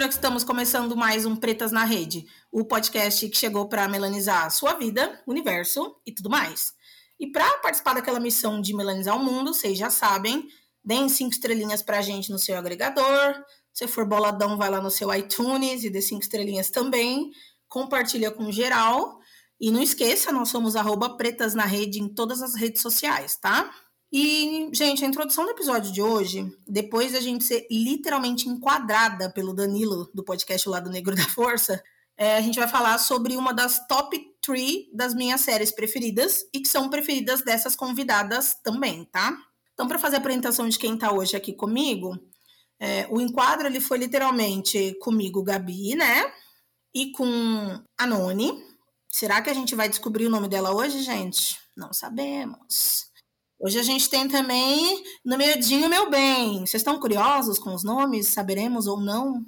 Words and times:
Segura 0.00 0.08
que 0.08 0.14
estamos 0.14 0.44
começando 0.44 0.96
mais 0.96 1.26
um 1.26 1.36
Pretas 1.36 1.70
na 1.72 1.84
Rede, 1.84 2.24
o 2.50 2.64
podcast 2.64 3.28
que 3.28 3.36
chegou 3.36 3.68
para 3.68 3.86
melanizar 3.86 4.46
a 4.46 4.48
sua 4.48 4.72
vida, 4.72 5.22
universo 5.26 5.94
e 6.06 6.10
tudo 6.10 6.30
mais. 6.30 6.72
E 7.18 7.26
para 7.26 7.58
participar 7.58 7.92
daquela 7.92 8.18
missão 8.18 8.62
de 8.62 8.74
melanizar 8.74 9.14
o 9.14 9.22
mundo, 9.22 9.52
vocês 9.52 9.76
já 9.76 9.90
sabem, 9.90 10.48
deem 10.82 11.06
cinco 11.10 11.34
estrelinhas 11.34 11.82
para 11.82 11.98
a 11.98 12.00
gente 12.00 12.30
no 12.30 12.38
seu 12.38 12.56
agregador. 12.56 13.44
Se 13.74 13.86
for 13.86 14.06
boladão, 14.06 14.56
vai 14.56 14.70
lá 14.70 14.80
no 14.80 14.90
seu 14.90 15.14
iTunes 15.14 15.84
e 15.84 15.90
dê 15.90 16.00
cinco 16.00 16.22
estrelinhas 16.22 16.70
também. 16.70 17.30
Compartilha 17.68 18.30
com 18.30 18.50
geral. 18.50 19.20
E 19.60 19.70
não 19.70 19.82
esqueça, 19.82 20.32
nós 20.32 20.48
somos 20.48 20.76
arroba 20.76 21.18
pretas 21.18 21.52
na 21.52 21.66
rede 21.66 22.00
em 22.00 22.08
todas 22.08 22.40
as 22.40 22.54
redes 22.54 22.80
sociais, 22.80 23.36
tá? 23.36 23.70
E, 24.12 24.68
gente, 24.72 25.04
a 25.04 25.08
introdução 25.08 25.44
do 25.44 25.52
episódio 25.52 25.92
de 25.92 26.02
hoje, 26.02 26.44
depois 26.66 27.12
da 27.12 27.20
gente 27.20 27.44
ser 27.44 27.66
literalmente 27.70 28.48
enquadrada 28.48 29.30
pelo 29.30 29.54
Danilo 29.54 30.10
do 30.12 30.24
podcast 30.24 30.68
Lado 30.68 30.90
Negro 30.90 31.14
da 31.14 31.22
Força, 31.28 31.80
é, 32.16 32.36
a 32.36 32.40
gente 32.40 32.58
vai 32.58 32.66
falar 32.66 32.98
sobre 32.98 33.36
uma 33.36 33.54
das 33.54 33.86
top 33.86 34.20
3 34.42 34.92
das 34.92 35.14
minhas 35.14 35.40
séries 35.42 35.70
preferidas 35.70 36.44
e 36.52 36.60
que 36.60 36.68
são 36.68 36.90
preferidas 36.90 37.42
dessas 37.42 37.76
convidadas 37.76 38.56
também, 38.64 39.04
tá? 39.04 39.36
Então, 39.74 39.86
para 39.86 39.98
fazer 39.98 40.16
a 40.16 40.18
apresentação 40.18 40.68
de 40.68 40.78
quem 40.78 40.98
tá 40.98 41.12
hoje 41.12 41.36
aqui 41.36 41.52
comigo, 41.52 42.18
é, 42.80 43.06
o 43.10 43.20
enquadro 43.20 43.68
ele 43.68 43.80
foi 43.80 43.98
literalmente 43.98 44.98
comigo, 45.00 45.42
Gabi, 45.42 45.94
né? 45.94 46.30
E 46.92 47.12
com 47.12 47.80
a 47.96 48.06
Noni. 48.06 48.52
Será 49.08 49.40
que 49.40 49.50
a 49.50 49.54
gente 49.54 49.74
vai 49.74 49.88
descobrir 49.88 50.26
o 50.26 50.30
nome 50.30 50.48
dela 50.48 50.74
hoje, 50.74 51.02
gente? 51.02 51.58
Não 51.76 51.92
sabemos. 51.92 53.09
Hoje 53.62 53.78
a 53.78 53.82
gente 53.82 54.08
tem 54.08 54.26
também 54.26 55.04
no 55.22 55.36
Miudinho 55.36 55.86
Meu 55.86 56.08
Bem. 56.08 56.60
Vocês 56.60 56.80
estão 56.80 56.98
curiosos 56.98 57.58
com 57.58 57.74
os 57.74 57.84
nomes? 57.84 58.28
Saberemos 58.28 58.86
ou 58.86 58.98
não? 58.98 59.44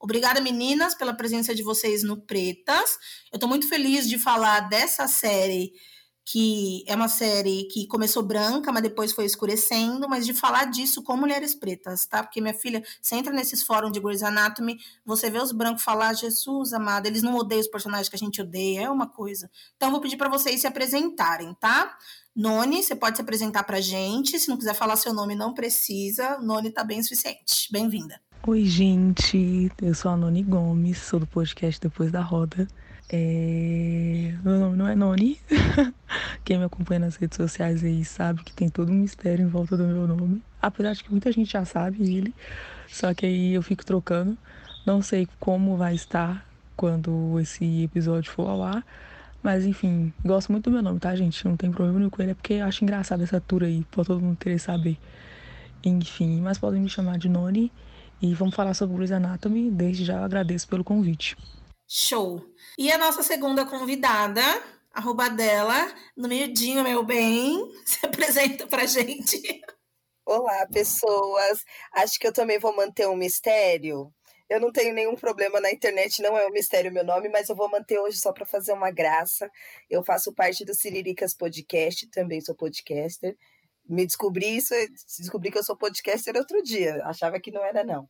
Obrigada, 0.00 0.40
meninas, 0.40 0.96
pela 0.96 1.14
presença 1.14 1.54
de 1.54 1.62
vocês 1.62 2.02
no 2.02 2.20
Pretas. 2.20 2.98
Eu 3.32 3.36
estou 3.36 3.48
muito 3.48 3.68
feliz 3.68 4.08
de 4.08 4.18
falar 4.18 4.68
dessa 4.68 5.06
série, 5.06 5.70
que 6.24 6.82
é 6.88 6.96
uma 6.96 7.06
série 7.06 7.68
que 7.68 7.86
começou 7.86 8.24
branca, 8.24 8.72
mas 8.72 8.82
depois 8.82 9.12
foi 9.12 9.26
escurecendo, 9.26 10.08
mas 10.08 10.26
de 10.26 10.34
falar 10.34 10.64
disso 10.64 11.00
com 11.00 11.16
mulheres 11.16 11.54
pretas, 11.54 12.04
tá? 12.04 12.20
Porque, 12.20 12.40
minha 12.40 12.54
filha, 12.54 12.82
você 13.00 13.14
entra 13.14 13.32
nesses 13.32 13.62
fóruns 13.62 13.92
de 13.92 14.00
Grey's 14.00 14.24
Anatomy, 14.24 14.76
você 15.04 15.30
vê 15.30 15.38
os 15.38 15.52
brancos 15.52 15.84
falar, 15.84 16.14
Jesus 16.14 16.72
amado, 16.72 17.06
eles 17.06 17.22
não 17.22 17.36
odeiam 17.36 17.60
os 17.60 17.68
personagens 17.68 18.08
que 18.08 18.16
a 18.16 18.18
gente 18.18 18.40
odeia, 18.40 18.82
é 18.82 18.90
uma 18.90 19.06
coisa. 19.06 19.48
Então, 19.76 19.92
vou 19.92 20.00
pedir 20.00 20.16
para 20.16 20.28
vocês 20.28 20.60
se 20.60 20.66
apresentarem, 20.66 21.54
tá? 21.54 21.96
Noni, 22.34 22.82
você 22.82 22.96
pode 22.96 23.16
se 23.16 23.22
apresentar 23.22 23.62
para 23.62 23.76
a 23.76 23.80
gente. 23.80 24.38
Se 24.38 24.48
não 24.48 24.56
quiser 24.56 24.74
falar 24.74 24.96
seu 24.96 25.12
nome, 25.12 25.34
não 25.34 25.52
precisa. 25.52 26.38
Noni 26.38 26.68
está 26.68 26.82
bem 26.82 26.98
o 26.98 27.02
suficiente. 27.02 27.70
Bem-vinda. 27.70 28.18
Oi, 28.46 28.64
gente. 28.64 29.70
Eu 29.82 29.94
sou 29.94 30.10
a 30.10 30.16
Noni 30.16 30.42
Gomes, 30.42 30.96
sou 30.96 31.20
do 31.20 31.26
podcast 31.26 31.78
Depois 31.78 32.10
da 32.10 32.22
Roda. 32.22 32.66
É... 33.10 34.34
Meu 34.42 34.58
nome 34.58 34.76
não 34.78 34.88
é 34.88 34.94
Noni. 34.94 35.38
Quem 36.42 36.56
me 36.56 36.64
acompanha 36.64 37.00
nas 37.00 37.16
redes 37.16 37.36
sociais 37.36 37.84
aí 37.84 38.02
sabe 38.02 38.42
que 38.42 38.52
tem 38.54 38.70
todo 38.70 38.90
um 38.90 38.94
mistério 38.94 39.44
em 39.44 39.48
volta 39.48 39.76
do 39.76 39.84
meu 39.84 40.06
nome. 40.08 40.42
Apesar 40.60 40.94
de 40.94 41.04
que 41.04 41.10
muita 41.10 41.30
gente 41.30 41.52
já 41.52 41.66
sabe 41.66 42.16
ele. 42.16 42.34
Só 42.88 43.12
que 43.12 43.26
aí 43.26 43.52
eu 43.52 43.62
fico 43.62 43.84
trocando. 43.84 44.38
Não 44.86 45.02
sei 45.02 45.28
como 45.38 45.76
vai 45.76 45.94
estar 45.94 46.48
quando 46.74 47.38
esse 47.38 47.82
episódio 47.82 48.32
for 48.32 48.48
ao 48.48 48.62
ar. 48.62 48.86
Mas 49.42 49.66
enfim, 49.66 50.12
gosto 50.24 50.52
muito 50.52 50.70
do 50.70 50.70
meu 50.70 50.82
nome, 50.82 51.00
tá, 51.00 51.14
gente? 51.16 51.44
Não 51.44 51.56
tem 51.56 51.70
problema 51.70 51.98
nenhum 51.98 52.10
com 52.10 52.22
ele, 52.22 52.30
é 52.30 52.34
porque 52.34 52.54
eu 52.54 52.64
acho 52.64 52.84
engraçado 52.84 53.22
essa 53.22 53.40
tour 53.40 53.64
aí, 53.64 53.84
pra 53.90 54.04
todo 54.04 54.20
mundo 54.20 54.36
querer 54.38 54.58
saber. 54.58 54.96
Enfim, 55.84 56.40
mas 56.40 56.58
podem 56.58 56.80
me 56.80 56.88
chamar 56.88 57.18
de 57.18 57.28
Noni 57.28 57.72
e 58.20 58.32
vamos 58.34 58.54
falar 58.54 58.72
sobre 58.72 58.94
Grey's 58.94 59.10
Anatomy. 59.10 59.68
Desde 59.68 60.04
já 60.04 60.18
eu 60.18 60.24
agradeço 60.24 60.68
pelo 60.68 60.84
convite. 60.84 61.36
Show! 61.88 62.40
E 62.78 62.90
a 62.92 62.96
nossa 62.96 63.24
segunda 63.24 63.66
convidada, 63.66 64.40
arroba 64.94 65.28
dela, 65.28 65.92
no 66.16 66.28
miudinho, 66.28 66.84
meu 66.84 67.04
bem, 67.04 67.58
se 67.84 68.06
apresenta 68.06 68.66
pra 68.68 68.86
gente. 68.86 69.42
Olá, 70.24 70.68
pessoas. 70.72 71.64
Acho 71.92 72.16
que 72.18 72.28
eu 72.28 72.32
também 72.32 72.60
vou 72.60 72.74
manter 72.76 73.08
um 73.08 73.16
mistério. 73.16 74.12
Eu 74.52 74.60
não 74.60 74.70
tenho 74.70 74.92
nenhum 74.92 75.14
problema 75.14 75.58
na 75.62 75.72
internet, 75.72 76.20
não 76.20 76.36
é 76.36 76.46
um 76.46 76.50
mistério 76.50 76.92
meu 76.92 77.02
nome, 77.02 77.30
mas 77.30 77.48
eu 77.48 77.56
vou 77.56 77.70
manter 77.70 77.98
hoje 77.98 78.18
só 78.18 78.34
para 78.34 78.44
fazer 78.44 78.74
uma 78.74 78.90
graça. 78.90 79.50
Eu 79.88 80.04
faço 80.04 80.30
parte 80.34 80.62
do 80.62 80.74
Siriricas 80.74 81.32
Podcast, 81.32 82.06
também 82.10 82.38
sou 82.42 82.54
podcaster. 82.54 83.34
Me 83.88 84.04
descobri 84.04 84.54
isso, 84.58 84.74
descobri 85.18 85.50
que 85.50 85.56
eu 85.56 85.64
sou 85.64 85.74
podcaster 85.74 86.36
outro 86.36 86.62
dia, 86.62 87.02
achava 87.06 87.40
que 87.40 87.50
não 87.50 87.64
era 87.64 87.82
não. 87.82 88.06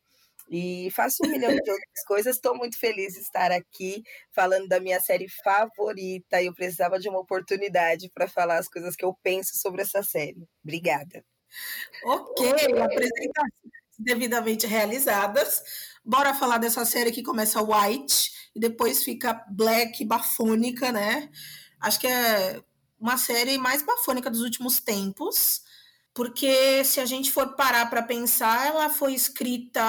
E 0.51 0.91
faço 0.91 1.25
um 1.25 1.29
milhão 1.31 1.55
de 1.55 1.71
outras 1.71 2.05
coisas. 2.09 2.35
Estou 2.35 2.57
muito 2.57 2.77
feliz 2.77 3.13
de 3.13 3.21
estar 3.21 3.53
aqui 3.53 4.03
falando 4.33 4.67
da 4.67 4.81
minha 4.81 4.99
série 4.99 5.29
favorita. 5.45 6.43
Eu 6.43 6.53
precisava 6.53 6.99
de 6.99 7.09
uma 7.09 7.21
oportunidade 7.21 8.11
para 8.13 8.27
falar 8.27 8.59
as 8.59 8.69
coisas 8.69 8.97
que 8.97 9.05
eu 9.05 9.17
penso 9.23 9.57
sobre 9.59 9.83
essa 9.83 10.03
série. 10.03 10.45
Obrigada. 10.65 11.25
Ok, 12.05 12.45
apresentações 12.51 13.73
devidamente 13.99 14.67
realizadas. 14.67 15.63
Bora 16.05 16.35
falar 16.35 16.59
dessa 16.59 16.85
série 16.85 17.13
que 17.13 17.23
começa 17.23 17.63
white 17.63 18.33
e 18.55 18.61
depois 18.61 19.05
fica 19.05 19.45
black, 19.51 20.05
bafônica, 20.05 20.91
né? 20.91 21.31
Acho 21.81 22.01
que 22.01 22.09
é 22.09 22.61
uma 22.99 23.17
série 23.17 23.57
mais 23.57 23.83
bafônica 23.83 24.29
dos 24.29 24.41
últimos 24.41 24.81
tempos, 24.81 25.63
porque 26.13 26.85
se 26.85 26.99
a 26.99 27.07
gente 27.07 27.31
for 27.31 27.55
parar 27.55 27.89
para 27.89 28.03
pensar, 28.03 28.67
ela 28.67 28.91
foi 28.91 29.15
escrita, 29.15 29.81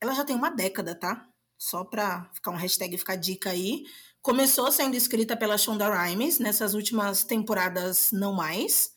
ela 0.00 0.14
já 0.14 0.24
tem 0.24 0.34
uma 0.34 0.50
década, 0.50 0.94
tá? 0.96 1.26
Só 1.56 1.84
para 1.84 2.28
ficar 2.34 2.50
um 2.50 2.56
hashtag 2.56 2.98
ficar 2.98 3.16
dica 3.16 3.50
aí. 3.50 3.84
Começou 4.20 4.70
sendo 4.72 4.96
escrita 4.96 5.36
pela 5.36 5.56
Shonda 5.56 5.88
Rhimes, 5.88 6.40
nessas 6.40 6.74
últimas 6.74 7.22
temporadas 7.22 8.10
não 8.12 8.32
mais. 8.32 8.92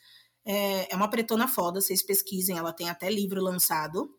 É, 0.46 0.94
é 0.94 0.96
uma 0.96 1.10
pretona 1.10 1.48
foda, 1.48 1.80
vocês 1.80 2.02
pesquisem, 2.02 2.58
ela 2.58 2.74
tem 2.74 2.90
até 2.90 3.10
livro 3.10 3.42
lançado 3.42 4.10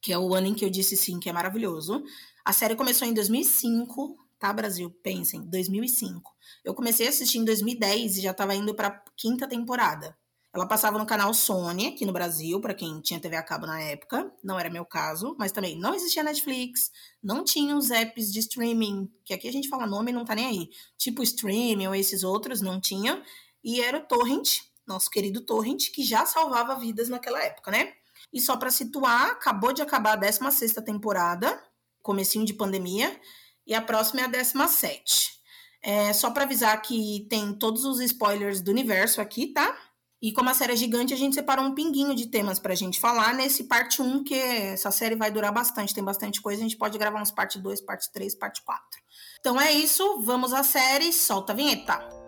que 0.00 0.12
é 0.12 0.18
o 0.18 0.34
ano 0.34 0.48
em 0.48 0.54
que 0.54 0.64
eu 0.64 0.70
disse 0.70 0.96
sim, 0.96 1.18
que 1.18 1.28
é 1.28 1.32
maravilhoso. 1.32 2.02
A 2.44 2.52
série 2.52 2.74
começou 2.76 3.06
em 3.06 3.12
2005, 3.12 4.16
tá, 4.38 4.52
Brasil? 4.52 4.90
Pensem, 5.02 5.42
2005. 5.42 6.30
Eu 6.64 6.74
comecei 6.74 7.06
a 7.06 7.10
assistir 7.10 7.38
em 7.38 7.44
2010 7.44 8.18
e 8.18 8.20
já 8.22 8.30
estava 8.30 8.54
indo 8.54 8.74
para 8.74 9.02
quinta 9.16 9.46
temporada. 9.46 10.16
Ela 10.54 10.66
passava 10.66 10.98
no 10.98 11.06
canal 11.06 11.32
Sony, 11.34 11.88
aqui 11.88 12.06
no 12.06 12.12
Brasil, 12.12 12.58
para 12.60 12.74
quem 12.74 13.00
tinha 13.00 13.20
TV 13.20 13.36
a 13.36 13.42
cabo 13.42 13.66
na 13.66 13.80
época. 13.80 14.32
Não 14.42 14.58
era 14.58 14.70
meu 14.70 14.84
caso, 14.84 15.36
mas 15.38 15.52
também 15.52 15.78
não 15.78 15.94
existia 15.94 16.22
Netflix, 16.22 16.90
não 17.22 17.44
tinha 17.44 17.76
os 17.76 17.90
apps 17.90 18.32
de 18.32 18.38
streaming, 18.38 19.12
que 19.24 19.34
aqui 19.34 19.46
a 19.46 19.52
gente 19.52 19.68
fala 19.68 19.86
nome 19.86 20.10
e 20.10 20.14
não 20.14 20.24
tá 20.24 20.34
nem 20.34 20.46
aí. 20.46 20.68
Tipo 20.96 21.22
streaming 21.22 21.86
ou 21.86 21.94
esses 21.94 22.24
outros, 22.24 22.62
não 22.62 22.80
tinha. 22.80 23.22
E 23.62 23.80
era 23.80 23.98
o 23.98 24.06
Torrent, 24.06 24.60
nosso 24.86 25.10
querido 25.10 25.42
Torrent, 25.42 25.90
que 25.92 26.02
já 26.02 26.24
salvava 26.24 26.74
vidas 26.76 27.10
naquela 27.10 27.42
época, 27.44 27.70
né? 27.70 27.92
E 28.32 28.40
só 28.40 28.56
para 28.56 28.70
situar, 28.70 29.30
acabou 29.30 29.72
de 29.72 29.82
acabar 29.82 30.12
a 30.12 30.16
16 30.16 30.74
temporada, 30.84 31.62
comecinho 32.02 32.44
de 32.44 32.54
pandemia, 32.54 33.18
e 33.66 33.74
a 33.74 33.82
próxima 33.82 34.20
é 34.20 34.24
a 34.24 34.28
17. 34.28 35.38
É, 35.82 36.12
só 36.12 36.30
para 36.30 36.44
avisar 36.44 36.80
que 36.82 37.26
tem 37.30 37.52
todos 37.54 37.84
os 37.84 38.00
spoilers 38.00 38.60
do 38.60 38.70
universo 38.70 39.20
aqui, 39.20 39.52
tá? 39.52 39.76
E 40.20 40.32
como 40.32 40.50
a 40.50 40.54
série 40.54 40.72
é 40.72 40.76
gigante, 40.76 41.14
a 41.14 41.16
gente 41.16 41.34
separou 41.34 41.64
um 41.64 41.74
pinguinho 41.74 42.14
de 42.14 42.26
temas 42.26 42.58
pra 42.58 42.74
gente 42.74 42.98
falar 42.98 43.32
nesse 43.34 43.64
parte 43.64 44.02
1, 44.02 44.24
que 44.24 44.34
essa 44.34 44.90
série 44.90 45.14
vai 45.14 45.30
durar 45.30 45.52
bastante, 45.52 45.94
tem 45.94 46.02
bastante 46.02 46.40
coisa, 46.40 46.60
a 46.60 46.64
gente 46.64 46.76
pode 46.76 46.98
gravar 46.98 47.22
uns 47.22 47.30
parte 47.30 47.58
2, 47.58 47.80
parte 47.82 48.10
3, 48.12 48.34
parte 48.34 48.62
4. 48.62 48.82
Então 49.38 49.60
é 49.60 49.70
isso, 49.70 50.20
vamos 50.22 50.52
à 50.52 50.64
série, 50.64 51.12
solta 51.12 51.52
a 51.52 51.56
vinheta. 51.56 52.27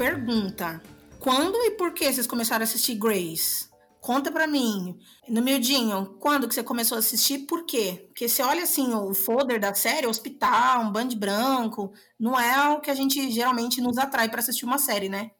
Pergunta. 0.00 0.80
Quando 1.18 1.54
e 1.66 1.72
por 1.72 1.92
que 1.92 2.10
vocês 2.10 2.26
começaram 2.26 2.62
a 2.62 2.64
assistir 2.64 2.94
Grace? 2.94 3.68
Conta 4.00 4.32
pra 4.32 4.46
mim. 4.46 4.98
No 5.28 5.42
miudinho, 5.42 6.16
quando 6.18 6.48
que 6.48 6.54
você 6.54 6.62
começou 6.62 6.96
a 6.96 7.00
assistir? 7.00 7.40
Por 7.40 7.66
quê? 7.66 8.06
Porque 8.06 8.26
você 8.26 8.42
olha 8.42 8.62
assim, 8.62 8.94
o 8.94 9.12
folder 9.12 9.60
da 9.60 9.74
série, 9.74 10.06
hospital, 10.06 10.84
um 10.84 10.90
band 10.90 11.08
branco, 11.08 11.92
não 12.18 12.40
é 12.40 12.70
o 12.70 12.80
que 12.80 12.90
a 12.90 12.94
gente 12.94 13.30
geralmente 13.30 13.82
nos 13.82 13.98
atrai 13.98 14.30
para 14.30 14.40
assistir 14.40 14.64
uma 14.64 14.78
série, 14.78 15.10
né? 15.10 15.32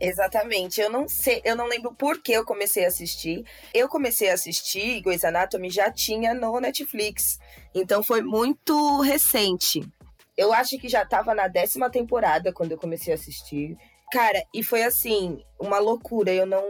Exatamente. 0.00 0.80
Eu 0.80 0.90
não 0.90 1.06
sei, 1.06 1.40
eu 1.44 1.54
não 1.54 1.68
lembro 1.68 1.94
por 1.94 2.20
que 2.20 2.32
eu 2.32 2.44
comecei 2.44 2.86
a 2.86 2.88
assistir. 2.88 3.44
Eu 3.72 3.88
comecei 3.88 4.30
a 4.30 4.34
assistir 4.34 5.00
Grey's 5.00 5.24
Anatomy 5.24 5.70
já 5.70 5.92
tinha 5.92 6.34
no 6.34 6.58
Netflix. 6.58 7.38
Então 7.72 8.02
foi 8.02 8.20
muito 8.20 9.00
recente. 9.00 9.88
Eu 10.36 10.52
acho 10.52 10.76
que 10.78 10.88
já 10.88 11.04
tava 11.04 11.36
na 11.36 11.46
décima 11.46 11.88
temporada 11.88 12.52
quando 12.52 12.72
eu 12.72 12.78
comecei 12.78 13.12
a 13.12 13.16
assistir. 13.16 13.76
Cara, 14.10 14.42
e 14.54 14.62
foi 14.62 14.82
assim, 14.84 15.38
uma 15.60 15.78
loucura. 15.78 16.32
Eu 16.32 16.46
não 16.46 16.62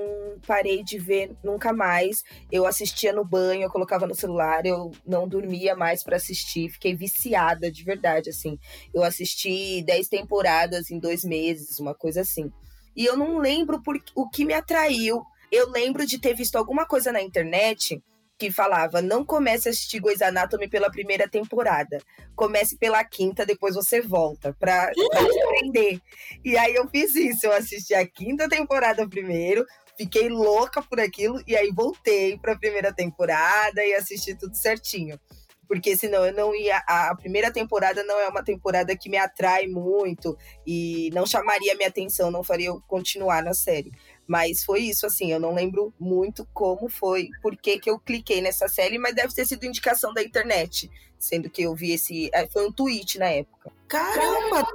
parei 0.46 0.82
de 0.82 0.98
ver 0.98 1.36
nunca 1.42 1.72
mais. 1.72 2.24
Eu 2.50 2.66
assistia 2.66 3.12
no 3.12 3.24
banho, 3.24 3.62
eu 3.62 3.70
colocava 3.70 4.06
no 4.06 4.14
celular, 4.14 4.66
eu 4.66 4.90
não 5.06 5.28
dormia 5.28 5.76
mais 5.76 6.02
para 6.02 6.16
assistir. 6.16 6.70
Fiquei 6.70 6.96
viciada, 6.96 7.70
de 7.70 7.84
verdade, 7.84 8.30
assim. 8.30 8.58
Eu 8.92 9.04
assisti 9.04 9.82
dez 9.82 10.08
temporadas 10.08 10.90
em 10.90 10.98
dois 10.98 11.22
meses, 11.22 11.78
uma 11.78 11.94
coisa 11.94 12.22
assim. 12.22 12.50
E 12.96 13.04
eu 13.04 13.16
não 13.16 13.38
lembro 13.38 13.80
por, 13.82 13.96
o 14.16 14.28
que 14.28 14.44
me 14.44 14.54
atraiu. 14.54 15.22
Eu 15.52 15.70
lembro 15.70 16.04
de 16.04 16.18
ter 16.18 16.34
visto 16.34 16.56
alguma 16.56 16.86
coisa 16.86 17.12
na 17.12 17.22
internet 17.22 18.02
que 18.38 18.50
falava: 18.50 19.02
não 19.02 19.24
comece 19.24 19.68
a 19.68 19.72
assistir 19.72 20.00
Grey's 20.00 20.22
Anatomy 20.22 20.68
pela 20.68 20.90
primeira 20.90 21.28
temporada. 21.28 21.98
Comece 22.36 22.76
pela 22.76 23.02
quinta, 23.02 23.44
depois 23.44 23.74
você 23.74 24.00
volta 24.00 24.54
pra, 24.58 24.90
pra 25.10 25.20
aprender. 25.20 26.00
E 26.44 26.56
aí 26.56 26.74
eu 26.74 26.88
fiz 26.88 27.14
isso. 27.16 27.46
Eu 27.46 27.52
assisti 27.52 27.94
a 27.94 28.06
quinta 28.06 28.48
temporada 28.48 29.06
primeiro, 29.08 29.66
fiquei 29.96 30.28
louca 30.28 30.80
por 30.80 31.00
aquilo, 31.00 31.42
e 31.46 31.56
aí 31.56 31.70
voltei 31.74 32.38
pra 32.38 32.56
primeira 32.56 32.92
temporada 32.92 33.84
e 33.84 33.94
assisti 33.94 34.34
tudo 34.36 34.54
certinho. 34.54 35.18
Porque 35.66 35.94
senão 35.98 36.24
eu 36.24 36.32
não 36.32 36.54
ia. 36.54 36.78
A 36.86 37.14
primeira 37.14 37.52
temporada 37.52 38.02
não 38.02 38.18
é 38.18 38.28
uma 38.28 38.42
temporada 38.42 38.96
que 38.96 39.10
me 39.10 39.18
atrai 39.18 39.66
muito 39.66 40.34
e 40.66 41.10
não 41.12 41.26
chamaria 41.26 41.74
minha 41.74 41.90
atenção, 41.90 42.30
não 42.30 42.42
faria 42.42 42.68
eu 42.68 42.80
continuar 42.86 43.42
na 43.42 43.52
série. 43.52 43.92
Mas 44.28 44.62
foi 44.62 44.80
isso, 44.80 45.06
assim, 45.06 45.32
eu 45.32 45.40
não 45.40 45.54
lembro 45.54 45.92
muito 45.98 46.46
como 46.52 46.90
foi, 46.90 47.30
por 47.40 47.56
que, 47.56 47.80
eu 47.86 47.98
cliquei 47.98 48.42
nessa 48.42 48.68
série, 48.68 48.98
mas 48.98 49.14
deve 49.14 49.34
ter 49.34 49.46
sido 49.46 49.64
indicação 49.64 50.12
da 50.12 50.22
internet. 50.22 50.90
Sendo 51.18 51.48
que 51.50 51.62
eu 51.62 51.74
vi 51.74 51.92
esse. 51.92 52.30
É, 52.32 52.46
foi 52.46 52.68
um 52.68 52.70
tweet 52.70 53.18
na 53.18 53.26
época. 53.26 53.72
Caramba! 53.88 54.68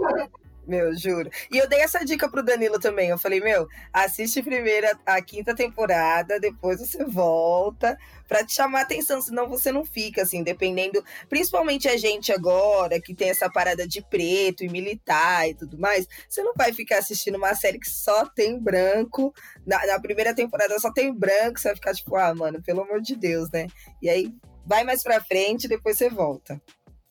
Meu, 0.65 0.95
juro. 0.95 1.29
E 1.51 1.57
eu 1.57 1.67
dei 1.67 1.81
essa 1.81 2.05
dica 2.05 2.29
pro 2.29 2.43
Danilo 2.43 2.79
também. 2.79 3.09
Eu 3.09 3.17
falei, 3.17 3.41
meu, 3.41 3.67
assiste 3.91 4.41
primeiro 4.41 4.87
a, 5.05 5.15
a 5.15 5.21
quinta 5.21 5.53
temporada, 5.53 6.39
depois 6.39 6.79
você 6.79 7.03
volta 7.03 7.97
para 8.27 8.45
te 8.45 8.53
chamar 8.53 8.81
atenção, 8.81 9.21
senão 9.21 9.49
você 9.49 9.71
não 9.71 9.83
fica, 9.83 10.21
assim, 10.23 10.41
dependendo. 10.41 11.03
Principalmente 11.27 11.87
a 11.87 11.97
gente 11.97 12.31
agora, 12.31 12.99
que 13.01 13.13
tem 13.13 13.29
essa 13.29 13.49
parada 13.49 13.87
de 13.87 14.01
preto 14.01 14.63
e 14.63 14.69
militar 14.69 15.49
e 15.49 15.53
tudo 15.53 15.77
mais, 15.77 16.07
você 16.29 16.41
não 16.41 16.53
vai 16.55 16.71
ficar 16.71 16.99
assistindo 16.99 17.35
uma 17.35 17.53
série 17.55 17.79
que 17.79 17.89
só 17.89 18.25
tem 18.25 18.57
branco. 18.57 19.33
Na, 19.67 19.85
na 19.85 19.99
primeira 19.99 20.33
temporada 20.33 20.79
só 20.79 20.91
tem 20.91 21.13
branco, 21.13 21.59
você 21.59 21.69
vai 21.69 21.75
ficar 21.75 21.93
tipo, 21.93 22.15
ah, 22.15 22.33
mano, 22.33 22.61
pelo 22.63 22.81
amor 22.81 23.01
de 23.01 23.15
Deus, 23.15 23.49
né? 23.51 23.67
E 24.01 24.09
aí 24.09 24.33
vai 24.65 24.83
mais 24.83 25.03
pra 25.03 25.21
frente, 25.21 25.67
depois 25.67 25.97
você 25.97 26.09
volta. 26.09 26.61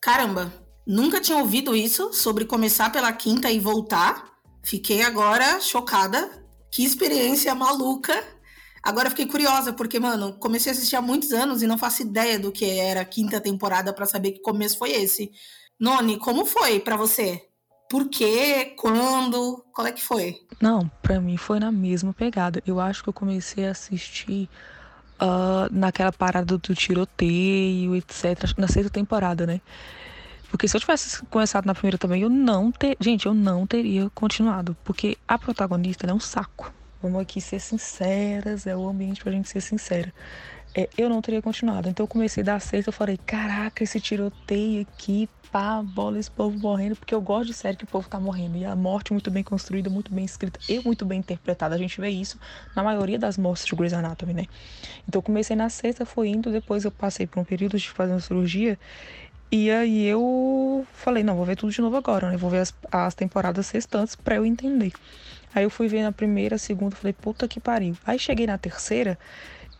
Caramba, 0.01 0.53
Nunca 0.87 1.21
tinha 1.21 1.39
ouvido 1.39 1.77
isso 1.77 2.13
sobre 2.13 2.45
começar 2.45 2.91
pela 2.91 3.13
quinta 3.13 3.51
e 3.51 3.61
voltar. 3.61 4.33
Fiquei 4.63 5.03
agora 5.03 5.61
chocada. 5.61 6.31
Que 6.71 6.85
experiência 6.85 7.55
maluca. 7.55 8.15
Agora 8.83 9.11
fiquei 9.11 9.27
curiosa, 9.27 9.73
porque, 9.73 10.01
mano, 10.01 10.33
comecei 10.35 10.73
a 10.73 10.75
assistir 10.75 10.97
há 10.97 11.03
muitos 11.03 11.33
anos 11.33 11.63
e 11.63 11.67
não 11.67 11.79
faço 11.79 12.03
ideia 12.03 12.39
do 12.39 12.51
que 12.51 12.65
era 12.65 13.03
a 13.03 13.05
quinta 13.05 13.41
temporada 13.41 13.93
para 13.93 14.07
saber 14.07 14.33
que 14.33 14.41
começo 14.41 14.79
foi 14.79 14.91
esse. 14.91 15.31
Noni, 15.79 16.19
como 16.19 16.45
foi 16.45 16.81
para 16.81 16.97
você? 16.97 17.47
Por 17.89 18.09
quê? 18.09 18.75
Quando? 18.77 19.65
Qual 19.73 19.87
é 19.87 19.93
que 19.93 20.03
foi? 20.03 20.41
Não, 20.61 20.91
para 21.01 21.21
mim 21.21 21.37
foi 21.37 21.61
na 21.61 21.71
mesma 21.71 22.13
pegada. 22.13 22.63
Eu 22.67 22.81
acho 22.81 23.03
que 23.03 23.09
eu 23.09 23.13
comecei 23.13 23.67
a 23.67 23.71
assistir 23.71 24.49
uh, 25.21 25.69
naquela 25.71 26.13
parada 26.13 26.59
do 26.59 26.75
tiroteio, 26.75 27.95
etc. 27.95 28.57
Na 28.57 28.67
sexta 28.67 28.91
temporada, 28.91 29.47
né? 29.47 29.61
Porque 30.53 30.69
se 30.69 30.77
eu 30.77 30.81
tivesse 30.83 31.25
começado 31.31 31.65
na 31.65 31.73
primeira 31.73 31.97
também, 31.97 32.21
eu 32.21 32.29
não 32.29 32.71
ter. 32.71 32.95
Gente, 33.01 33.25
eu 33.25 33.33
não 33.33 33.67
teria 33.67 34.11
continuado. 34.11 34.77
Porque 34.85 35.17
a 35.27 35.39
protagonista 35.39 36.07
é 36.07 36.13
um 36.13 36.21
saco. 36.21 36.71
Vamos 37.01 37.23
aqui 37.23 37.41
ser 37.41 37.59
sinceras, 37.59 38.67
é 38.67 38.77
o 38.77 38.87
ambiente 38.87 39.23
pra 39.23 39.33
gente 39.33 39.49
ser 39.49 39.63
sincera. 39.63 40.13
É, 40.75 40.91
eu 40.99 41.09
não 41.09 41.23
teria 41.23 41.41
continuado. 41.41 41.89
Então 41.89 42.05
eu 42.05 42.09
comecei 42.09 42.45
da 42.45 42.61
sexta, 42.61 42.91
eu 42.91 42.93
falei, 42.93 43.17
caraca, 43.17 43.83
esse 43.83 43.99
tiroteio 43.99 44.83
aqui, 44.83 45.27
pá, 45.51 45.83
bola, 45.83 46.19
esse 46.19 46.31
povo 46.31 46.59
morrendo, 46.59 46.97
porque 46.97 47.15
eu 47.15 47.21
gosto 47.23 47.47
de 47.47 47.55
série 47.55 47.79
que 47.79 47.85
o 47.85 47.87
povo 47.87 48.07
tá 48.07 48.21
morrendo. 48.21 48.59
E 48.59 48.67
a 48.67 48.77
morte 48.77 49.11
muito 49.11 49.31
bem 49.31 49.43
construída, 49.43 49.89
muito 49.89 50.13
bem 50.13 50.27
escrita 50.27 50.61
e 50.69 50.81
muito 50.81 51.07
bem 51.07 51.21
interpretada. 51.21 51.75
A 51.75 51.79
gente 51.79 51.99
vê 51.99 52.11
isso 52.11 52.39
na 52.77 52.83
maioria 52.83 53.19
das 53.19 53.39
mortes 53.39 53.65
de 53.65 53.75
Grey's 53.75 53.95
Anatomy, 53.95 54.35
né? 54.35 54.45
Então 55.09 55.19
eu 55.19 55.23
comecei 55.23 55.57
na 55.57 55.71
sexta, 55.71 56.05
foi 56.05 56.29
indo, 56.29 56.53
depois 56.53 56.85
eu 56.85 56.91
passei 56.91 57.27
por 57.27 57.41
um 57.41 57.45
período 57.45 57.79
de 57.79 57.89
fazer 57.89 58.13
uma 58.13 58.21
cirurgia 58.21 58.79
e 59.53 59.71
aí 59.71 60.07
eu 60.07 60.87
falei, 60.95 61.23
não, 61.23 61.37
vou 61.37 61.45
ver 61.45 61.57
tudo 61.57 61.71
de 61.71 61.81
novo 61.83 61.95
agora, 61.95 62.31
né? 62.31 62.39
Vou 62.39 62.49
ver 62.49 62.61
as, 62.61 62.75
as 62.91 63.15
temporadas 63.15 63.69
restantes 63.71 64.17
para 64.17 64.37
eu 64.37 64.47
entender. 64.47 64.93
Aí 65.55 65.65
eu 65.65 65.69
fui 65.69 65.89
ver 65.89 66.03
na 66.03 66.11
primeira, 66.11 66.57
segunda, 66.57 66.97
falei, 66.97 67.13
puta 67.13 67.47
que 67.47 67.61
pariu. 67.61 67.95
Aí 68.07 68.19
cheguei 68.19 68.47
na 68.47 68.57
terceira 68.57 69.19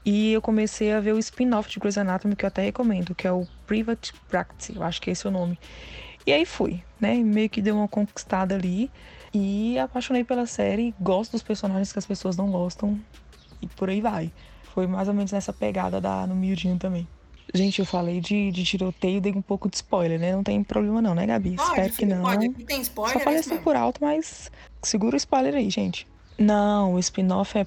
e 0.05 0.33
eu 0.35 0.43
comecei 0.43 0.93
a 0.93 1.01
ver 1.01 1.15
o 1.15 1.19
spin-off 1.19 1.71
de 1.71 1.81
Grey's 1.81 1.97
Anatomy, 1.97 2.37
que 2.37 2.45
eu 2.45 2.49
até 2.49 2.61
recomendo, 2.61 3.15
que 3.15 3.27
é 3.27 3.33
o 3.33 3.49
Private 3.67 4.13
Practice, 4.29 4.77
eu 4.77 4.83
acho 4.83 5.01
que 5.01 5.09
é 5.09 5.15
esse 5.15 5.27
o 5.27 5.31
nome. 5.31 5.59
E 6.27 6.33
aí 6.33 6.45
fui, 6.45 6.83
né? 7.01 7.15
Meio 7.17 7.49
que 7.49 7.63
deu 7.63 7.75
uma 7.77 7.89
conquistada 7.89 8.55
ali. 8.55 8.91
E 9.33 9.79
apaixonei 9.79 10.23
pela 10.23 10.45
série, 10.45 10.95
gosto 11.01 11.33
dos 11.33 11.43
personagens 11.43 11.91
que 11.93 11.99
as 11.99 12.05
pessoas 12.07 12.37
não 12.37 12.51
gostam. 12.51 13.01
E 13.63 13.67
por 13.67 13.89
aí 13.89 14.03
vai. 14.03 14.31
Foi 14.75 14.87
mais 14.87 15.09
ou 15.09 15.15
menos 15.15 15.33
nessa 15.33 15.53
pegada 15.53 15.99
da 15.99 16.27
no 16.27 16.35
miudinho 16.35 16.79
também. 16.79 17.09
Gente, 17.55 17.81
eu 17.81 17.87
falei 17.87 18.19
de, 18.19 18.51
de 18.51 18.65
tiroteio, 18.65 19.21
dei 19.21 19.33
um 19.33 19.43
pouco 19.43 19.69
de 19.69 19.77
spoiler, 19.77 20.19
né? 20.19 20.33
Não 20.33 20.43
tem 20.43 20.65
problema 20.65 21.03
não, 21.03 21.15
né, 21.15 21.27
Gabi? 21.27 21.57
Pode, 21.57 21.71
Espero 21.71 21.93
que 21.93 22.07
não. 22.07 22.23
Pode, 22.23 22.49
tem 22.65 22.81
spoiler. 22.81 23.13
Só 23.13 23.21
falei 23.21 23.41
assim 23.41 23.59
por 23.59 23.77
alto, 23.77 23.99
mas 24.01 24.51
segura 24.83 25.15
o 25.15 25.19
spoiler 25.19 25.55
aí, 25.55 25.69
gente. 25.69 26.07
Não, 26.39 26.95
o 26.95 26.99
spin-off 26.99 27.59
é 27.59 27.67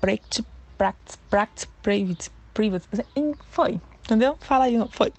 Practice, 0.00 0.44
Practice, 0.76 1.18
Practice 1.30 1.68
Private, 1.80 2.30
Private. 2.52 2.88
Foi, 3.50 3.80
entendeu? 4.04 4.36
Fala 4.40 4.64
aí, 4.64 4.76
foi. 4.90 5.12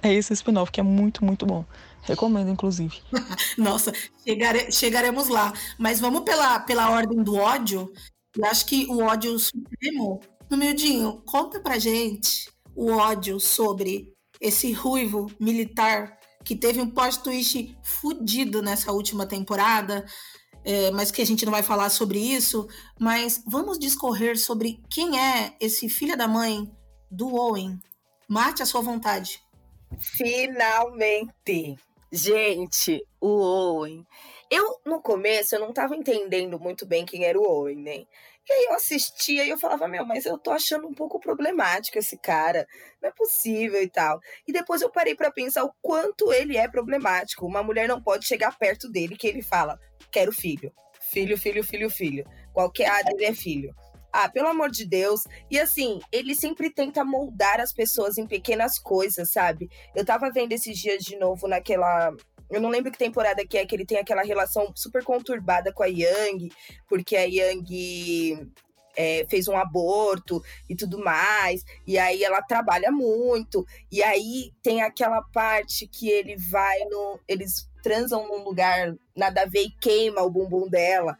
É 0.00 0.12
esse 0.12 0.32
spin-off 0.32 0.70
que 0.70 0.78
é 0.78 0.84
muito, 0.84 1.24
muito 1.24 1.44
bom. 1.44 1.64
Recomendo, 2.02 2.48
inclusive. 2.48 3.00
Nossa, 3.58 3.92
chegare, 4.24 4.70
chegaremos 4.70 5.26
lá. 5.26 5.52
Mas 5.76 5.98
vamos 5.98 6.20
pela, 6.22 6.60
pela 6.60 6.90
ordem 6.90 7.20
do 7.20 7.34
ódio. 7.34 7.92
Eu 8.36 8.44
acho 8.44 8.64
que 8.66 8.86
o 8.86 9.02
ódio 9.02 9.36
supremo. 9.40 10.20
No 10.48 10.56
miudinho, 10.56 11.20
conta 11.26 11.58
pra 11.58 11.76
gente 11.76 12.54
o 12.76 12.92
ódio 12.92 13.40
sobre 13.40 14.14
esse 14.40 14.70
ruivo 14.72 15.30
militar 15.40 16.18
que 16.44 16.54
teve 16.54 16.80
um 16.80 16.88
plot 16.88 17.20
twist 17.24 17.76
fudido 17.82 18.62
nessa 18.62 18.92
última 18.92 19.26
temporada, 19.26 20.06
é, 20.62 20.90
mas 20.92 21.10
que 21.10 21.22
a 21.22 21.26
gente 21.26 21.44
não 21.44 21.52
vai 21.52 21.62
falar 21.62 21.88
sobre 21.88 22.18
isso. 22.18 22.68
Mas 23.00 23.42
vamos 23.46 23.78
discorrer 23.78 24.38
sobre 24.38 24.80
quem 24.88 25.18
é 25.18 25.56
esse 25.58 25.88
filho 25.88 26.16
da 26.16 26.28
mãe 26.28 26.70
do 27.10 27.34
Owen. 27.34 27.80
Mate 28.28 28.62
a 28.62 28.66
sua 28.66 28.82
vontade. 28.82 29.40
Finalmente! 29.98 31.76
Gente, 32.12 33.04
o 33.20 33.28
Owen. 33.28 34.06
Eu, 34.48 34.80
no 34.86 35.00
começo, 35.00 35.54
eu 35.54 35.60
não 35.60 35.72
tava 35.72 35.96
entendendo 35.96 36.58
muito 36.58 36.86
bem 36.86 37.04
quem 37.04 37.24
era 37.24 37.38
o 37.38 37.44
Owen, 37.44 37.82
né? 37.82 38.04
E 38.48 38.52
aí 38.52 38.64
eu 38.66 38.74
assistia 38.74 39.44
e 39.44 39.48
eu 39.48 39.58
falava, 39.58 39.88
meu, 39.88 40.06
mas 40.06 40.24
eu 40.24 40.38
tô 40.38 40.52
achando 40.52 40.86
um 40.86 40.94
pouco 40.94 41.18
problemático 41.18 41.98
esse 41.98 42.16
cara. 42.16 42.66
Não 43.02 43.08
é 43.08 43.12
possível 43.12 43.82
e 43.82 43.88
tal. 43.88 44.20
E 44.46 44.52
depois 44.52 44.80
eu 44.82 44.90
parei 44.90 45.16
para 45.16 45.32
pensar 45.32 45.64
o 45.64 45.72
quanto 45.82 46.32
ele 46.32 46.56
é 46.56 46.68
problemático. 46.68 47.44
Uma 47.44 47.62
mulher 47.62 47.88
não 47.88 48.00
pode 48.00 48.24
chegar 48.24 48.56
perto 48.56 48.88
dele 48.88 49.16
que 49.16 49.26
ele 49.26 49.42
fala, 49.42 49.78
quero 50.12 50.30
filho. 50.32 50.72
Filho, 51.00 51.36
filho, 51.36 51.64
filho, 51.64 51.90
filho. 51.90 52.24
Qualquer 52.52 52.88
A 52.88 53.02
dele 53.02 53.24
é 53.24 53.34
filho. 53.34 53.74
Ah, 54.12 54.28
pelo 54.28 54.48
amor 54.48 54.70
de 54.70 54.86
Deus. 54.86 55.22
E 55.50 55.58
assim, 55.58 56.00
ele 56.10 56.34
sempre 56.34 56.72
tenta 56.72 57.04
moldar 57.04 57.60
as 57.60 57.72
pessoas 57.72 58.16
em 58.16 58.26
pequenas 58.26 58.78
coisas, 58.78 59.30
sabe? 59.30 59.68
Eu 59.94 60.04
tava 60.04 60.30
vendo 60.30 60.52
esses 60.52 60.78
dias 60.78 61.04
de 61.04 61.16
novo 61.18 61.46
naquela 61.46 62.12
eu 62.50 62.60
não 62.60 62.70
lembro 62.70 62.92
que 62.92 62.98
temporada 62.98 63.46
que 63.46 63.58
é 63.58 63.66
que 63.66 63.74
ele 63.74 63.84
tem 63.84 63.98
aquela 63.98 64.22
relação 64.22 64.72
super 64.74 65.02
conturbada 65.02 65.72
com 65.72 65.82
a 65.82 65.86
Yang, 65.86 66.50
porque 66.88 67.16
a 67.16 67.24
Yang 67.24 68.50
é, 68.96 69.26
fez 69.28 69.46
um 69.46 69.56
aborto 69.56 70.42
e 70.68 70.74
tudo 70.74 70.98
mais, 70.98 71.64
e 71.86 71.98
aí 71.98 72.24
ela 72.24 72.40
trabalha 72.42 72.90
muito, 72.90 73.66
e 73.92 74.02
aí 74.02 74.52
tem 74.62 74.82
aquela 74.82 75.22
parte 75.22 75.86
que 75.86 76.08
ele 76.08 76.36
vai 76.36 76.78
no. 76.86 77.20
Eles 77.28 77.68
transam 77.82 78.26
num 78.26 78.42
lugar 78.42 78.96
nada 79.14 79.42
a 79.42 79.46
ver 79.46 79.64
e 79.64 79.70
queima 79.70 80.22
o 80.22 80.30
bumbum 80.30 80.68
dela. 80.68 81.16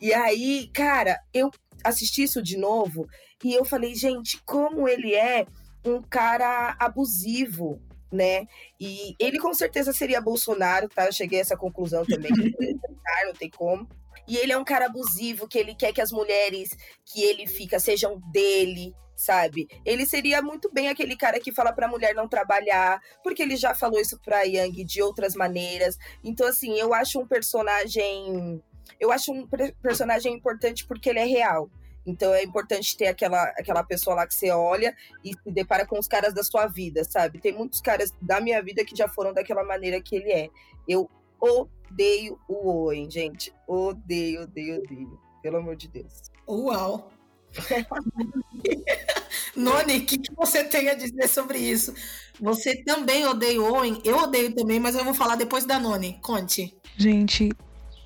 E 0.00 0.12
aí, 0.12 0.68
cara, 0.74 1.18
eu 1.32 1.50
assisti 1.82 2.24
isso 2.24 2.42
de 2.42 2.58
novo 2.58 3.08
e 3.42 3.54
eu 3.54 3.64
falei, 3.64 3.94
gente, 3.94 4.38
como 4.44 4.86
ele 4.86 5.14
é 5.14 5.46
um 5.82 6.02
cara 6.02 6.76
abusivo, 6.78 7.80
né? 8.12 8.46
E 8.78 9.14
ele 9.18 9.38
com 9.38 9.52
certeza 9.54 9.92
seria 9.92 10.20
Bolsonaro, 10.20 10.88
tá? 10.88 11.06
Eu 11.06 11.12
cheguei 11.12 11.38
a 11.38 11.42
essa 11.42 11.56
conclusão 11.56 12.04
também. 12.04 12.30
não 13.24 13.32
tem 13.34 13.50
como. 13.50 13.88
E 14.26 14.36
ele 14.36 14.52
é 14.52 14.58
um 14.58 14.64
cara 14.64 14.86
abusivo, 14.86 15.48
que 15.48 15.58
ele 15.58 15.74
quer 15.74 15.92
que 15.92 16.00
as 16.00 16.12
mulheres 16.12 16.70
que 17.04 17.22
ele 17.22 17.46
fica 17.46 17.78
sejam 17.78 18.20
dele, 18.32 18.94
sabe? 19.16 19.66
Ele 19.84 20.06
seria 20.06 20.40
muito 20.40 20.72
bem 20.72 20.88
aquele 20.88 21.16
cara 21.16 21.40
que 21.40 21.52
fala 21.52 21.72
pra 21.72 21.88
mulher 21.88 22.14
não 22.14 22.28
trabalhar, 22.28 23.00
porque 23.22 23.42
ele 23.42 23.56
já 23.56 23.74
falou 23.74 24.00
isso 24.00 24.18
pra 24.24 24.42
Yang 24.42 24.84
de 24.84 25.02
outras 25.02 25.34
maneiras. 25.34 25.96
Então, 26.22 26.46
assim, 26.46 26.78
eu 26.78 26.94
acho 26.94 27.20
um 27.20 27.26
personagem. 27.26 28.62
Eu 28.98 29.10
acho 29.12 29.32
um 29.32 29.46
personagem 29.82 30.34
importante 30.34 30.86
porque 30.86 31.10
ele 31.10 31.18
é 31.18 31.24
real. 31.24 31.70
Então 32.06 32.32
é 32.32 32.42
importante 32.42 32.96
ter 32.96 33.06
aquela, 33.06 33.42
aquela 33.58 33.84
pessoa 33.84 34.16
lá 34.16 34.26
que 34.26 34.34
você 34.34 34.50
olha 34.50 34.94
e 35.24 35.32
se 35.32 35.50
depara 35.50 35.86
com 35.86 35.98
os 35.98 36.08
caras 36.08 36.32
da 36.32 36.42
sua 36.42 36.66
vida, 36.66 37.04
sabe? 37.04 37.40
Tem 37.40 37.52
muitos 37.52 37.80
caras 37.80 38.12
da 38.20 38.40
minha 38.40 38.62
vida 38.62 38.84
que 38.84 38.96
já 38.96 39.08
foram 39.08 39.32
daquela 39.32 39.64
maneira 39.64 40.00
que 40.00 40.16
ele 40.16 40.32
é. 40.32 40.48
Eu 40.88 41.10
odeio 41.40 42.38
o 42.48 42.68
Owen, 42.68 43.10
gente. 43.10 43.52
Odeio, 43.66 44.42
odeio, 44.42 44.82
odeio. 44.82 45.20
Pelo 45.42 45.58
amor 45.58 45.76
de 45.76 45.88
Deus. 45.88 46.22
Uau! 46.48 47.10
Noni, 49.56 49.98
o 49.98 50.06
que, 50.06 50.18
que, 50.18 50.34
você 50.34 50.64
tem 50.64 50.88
a 50.88 50.94
dizer 50.94 51.28
sobre 51.28 51.58
isso? 51.58 51.92
Você 52.40 52.76
também 52.84 53.26
odeia 53.26 53.60
o 53.60 53.74
Owen? 53.74 54.00
Eu 54.04 54.18
odeio 54.18 54.54
também, 54.54 54.78
mas 54.78 54.94
eu 54.94 55.04
vou 55.04 55.14
falar 55.14 55.36
depois 55.36 55.64
da 55.64 55.78
Noni. 55.78 56.18
Conte. 56.22 56.76
Gente, 56.96 57.50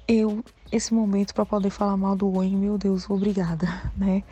eu, 0.08 0.42
esse 0.74 0.92
momento 0.92 1.32
para 1.32 1.46
poder 1.46 1.70
falar 1.70 1.96
mal 1.96 2.16
do 2.16 2.26
Owen, 2.26 2.56
meu 2.56 2.76
Deus, 2.76 3.08
obrigada, 3.08 3.66
né? 3.96 4.24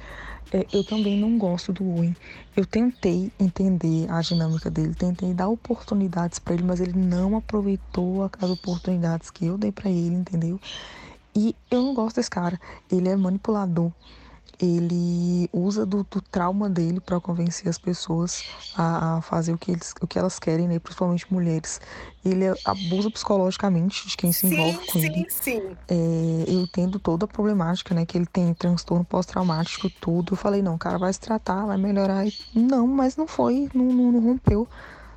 É, 0.53 0.67
eu 0.73 0.85
também 0.85 1.17
não 1.17 1.39
gosto 1.39 1.73
do 1.73 1.89
Owen. 1.89 2.15
Eu 2.55 2.67
tentei 2.67 3.33
entender 3.39 4.11
a 4.11 4.21
dinâmica 4.21 4.71
dele, 4.71 4.95
tentei 4.95 5.33
dar 5.33 5.49
oportunidades 5.49 6.39
para 6.39 6.55
ele, 6.55 6.65
mas 6.65 6.81
ele 6.81 6.99
não 6.99 7.37
aproveitou 7.37 8.25
as 8.25 8.51
oportunidades 8.51 9.31
que 9.31 9.47
eu 9.47 9.57
dei 9.57 9.73
para 9.73 9.89
ele, 9.89 10.15
entendeu? 10.15 10.61
E 11.35 11.55
eu 11.71 11.81
não 11.81 11.95
gosto 11.95 12.17
desse 12.17 12.29
cara. 12.29 12.61
Ele 12.91 13.09
é 13.09 13.17
manipulador 13.17 13.91
ele 14.63 15.51
usa 15.53 15.85
do, 15.85 16.07
do 16.09 16.21
trauma 16.21 16.71
dele 16.71 17.01
para 17.01 17.21
convencer 17.21 17.69
as 17.69 17.79
pessoas 17.79 18.45
a, 18.77 19.17
a, 19.17 19.21
fazer 19.21 19.53
o 19.53 19.59
que, 19.59 19.73
eles, 19.73 19.93
o 20.01 20.07
que 20.07 20.17
elas 20.17 20.39
querem, 20.39 20.69
né? 20.69 20.79
principalmente 20.79 21.27
mulheres. 21.33 21.81
Ele 22.25 22.45
abusa 22.65 23.11
psicologicamente 23.11 24.07
de 24.07 24.17
quem 24.17 24.31
se 24.31 24.47
envolve 24.47 24.79
sim, 24.79 24.87
com 24.87 24.99
sim, 25.01 25.07
ele. 25.07 25.27
Sim, 25.29 25.77
é, 25.89 26.45
eu 26.47 26.61
entendo 26.61 27.01
toda 27.01 27.25
a 27.25 27.29
problemática, 27.29 27.93
né? 27.93 28.07
Que 28.07 28.17
ele 28.17 28.27
tem 28.27 28.55
transtorno 28.55 29.05
pós-traumático, 29.05 29.91
tudo. 30.01 30.35
Eu 30.35 30.37
falei, 30.37 30.63
não, 30.63 30.77
o 30.77 30.79
cara 30.79 30.97
vai 30.97 31.13
se 31.13 31.19
tratar, 31.19 31.67
vai 31.67 31.77
melhorar. 31.77 32.25
Não, 32.55 32.87
mas 32.87 33.17
não 33.17 33.27
foi, 33.27 33.69
não, 33.75 33.87
não, 33.87 34.13
não 34.13 34.21
rompeu, 34.21 34.69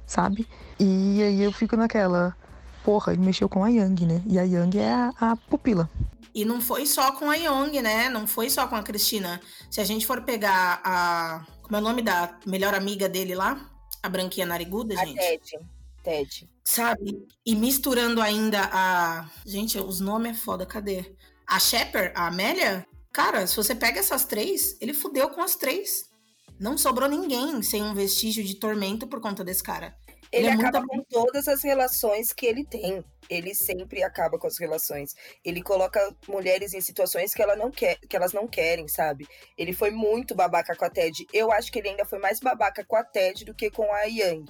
sabe? 0.08 0.48
E 0.80 1.22
aí 1.22 1.44
eu 1.44 1.52
fico 1.52 1.78
naquela 1.78 2.36
porra, 2.84 3.14
ele 3.14 3.22
mexeu 3.22 3.48
com 3.48 3.64
a 3.64 3.70
Yang, 3.70 4.06
né? 4.08 4.22
E 4.26 4.40
a 4.40 4.44
Yang 4.44 4.80
é 4.80 4.92
a, 4.92 5.14
a 5.20 5.36
pupila. 5.36 5.88
E 6.36 6.44
não 6.44 6.60
foi 6.60 6.86
só 6.86 7.14
com 7.14 7.30
a 7.30 7.36
Young, 7.36 7.82
né? 7.82 8.10
Não 8.10 8.28
foi 8.28 8.50
só 8.50 8.68
com 8.68 8.76
a 8.76 8.84
Cristina. 8.84 9.40
Se 9.72 9.80
a 9.80 9.86
gente 9.86 10.06
for 10.06 10.22
pegar 10.24 10.82
a. 10.84 11.46
Como 11.62 11.78
é 11.78 11.80
o 11.80 11.82
nome 11.82 12.02
da 12.02 12.38
melhor 12.46 12.76
amiga 12.76 13.08
dele 13.08 13.34
lá? 13.34 13.72
A 14.04 14.10
branquinha 14.10 14.46
nariguda, 14.46 15.00
a 15.00 15.06
gente? 15.06 15.16
Ted. 15.16 15.66
Ted. 16.04 16.50
Sabe? 16.66 17.26
E 17.46 17.56
misturando 17.56 18.22
ainda 18.22 18.70
a. 18.70 19.30
Gente, 19.46 19.80
os 19.80 20.02
nomes 20.02 20.34
é 20.34 20.34
foda, 20.34 20.66
cadê? 20.66 21.16
A 21.48 21.58
Shepard, 21.58 22.12
a 22.14 22.28
Amélia. 22.28 22.86
Cara, 23.14 23.48
se 23.48 23.56
você 23.56 23.74
pega 23.74 24.02
essas 24.02 24.26
três, 24.26 24.78
ele 24.82 24.94
fudeu 24.94 25.30
com 25.30 25.42
as 25.42 25.56
três. 25.56 26.12
Não 26.60 26.78
sobrou 26.78 27.08
ninguém 27.08 27.62
sem 27.62 27.82
um 27.82 27.94
vestígio 27.94 28.44
de 28.44 28.56
tormento 28.56 29.08
por 29.08 29.22
conta 29.22 29.42
desse 29.42 29.64
cara. 29.64 29.96
Ele, 30.32 30.48
ele 30.48 30.48
é 30.48 30.54
acaba 30.54 30.80
muito... 30.80 30.92
com 30.92 31.04
todas 31.04 31.48
as 31.48 31.64
relações 31.64 32.34
que 32.34 32.46
ele 32.46 32.66
tem. 32.66 33.04
Ele 33.30 33.56
sempre 33.56 34.04
acaba 34.04 34.38
com 34.38 34.48
as 34.48 34.58
relações. 34.58 35.16
Ele 35.44 35.62
coloca 35.62 36.00
mulheres 36.28 36.74
em 36.74 36.82
situações 36.82 37.34
que, 37.34 37.42
ela 37.42 37.56
não 37.56 37.72
quer, 37.72 37.98
que 38.08 38.16
elas 38.16 38.34
não 38.34 38.48
querem, 38.48 38.88
sabe? 38.88 39.28
Ele 39.58 39.74
foi 39.74 39.92
muito 39.92 40.36
babaca 40.36 40.76
com 40.76 40.86
a 40.86 40.90
Ted. 40.90 41.26
Eu 41.34 41.52
acho 41.52 41.72
que 41.72 41.80
ele 41.80 41.90
ainda 41.90 42.06
foi 42.06 42.20
mais 42.20 42.40
babaca 42.40 42.84
com 42.86 42.96
a 42.96 43.04
Ted 43.04 43.46
do 43.46 43.54
que 43.54 43.72
com 43.72 43.92
a 43.92 44.04
Yang. 44.04 44.46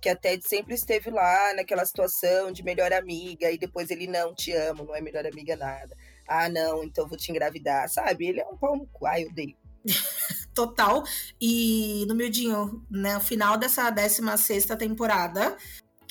Que 0.00 0.10
a 0.10 0.16
Ted 0.16 0.46
sempre 0.46 0.74
esteve 0.74 1.10
lá 1.10 1.54
naquela 1.54 1.84
situação 1.84 2.52
de 2.52 2.62
melhor 2.62 2.92
amiga, 2.92 3.50
e 3.50 3.58
depois 3.58 3.90
ele 3.90 4.06
não 4.06 4.32
te 4.34 4.52
amo, 4.52 4.84
não 4.84 4.94
é 4.94 5.00
melhor 5.00 5.26
amiga 5.26 5.56
nada. 5.56 5.96
Ah, 6.28 6.48
não, 6.48 6.84
então 6.84 7.08
vou 7.08 7.18
te 7.18 7.30
engravidar, 7.30 7.88
sabe? 7.88 8.28
Ele 8.28 8.40
é 8.40 8.46
um 8.46 8.56
pau 8.56 8.76
no 8.76 8.86
cu. 8.86 9.06
Ai, 9.06 9.24
eu 9.24 9.30
odeio. 9.30 9.56
Total. 10.58 11.04
E 11.40 12.04
no 12.08 12.16
Mildinho, 12.16 12.84
né, 12.90 13.14
no 13.14 13.20
final 13.20 13.56
dessa 13.56 13.88
16 13.90 14.66
temporada, 14.76 15.56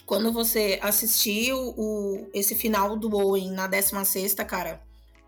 quando 0.05 0.31
você 0.31 0.79
assistiu 0.81 1.57
o, 1.75 2.29
esse 2.33 2.55
final 2.55 2.95
do 2.95 3.13
Owen 3.13 3.51
na 3.51 3.67
16, 3.67 4.35
cara, 4.35 4.81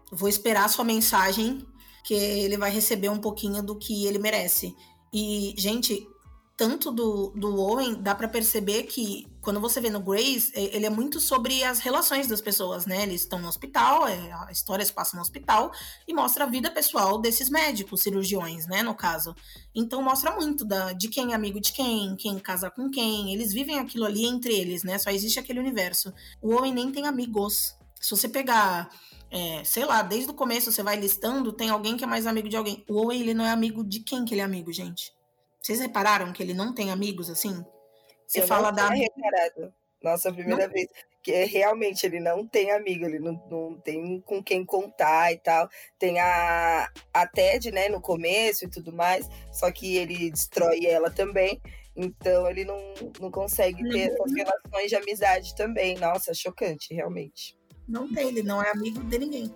vou 0.09 0.29
esperar 0.29 0.63
a 0.63 0.69
sua 0.69 0.85
mensagem, 0.85 1.67
que 2.05 2.13
ele 2.13 2.55
vai 2.55 2.71
receber 2.71 3.09
um 3.09 3.19
pouquinho 3.19 3.61
do 3.61 3.75
que 3.75 4.07
ele 4.07 4.19
merece. 4.19 4.73
E, 5.13 5.53
gente, 5.57 6.07
tanto 6.55 6.89
do, 6.89 7.33
do 7.35 7.59
Owen, 7.59 8.01
dá 8.01 8.15
para 8.15 8.29
perceber 8.29 8.83
que 8.83 9.27
quando 9.41 9.59
você 9.59 9.79
vê 9.79 9.89
no 9.89 9.99
Grace, 9.99 10.51
é, 10.53 10.75
ele 10.75 10.85
é 10.85 10.89
muito 10.89 11.19
sobre 11.19 11.63
as 11.63 11.79
relações 11.79 12.27
das 12.27 12.41
pessoas, 12.41 12.85
né? 12.85 13.03
Eles 13.03 13.21
estão 13.21 13.39
no 13.39 13.47
hospital, 13.47 14.07
é, 14.07 14.31
a 14.47 14.51
história 14.51 14.85
se 14.85 14.91
passa 14.91 15.15
no 15.15 15.21
hospital 15.21 15.71
e 16.07 16.13
mostra 16.13 16.43
a 16.43 16.47
vida 16.47 16.69
pessoal 16.69 17.19
desses 17.19 17.49
médicos, 17.49 18.01
cirurgiões, 18.01 18.67
né? 18.67 18.83
No 18.83 18.93
caso. 18.93 19.35
Então 19.73 20.01
mostra 20.01 20.35
muito 20.35 20.65
da, 20.65 20.93
de 20.93 21.07
quem 21.07 21.31
é 21.31 21.35
amigo 21.35 21.59
de 21.59 21.71
quem, 21.71 22.15
quem 22.15 22.37
casa 22.39 22.69
com 22.69 22.89
quem. 22.89 23.33
Eles 23.33 23.53
vivem 23.53 23.79
aquilo 23.79 24.05
ali 24.05 24.25
entre 24.25 24.53
eles, 24.53 24.83
né? 24.83 24.97
Só 24.97 25.09
existe 25.09 25.39
aquele 25.39 25.59
universo. 25.59 26.13
O 26.41 26.53
Owen 26.55 26.73
nem 26.73 26.91
tem 26.91 27.07
amigos. 27.07 27.75
Se 27.99 28.11
você 28.11 28.27
pegar 28.27 28.89
é, 29.31 29.63
sei 29.63 29.85
lá, 29.85 30.01
desde 30.01 30.31
o 30.31 30.33
começo 30.33 30.71
você 30.71 30.81
vai 30.81 30.95
listando, 30.95 31.53
tem 31.53 31.69
alguém 31.69 31.95
que 31.95 32.03
é 32.03 32.07
mais 32.07 32.25
amigo 32.25 32.49
de 32.49 32.57
alguém. 32.57 32.83
O 32.89 33.05
Owen, 33.05 33.21
ele 33.21 33.33
não 33.33 33.45
é 33.45 33.51
amigo 33.51 33.83
de 33.83 33.99
quem 33.99 34.25
que 34.25 34.33
ele 34.33 34.41
é 34.41 34.43
amigo, 34.43 34.71
gente? 34.73 35.13
Vocês 35.61 35.79
repararam 35.79 36.33
que 36.33 36.41
ele 36.41 36.53
não 36.53 36.73
tem 36.73 36.91
amigos 36.91 37.29
assim? 37.29 37.63
Você 38.29 38.45
fala 38.45 38.69
da. 38.69 38.89
Reparado. 38.89 39.73
Nossa, 40.03 40.29
a 40.29 40.33
primeira 40.33 40.67
não... 40.67 40.73
vez. 40.73 40.87
Que 41.21 41.33
é, 41.33 41.43
realmente 41.43 42.05
ele 42.05 42.19
não 42.19 42.47
tem 42.47 42.71
amigo, 42.71 43.03
ele 43.03 43.19
não, 43.19 43.33
não 43.51 43.75
tem 43.75 44.21
com 44.21 44.41
quem 44.41 44.63
contar 44.63 45.33
e 45.33 45.37
tal. 45.37 45.67
Tem 45.97 46.17
a, 46.19 46.89
a 47.13 47.27
Ted, 47.27 47.71
né, 47.71 47.89
no 47.89 47.99
começo 47.99 48.63
e 48.63 48.69
tudo 48.69 48.93
mais, 48.93 49.27
só 49.51 49.69
que 49.69 49.97
ele 49.97 50.31
destrói 50.31 50.85
ela 50.85 51.11
também. 51.11 51.61
Então 51.93 52.49
ele 52.49 52.63
não, 52.63 52.79
não 53.19 53.29
consegue 53.29 53.83
ter 53.89 54.09
uhum. 54.09 54.15
essas 54.15 54.33
relações 54.33 54.89
de 54.89 54.95
amizade 54.95 55.55
também. 55.55 55.97
Nossa, 55.97 56.33
chocante, 56.33 56.93
realmente. 56.93 57.57
Não 57.85 58.07
tem, 58.13 58.29
ele 58.29 58.43
não 58.43 58.63
é 58.63 58.71
amigo 58.71 59.03
de 59.03 59.19
ninguém. 59.19 59.53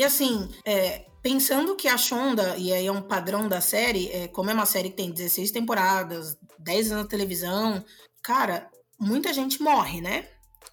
E 0.00 0.02
assim, 0.02 0.48
é, 0.64 1.04
pensando 1.20 1.76
que 1.76 1.86
a 1.86 1.98
Shonda, 1.98 2.56
e 2.56 2.72
aí 2.72 2.86
é 2.86 2.90
um 2.90 3.02
padrão 3.02 3.46
da 3.46 3.60
série, 3.60 4.10
é, 4.10 4.28
como 4.28 4.48
é 4.48 4.54
uma 4.54 4.64
série 4.64 4.88
que 4.88 4.96
tem 4.96 5.10
16 5.10 5.50
temporadas, 5.50 6.38
10 6.58 6.92
anos 6.92 7.04
na 7.04 7.10
televisão, 7.10 7.84
cara, 8.22 8.70
muita 8.98 9.30
gente 9.30 9.62
morre, 9.62 10.00
né? 10.00 10.26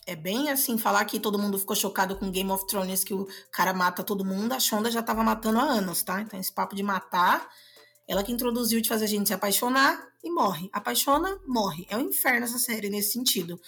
É 0.06 0.16
bem 0.16 0.50
assim, 0.50 0.78
falar 0.78 1.04
que 1.04 1.20
todo 1.20 1.38
mundo 1.38 1.60
ficou 1.60 1.76
chocado 1.76 2.16
com 2.16 2.32
Game 2.32 2.50
of 2.50 2.66
Thrones, 2.68 3.04
que 3.04 3.14
o 3.14 3.28
cara 3.52 3.74
mata 3.74 4.02
todo 4.02 4.24
mundo, 4.24 4.54
a 4.54 4.62
Shonda 4.62 4.90
já 4.90 5.04
tava 5.04 5.22
matando 5.26 5.60
há 5.60 5.64
anos, 5.64 6.04
tá? 6.04 6.22
Então 6.22 6.40
esse 6.40 6.54
papo 6.54 6.74
de 6.74 6.82
matar, 6.82 7.50
ela 8.08 8.24
que 8.24 8.32
introduziu 8.32 8.80
de 8.80 8.88
fazer 8.88 9.04
a 9.04 9.10
gente 9.10 9.28
se 9.28 9.34
apaixonar 9.34 10.08
e 10.24 10.32
morre. 10.32 10.70
Apaixona, 10.72 11.38
morre. 11.46 11.86
É 11.90 11.98
um 11.98 12.08
inferno 12.08 12.46
essa 12.46 12.60
série 12.60 12.90
nesse 12.90 13.12
sentido. 13.12 13.60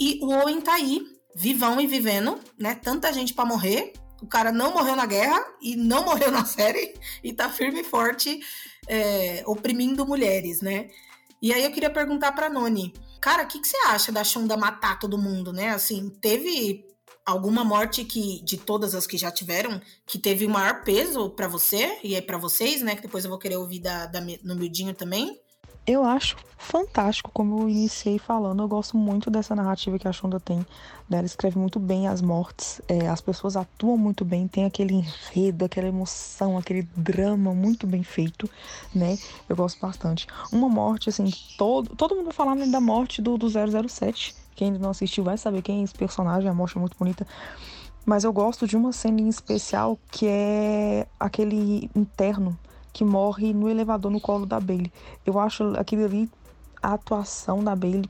E 0.00 0.18
o 0.22 0.30
Owen 0.30 0.62
tá 0.62 0.72
aí, 0.72 1.04
vivão 1.34 1.78
e 1.78 1.86
vivendo, 1.86 2.40
né? 2.58 2.74
Tanta 2.74 3.12
gente 3.12 3.34
para 3.34 3.44
morrer, 3.44 3.92
o 4.22 4.26
cara 4.26 4.50
não 4.52 4.72
morreu 4.72 4.96
na 4.96 5.06
guerra 5.06 5.44
e 5.60 5.76
não 5.76 6.04
morreu 6.04 6.30
na 6.30 6.44
série 6.46 6.94
e 7.22 7.32
tá 7.32 7.48
firme 7.48 7.80
e 7.80 7.84
forte 7.84 8.40
é, 8.86 9.42
oprimindo 9.46 10.06
mulheres, 10.06 10.60
né? 10.60 10.88
E 11.40 11.52
aí 11.52 11.64
eu 11.64 11.70
queria 11.70 11.90
perguntar 11.90 12.32
pra 12.32 12.48
Noni, 12.48 12.94
cara, 13.20 13.44
o 13.44 13.46
que, 13.46 13.60
que 13.60 13.68
você 13.68 13.76
acha 13.86 14.10
da 14.10 14.24
Shonda 14.24 14.56
matar 14.56 14.98
todo 14.98 15.18
mundo, 15.18 15.52
né? 15.52 15.70
Assim, 15.70 16.08
teve 16.20 16.86
alguma 17.24 17.64
morte 17.64 18.04
que 18.04 18.40
de 18.44 18.56
todas 18.56 18.94
as 18.94 19.06
que 19.06 19.18
já 19.18 19.30
tiveram 19.30 19.80
que 20.06 20.18
teve 20.18 20.46
o 20.46 20.50
maior 20.50 20.84
peso 20.84 21.28
para 21.30 21.48
você 21.48 21.98
e 22.02 22.14
aí 22.14 22.22
para 22.22 22.38
vocês, 22.38 22.82
né? 22.82 22.94
Que 22.94 23.02
depois 23.02 23.24
eu 23.24 23.30
vou 23.30 23.38
querer 23.38 23.56
ouvir 23.56 23.80
da, 23.80 24.06
da 24.06 24.20
no 24.20 24.54
Mildinho 24.54 24.94
também. 24.94 25.38
Eu 25.86 26.04
acho 26.04 26.36
fantástico, 26.58 27.30
como 27.32 27.60
eu 27.60 27.68
iniciei 27.68 28.18
falando, 28.18 28.60
eu 28.60 28.66
gosto 28.66 28.96
muito 28.96 29.30
dessa 29.30 29.54
narrativa 29.54 29.96
que 30.00 30.08
a 30.08 30.12
Shonda 30.12 30.40
tem. 30.40 30.58
Né? 31.08 31.18
Ela 31.18 31.26
escreve 31.26 31.56
muito 31.56 31.78
bem 31.78 32.08
as 32.08 32.20
mortes, 32.20 32.80
é, 32.88 33.06
as 33.06 33.20
pessoas 33.20 33.56
atuam 33.56 33.96
muito 33.96 34.24
bem, 34.24 34.48
tem 34.48 34.64
aquele 34.64 34.94
enredo, 34.94 35.64
aquela 35.64 35.86
emoção, 35.86 36.58
aquele 36.58 36.82
drama 36.96 37.54
muito 37.54 37.86
bem 37.86 38.02
feito, 38.02 38.50
né? 38.92 39.16
Eu 39.48 39.54
gosto 39.54 39.80
bastante. 39.80 40.26
Uma 40.50 40.68
morte, 40.68 41.08
assim, 41.08 41.30
todo, 41.56 41.94
todo 41.94 42.16
mundo 42.16 42.32
falando 42.32 42.68
da 42.68 42.80
morte 42.80 43.22
do, 43.22 43.38
do 43.38 43.48
007. 43.48 44.34
Quem 44.56 44.72
não 44.72 44.90
assistiu 44.90 45.22
vai 45.22 45.38
saber 45.38 45.62
quem 45.62 45.82
é 45.82 45.84
esse 45.84 45.94
personagem, 45.94 46.48
a 46.48 46.54
morte 46.54 46.76
é 46.76 46.80
muito 46.80 46.96
bonita. 46.98 47.24
Mas 48.04 48.24
eu 48.24 48.32
gosto 48.32 48.66
de 48.66 48.76
uma 48.76 48.92
cena 48.92 49.20
em 49.20 49.28
especial 49.28 49.96
que 50.10 50.26
é 50.26 51.06
aquele 51.20 51.88
interno 51.94 52.58
que 52.96 53.04
morre 53.04 53.52
no 53.52 53.68
elevador 53.68 54.10
no 54.10 54.18
colo 54.18 54.46
da 54.46 54.58
Bailey. 54.58 54.90
Eu 55.26 55.38
acho 55.38 55.64
aquilo 55.78 56.06
ali, 56.06 56.30
a 56.82 56.94
atuação 56.94 57.62
da 57.62 57.76
Bailey, 57.76 58.08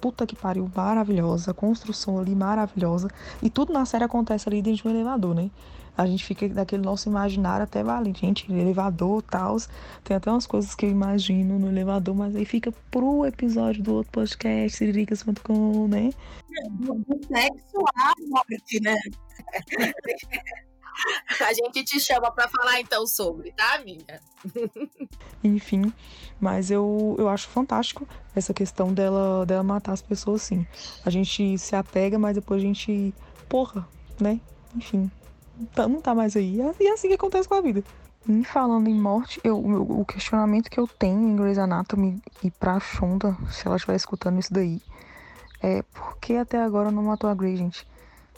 puta 0.00 0.26
que 0.26 0.34
pariu, 0.34 0.70
maravilhosa. 0.74 1.50
A 1.50 1.54
construção 1.54 2.18
ali 2.18 2.34
maravilhosa. 2.34 3.10
E 3.42 3.50
tudo 3.50 3.70
na 3.70 3.84
série 3.84 4.02
acontece 4.02 4.48
ali 4.48 4.62
dentro 4.62 4.82
de 4.82 4.88
um 4.88 4.90
elevador, 4.92 5.34
né? 5.34 5.50
A 5.94 6.06
gente 6.06 6.24
fica 6.24 6.48
daquele 6.48 6.82
nosso 6.82 7.06
imaginário 7.06 7.64
até 7.64 7.84
vale, 7.84 8.14
gente, 8.14 8.50
elevador, 8.50 9.20
tal. 9.24 9.58
Tem 10.02 10.16
até 10.16 10.30
umas 10.30 10.46
coisas 10.46 10.74
que 10.74 10.86
eu 10.86 10.90
imagino 10.90 11.58
no 11.58 11.68
elevador, 11.68 12.14
mas 12.14 12.34
aí 12.34 12.46
fica 12.46 12.72
pro 12.90 13.26
episódio 13.26 13.82
do 13.82 13.96
outro 13.96 14.10
podcast, 14.10 14.78
siriricas.com, 14.78 15.86
né? 15.86 16.08
Do 16.70 16.96
sexo 17.28 17.84
à 17.94 18.14
morte, 18.30 18.80
né? 18.80 18.96
A 21.46 21.52
gente 21.52 21.84
te 21.84 22.00
chama 22.00 22.30
para 22.30 22.48
falar 22.48 22.80
então 22.80 23.06
sobre, 23.06 23.52
tá, 23.52 23.74
amiga? 23.74 24.20
Enfim, 25.42 25.92
mas 26.40 26.70
eu, 26.70 27.16
eu 27.18 27.28
acho 27.28 27.48
fantástico 27.48 28.06
essa 28.34 28.54
questão 28.54 28.92
dela, 28.92 29.44
dela 29.46 29.62
matar 29.62 29.92
as 29.92 30.02
pessoas, 30.02 30.42
sim. 30.42 30.66
A 31.04 31.10
gente 31.10 31.58
se 31.58 31.76
apega, 31.76 32.18
mas 32.18 32.34
depois 32.34 32.62
a 32.62 32.66
gente. 32.66 33.14
Porra, 33.48 33.86
né? 34.20 34.40
Enfim, 34.74 35.10
tá, 35.74 35.86
não 35.86 36.00
tá 36.00 36.14
mais 36.14 36.36
aí. 36.36 36.56
E 36.56 36.86
é 36.86 36.92
assim 36.92 37.08
que 37.08 37.14
acontece 37.14 37.48
com 37.48 37.54
a 37.54 37.60
vida. 37.60 37.84
E 38.26 38.42
falando 38.44 38.88
em 38.88 38.94
morte, 38.94 39.38
eu, 39.44 39.58
o, 39.58 40.00
o 40.00 40.04
questionamento 40.04 40.70
que 40.70 40.80
eu 40.80 40.88
tenho 40.88 41.20
em 41.20 41.36
Grey's 41.36 41.58
Anatomy 41.58 42.22
e 42.42 42.50
pra 42.50 42.80
Shonda, 42.80 43.36
se 43.50 43.66
ela 43.66 43.76
estiver 43.76 43.96
escutando 43.96 44.40
isso 44.40 44.52
daí, 44.52 44.80
é 45.62 45.82
por 45.82 46.16
que 46.18 46.34
até 46.34 46.62
agora 46.62 46.90
não 46.90 47.02
matou 47.02 47.28
a 47.28 47.34
Grey, 47.34 47.56
gente? 47.56 47.86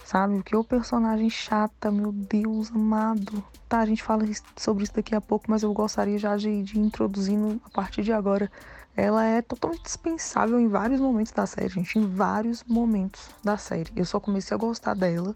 Sabe? 0.04 0.36
Porque 0.36 0.54
o 0.54 0.62
personagem 0.62 1.28
chata, 1.28 1.90
meu 1.90 2.12
Deus 2.12 2.70
amado. 2.70 3.42
Tá, 3.68 3.80
a 3.80 3.86
gente 3.86 4.02
fala 4.02 4.24
sobre 4.56 4.84
isso 4.84 4.94
daqui 4.94 5.14
a 5.14 5.20
pouco, 5.20 5.46
mas 5.48 5.62
eu 5.62 5.72
gostaria 5.72 6.18
já 6.18 6.36
de, 6.36 6.62
de 6.62 6.78
introduzindo 6.78 7.60
a 7.64 7.70
partir 7.70 8.02
de 8.02 8.12
agora. 8.12 8.50
Ela 8.96 9.24
é 9.24 9.42
totalmente 9.42 9.82
dispensável 9.82 10.58
em 10.60 10.68
vários 10.68 11.00
momentos 11.00 11.32
da 11.32 11.44
série, 11.44 11.68
gente. 11.68 11.98
Em 11.98 12.06
vários 12.06 12.62
momentos 12.64 13.28
da 13.42 13.56
série. 13.56 13.92
Eu 13.96 14.04
só 14.04 14.20
comecei 14.20 14.54
a 14.54 14.58
gostar 14.58 14.94
dela 14.94 15.34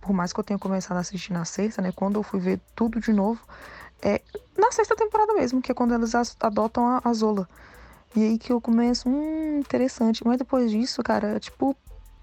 por 0.00 0.12
mais 0.12 0.32
que 0.32 0.40
eu 0.40 0.44
tenha 0.44 0.58
começado 0.58 0.96
a 0.96 1.00
assistir 1.00 1.32
na 1.32 1.44
sexta, 1.44 1.82
né? 1.82 1.92
Quando 1.92 2.18
eu 2.18 2.22
fui 2.22 2.40
ver 2.40 2.60
tudo 2.74 3.00
de 3.00 3.12
novo, 3.12 3.40
é 4.02 4.20
na 4.56 4.72
sexta 4.72 4.96
temporada 4.96 5.34
mesmo, 5.34 5.60
que 5.60 5.70
é 5.70 5.74
quando 5.74 5.94
eles 5.94 6.14
adotam 6.40 6.88
a, 6.88 7.00
a 7.04 7.12
Zola. 7.12 7.48
E 8.16 8.22
aí 8.22 8.38
que 8.38 8.52
eu 8.52 8.60
começo, 8.60 9.08
hum, 9.08 9.58
interessante. 9.58 10.26
Mas 10.26 10.38
depois 10.38 10.70
disso, 10.70 11.02
cara, 11.02 11.38
tipo 11.38 11.76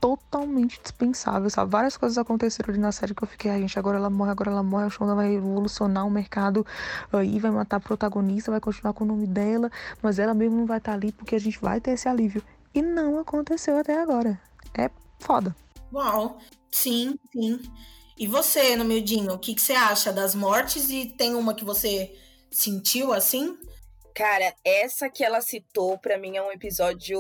totalmente 0.08 0.80
dispensável, 0.82 1.50
sabe? 1.50 1.70
Várias 1.70 1.98
coisas 1.98 2.18
aconteceram 2.18 2.70
ali 2.70 2.80
na 2.80 2.94
série 2.94 3.14
que 3.14 3.24
eu 3.24 3.28
fiquei, 3.28 3.52
a 3.52 3.60
gente, 3.60 3.78
agora 3.78 3.98
ela 3.98 4.10
morre, 4.10 4.32
agora 4.32 4.52
ela 4.52 4.64
morre, 4.64 4.86
a 4.86 4.90
Shonda 4.90 5.14
vai 5.14 5.32
revolucionar 5.32 6.08
o 6.08 6.10
mercado 6.10 6.66
aí, 7.12 7.40
vai 7.40 7.52
matar 7.52 7.78
a 7.78 7.80
protagonista, 7.80 8.50
vai 8.52 8.62
continuar 8.62 8.94
com 8.94 9.04
o 9.04 9.08
nome 9.08 9.28
dela, 9.28 9.70
mas 10.02 10.18
ela 10.18 10.34
mesmo 10.34 10.56
não 10.56 10.66
vai 10.66 10.78
estar 10.78 10.94
ali 10.94 11.12
porque 11.12 11.36
a 11.36 11.40
gente 11.40 11.60
vai 11.60 11.82
ter 11.82 11.92
esse 11.92 12.08
alívio. 12.08 12.42
E 12.74 12.82
não 12.82 13.20
aconteceu 13.20 13.78
até 13.78 14.00
agora. 14.00 14.40
É 14.78 14.90
foda. 15.20 15.54
Uau, 15.92 16.38
sim, 16.72 17.18
sim. 17.34 17.60
E 18.18 18.28
você, 18.28 18.76
no 18.76 18.86
miudinho, 18.86 19.34
o 19.34 19.40
que, 19.40 19.54
que 19.54 19.62
você 19.62 19.74
acha 19.74 20.14
das 20.14 20.34
mortes? 20.34 20.90
E 20.90 21.06
tem 21.06 21.36
uma 21.36 21.54
que 21.54 21.66
você 21.66 22.16
sentiu 22.50 23.12
assim? 23.12 23.58
Cara, 24.18 24.52
essa 24.66 25.12
que 25.12 25.24
ela 25.24 25.42
citou, 25.42 25.96
para 26.00 26.18
mim 26.18 26.38
é 26.38 26.42
um 26.42 26.52
episódio 26.52 27.20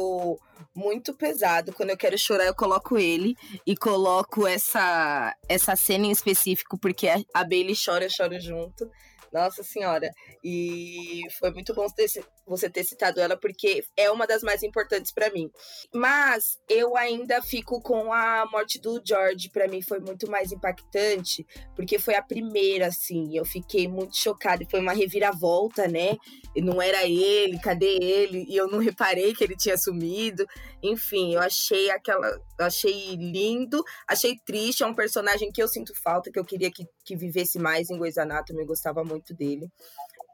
muito 0.74 1.14
pesado. 1.14 1.72
Quando 1.72 1.92
eu 1.92 1.98
quero 1.98 2.18
chorar, 2.18 2.46
eu 2.46 2.56
coloco 2.56 2.98
ele 2.98 3.36
e 3.68 3.78
coloco 3.78 4.48
essa 4.48 5.32
essa 5.48 5.76
cena 5.76 6.08
em 6.08 6.12
específico, 6.12 6.76
porque 6.80 7.08
a 7.08 7.44
Bailey 7.44 7.76
chora, 7.76 8.06
eu 8.06 8.10
choro 8.10 8.40
junto. 8.40 8.90
Nossa 9.32 9.64
Senhora. 9.64 10.10
E 10.44 11.22
foi 11.40 11.52
muito 11.52 11.74
bom 11.74 11.86
ter, 11.88 12.08
você 12.46 12.70
ter 12.70 12.84
citado 12.84 13.20
ela, 13.20 13.38
porque 13.38 13.84
é 13.96 14.10
uma 14.10 14.26
das 14.26 14.42
mais 14.42 14.64
importantes 14.64 15.12
para 15.12 15.32
mim. 15.32 15.50
Mas 15.94 16.60
eu 16.70 16.96
ainda 16.96 17.42
fico 17.42 17.82
com 17.82 18.14
a 18.14 18.46
morte 18.52 18.80
do 18.80 19.02
George. 19.06 19.50
Para 19.50 19.68
mim 19.68 19.82
foi 19.82 20.00
muito 20.00 20.30
mais 20.30 20.52
impactante, 20.52 21.46
porque 21.76 22.00
foi 22.00 22.16
a 22.16 22.22
primeira, 22.22 22.88
assim. 22.88 23.36
Eu 23.38 23.46
fiquei 23.46 23.88
muito 23.88 24.16
chocada. 24.16 24.66
Foi 24.70 24.80
uma 24.80 24.94
reviravolta, 24.94 25.88
né? 25.88 26.18
Não 26.62 26.82
era 26.82 27.06
ele, 27.06 27.60
cadê 27.60 27.98
ele? 28.02 28.46
E 28.48 28.56
eu 28.56 28.68
não 28.68 28.80
reparei 28.80 29.34
que 29.34 29.44
ele 29.44 29.56
tinha 29.56 29.78
sumido. 29.78 30.46
Enfim, 30.82 31.34
eu 31.34 31.42
achei 31.42 31.90
aquela. 31.90 32.28
Eu 32.60 32.66
achei 32.66 33.16
lindo, 33.16 33.84
achei 34.08 34.36
triste. 34.46 34.84
É 34.84 34.88
um 34.88 34.96
personagem 34.96 35.52
que 35.52 35.62
eu 35.62 35.68
sinto 35.68 35.94
falta, 36.02 36.32
que 36.32 36.40
eu 36.40 36.46
queria 36.46 36.72
que, 36.72 36.88
que 37.04 37.16
vivesse 37.16 37.60
mais 37.60 37.90
em 37.90 37.98
Grey's. 37.98 38.18
Eu 38.18 38.66
gostava 38.66 39.04
muito 39.04 39.34
dele. 39.34 39.70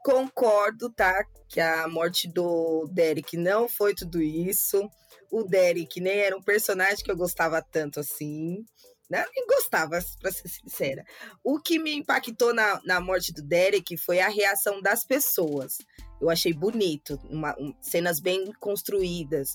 Concordo, 0.04 0.90
tá? 0.90 1.24
Que 1.48 1.60
a 1.60 1.88
morte 1.88 2.28
do 2.28 2.86
Derek 2.92 3.36
não 3.36 3.68
foi 3.68 3.94
tudo 3.94 4.20
isso. 4.20 4.88
O 5.30 5.42
Derek 5.42 6.00
nem 6.00 6.18
era 6.18 6.36
um 6.36 6.42
personagem 6.42 7.02
que 7.02 7.10
eu 7.10 7.16
gostava 7.16 7.62
tanto 7.62 8.00
assim. 8.00 8.64
Né? 9.10 9.24
Nem 9.34 9.46
gostava, 9.46 9.98
pra 10.20 10.32
ser 10.32 10.48
sincera. 10.48 11.04
O 11.42 11.60
que 11.60 11.78
me 11.78 11.94
impactou 11.94 12.54
na, 12.54 12.80
na 12.84 13.00
morte 13.00 13.32
do 13.32 13.42
Derek 13.42 13.96
foi 13.96 14.20
a 14.20 14.28
reação 14.28 14.80
das 14.80 15.04
pessoas. 15.04 15.78
Eu 16.20 16.30
achei 16.30 16.52
bonito, 16.52 17.18
uma, 17.28 17.54
um, 17.58 17.74
cenas 17.80 18.18
bem 18.18 18.50
construídas. 18.58 19.54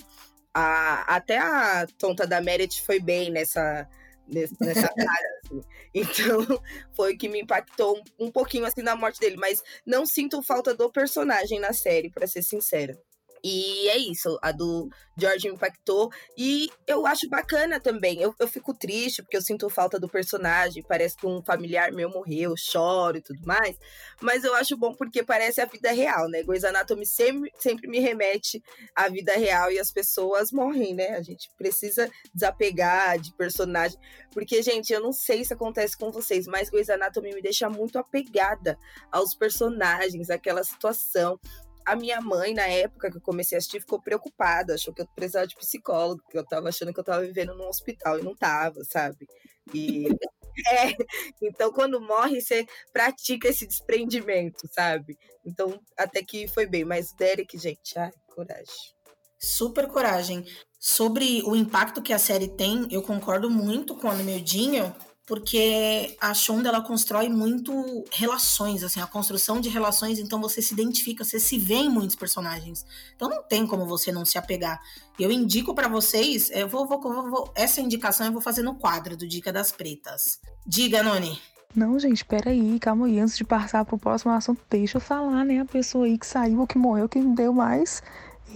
A, 0.54 1.16
até 1.16 1.38
a 1.38 1.88
tonta 1.98 2.28
da 2.28 2.42
Meredith 2.42 2.84
foi 2.86 3.00
bem 3.00 3.32
nessa, 3.32 3.88
nessa 4.28 4.88
cara, 4.94 5.40
assim. 5.44 5.62
Então, 5.94 6.46
foi 6.96 7.14
o 7.14 7.18
que 7.18 7.28
me 7.28 7.42
impactou 7.42 7.98
um, 8.20 8.28
um 8.28 8.32
pouquinho, 8.32 8.66
assim, 8.66 8.82
na 8.82 8.96
morte 8.96 9.20
dele. 9.20 9.38
Mas 9.38 9.64
não 9.86 10.06
sinto 10.06 10.44
falta 10.44 10.74
do 10.74 10.92
personagem 10.92 11.60
na 11.60 11.74
série, 11.74 12.10
para 12.10 12.28
ser 12.28 12.44
sincera. 12.44 13.00
E 13.44 13.88
é 13.90 13.98
isso, 13.98 14.38
a 14.42 14.52
do 14.52 14.90
George 15.18 15.48
me 15.48 15.56
impactou. 15.56 16.10
E 16.38 16.70
eu 16.88 17.06
acho 17.06 17.28
bacana 17.30 17.80
também. 17.80 18.22
Eu, 18.22 18.34
eu 18.40 18.48
fico 18.48 18.74
triste 18.74 19.22
porque 19.22 19.38
eu 19.38 19.42
sinto 19.42 19.70
falta 19.70 20.00
do 20.00 20.08
personagem. 20.08 20.84
Parece 20.84 21.18
que 21.18 21.28
um 21.28 21.44
familiar 21.44 21.92
meu 21.92 22.10
morreu, 22.10 22.54
choro 22.58 23.18
e 23.18 23.22
tudo 23.22 23.40
mais. 23.46 23.78
Mas 24.22 24.44
eu 24.44 24.54
acho 24.56 24.78
bom 24.78 24.94
porque 24.94 25.24
parece 25.24 25.62
a 25.62 25.66
vida 25.66 25.92
real, 25.92 26.28
né? 26.30 26.44
Grey's 26.44 26.64
Anatomy 26.64 27.06
sempre, 27.06 27.52
sempre 27.58 27.88
me 27.88 28.00
remete 28.00 28.62
à 28.96 29.10
vida 29.10 29.34
real 29.34 29.72
e 29.72 29.80
as 29.80 29.92
pessoas 29.92 30.52
morrem, 30.52 30.94
né? 30.94 31.10
A 31.10 31.22
gente 31.22 31.50
precisa 31.58 32.10
desapegar 32.34 33.20
de 33.20 33.34
personagem. 33.36 34.00
Porque, 34.32 34.62
gente, 34.62 34.94
eu 34.94 35.02
não 35.02 35.12
sei 35.12 35.44
se 35.44 35.54
acontece 35.54 35.98
com 35.98 36.12
vocês, 36.12 36.46
mas 36.48 36.70
Grey's 36.70 36.90
Anatomy 36.90 37.34
me 37.34 37.42
deixa 37.42 37.70
muito 37.70 37.98
apegada 37.98 38.78
aos 39.12 39.36
personagens, 39.36 40.30
àquela 40.30 40.64
situação 40.64 41.40
a 41.86 41.96
minha 41.96 42.22
mãe, 42.22 42.54
na 42.54 42.68
época 42.68 43.10
que 43.10 43.18
eu 43.18 43.22
comecei 43.22 43.56
a 43.56 43.60
assistir, 43.60 43.80
ficou 43.80 44.02
preocupada, 44.02 44.76
achou 44.76 44.94
que 44.94 45.02
eu 45.02 45.08
precisava 45.16 45.48
de 45.48 45.56
psicólogo, 45.56 46.24
que 46.30 46.38
eu 46.38 46.46
tava 46.46 46.70
achando 46.70 46.94
que 46.94 47.00
eu 47.00 47.04
tava 47.04 47.22
vivendo 47.22 47.56
num 47.56 47.68
hospital 47.68 48.20
e 48.20 48.24
não 48.24 48.36
tava, 48.36 48.84
sabe? 48.84 49.28
E 49.74 50.06
é, 50.68 50.96
então 51.42 51.72
quando 51.72 52.02
morre, 52.02 52.42
você 52.42 52.66
pratica 52.92 53.48
esse 53.48 53.66
desprendimento, 53.66 54.68
sabe? 54.72 55.18
Então, 55.46 55.80
até 55.98 56.24
que 56.24 56.48
foi 56.48 56.66
bem, 56.66 56.86
mas 56.86 57.14
Derek, 57.14 57.58
gente, 57.58 57.98
ai, 57.98 58.12
coragem. 58.34 59.00
Super 59.40 59.88
coragem. 59.88 60.46
Sobre 60.80 61.42
o 61.44 61.56
impacto 61.56 62.02
que 62.02 62.14
a 62.14 62.20
série 62.20 62.48
tem, 62.48 62.88
eu 62.92 63.02
concordo 63.02 63.50
muito 63.50 63.96
com 63.96 64.10
o 64.10 64.24
Mildinho, 64.24 64.96
porque 65.30 66.18
a 66.20 66.34
Shonda 66.34 66.70
ela 66.70 66.82
constrói 66.82 67.30
muito 67.30 68.04
relações, 68.12 68.84
assim, 68.84 69.00
a 69.00 69.06
construção 69.06 69.62
de 69.62 69.70
relações, 69.70 70.18
então 70.18 70.42
você 70.42 70.60
se 70.60 70.74
identifica, 70.74 71.24
você 71.24 71.40
se 71.40 71.60
vê 71.60 71.76
em 71.76 71.90
muitos 71.90 72.16
personagens. 72.16 72.84
Então 73.16 73.30
não 73.30 73.44
tem 73.44 73.68
como 73.68 73.86
você 73.86 74.12
não 74.12 74.26
se 74.26 74.40
apegar. 74.40 74.82
Eu 75.20 75.32
indico 75.32 75.76
para 75.76 75.88
vocês, 75.88 76.50
eu 76.50 76.68
vou, 76.68 76.88
vou, 76.88 77.00
vou, 77.00 77.52
essa 77.54 77.80
indicação 77.80 78.26
eu 78.26 78.34
vou 78.34 78.42
fazer 78.42 78.64
no 78.64 78.74
quadro 78.74 79.16
do 79.16 79.28
Dica 79.28 79.54
das 79.54 79.72
Pretas. 79.72 80.40
Diga, 80.66 81.04
Noni. 81.04 81.40
Não, 81.76 82.00
gente, 82.00 82.26
peraí, 82.26 82.80
calma 82.80 83.06
aí. 83.06 83.20
Antes 83.20 83.38
de 83.38 83.44
passar 83.44 83.86
pro 83.86 84.00
próximo 84.00 84.32
assunto, 84.32 84.60
deixa 84.68 84.98
eu 84.98 85.02
falar, 85.02 85.46
né? 85.46 85.60
A 85.60 85.66
pessoa 85.66 86.08
aí 86.08 86.18
que 86.18 86.26
saiu, 86.26 86.66
que 86.66 86.80
morreu, 86.80 87.08
que 87.08 87.20
não 87.20 87.36
deu 87.36 87.54
mais. 87.54 88.02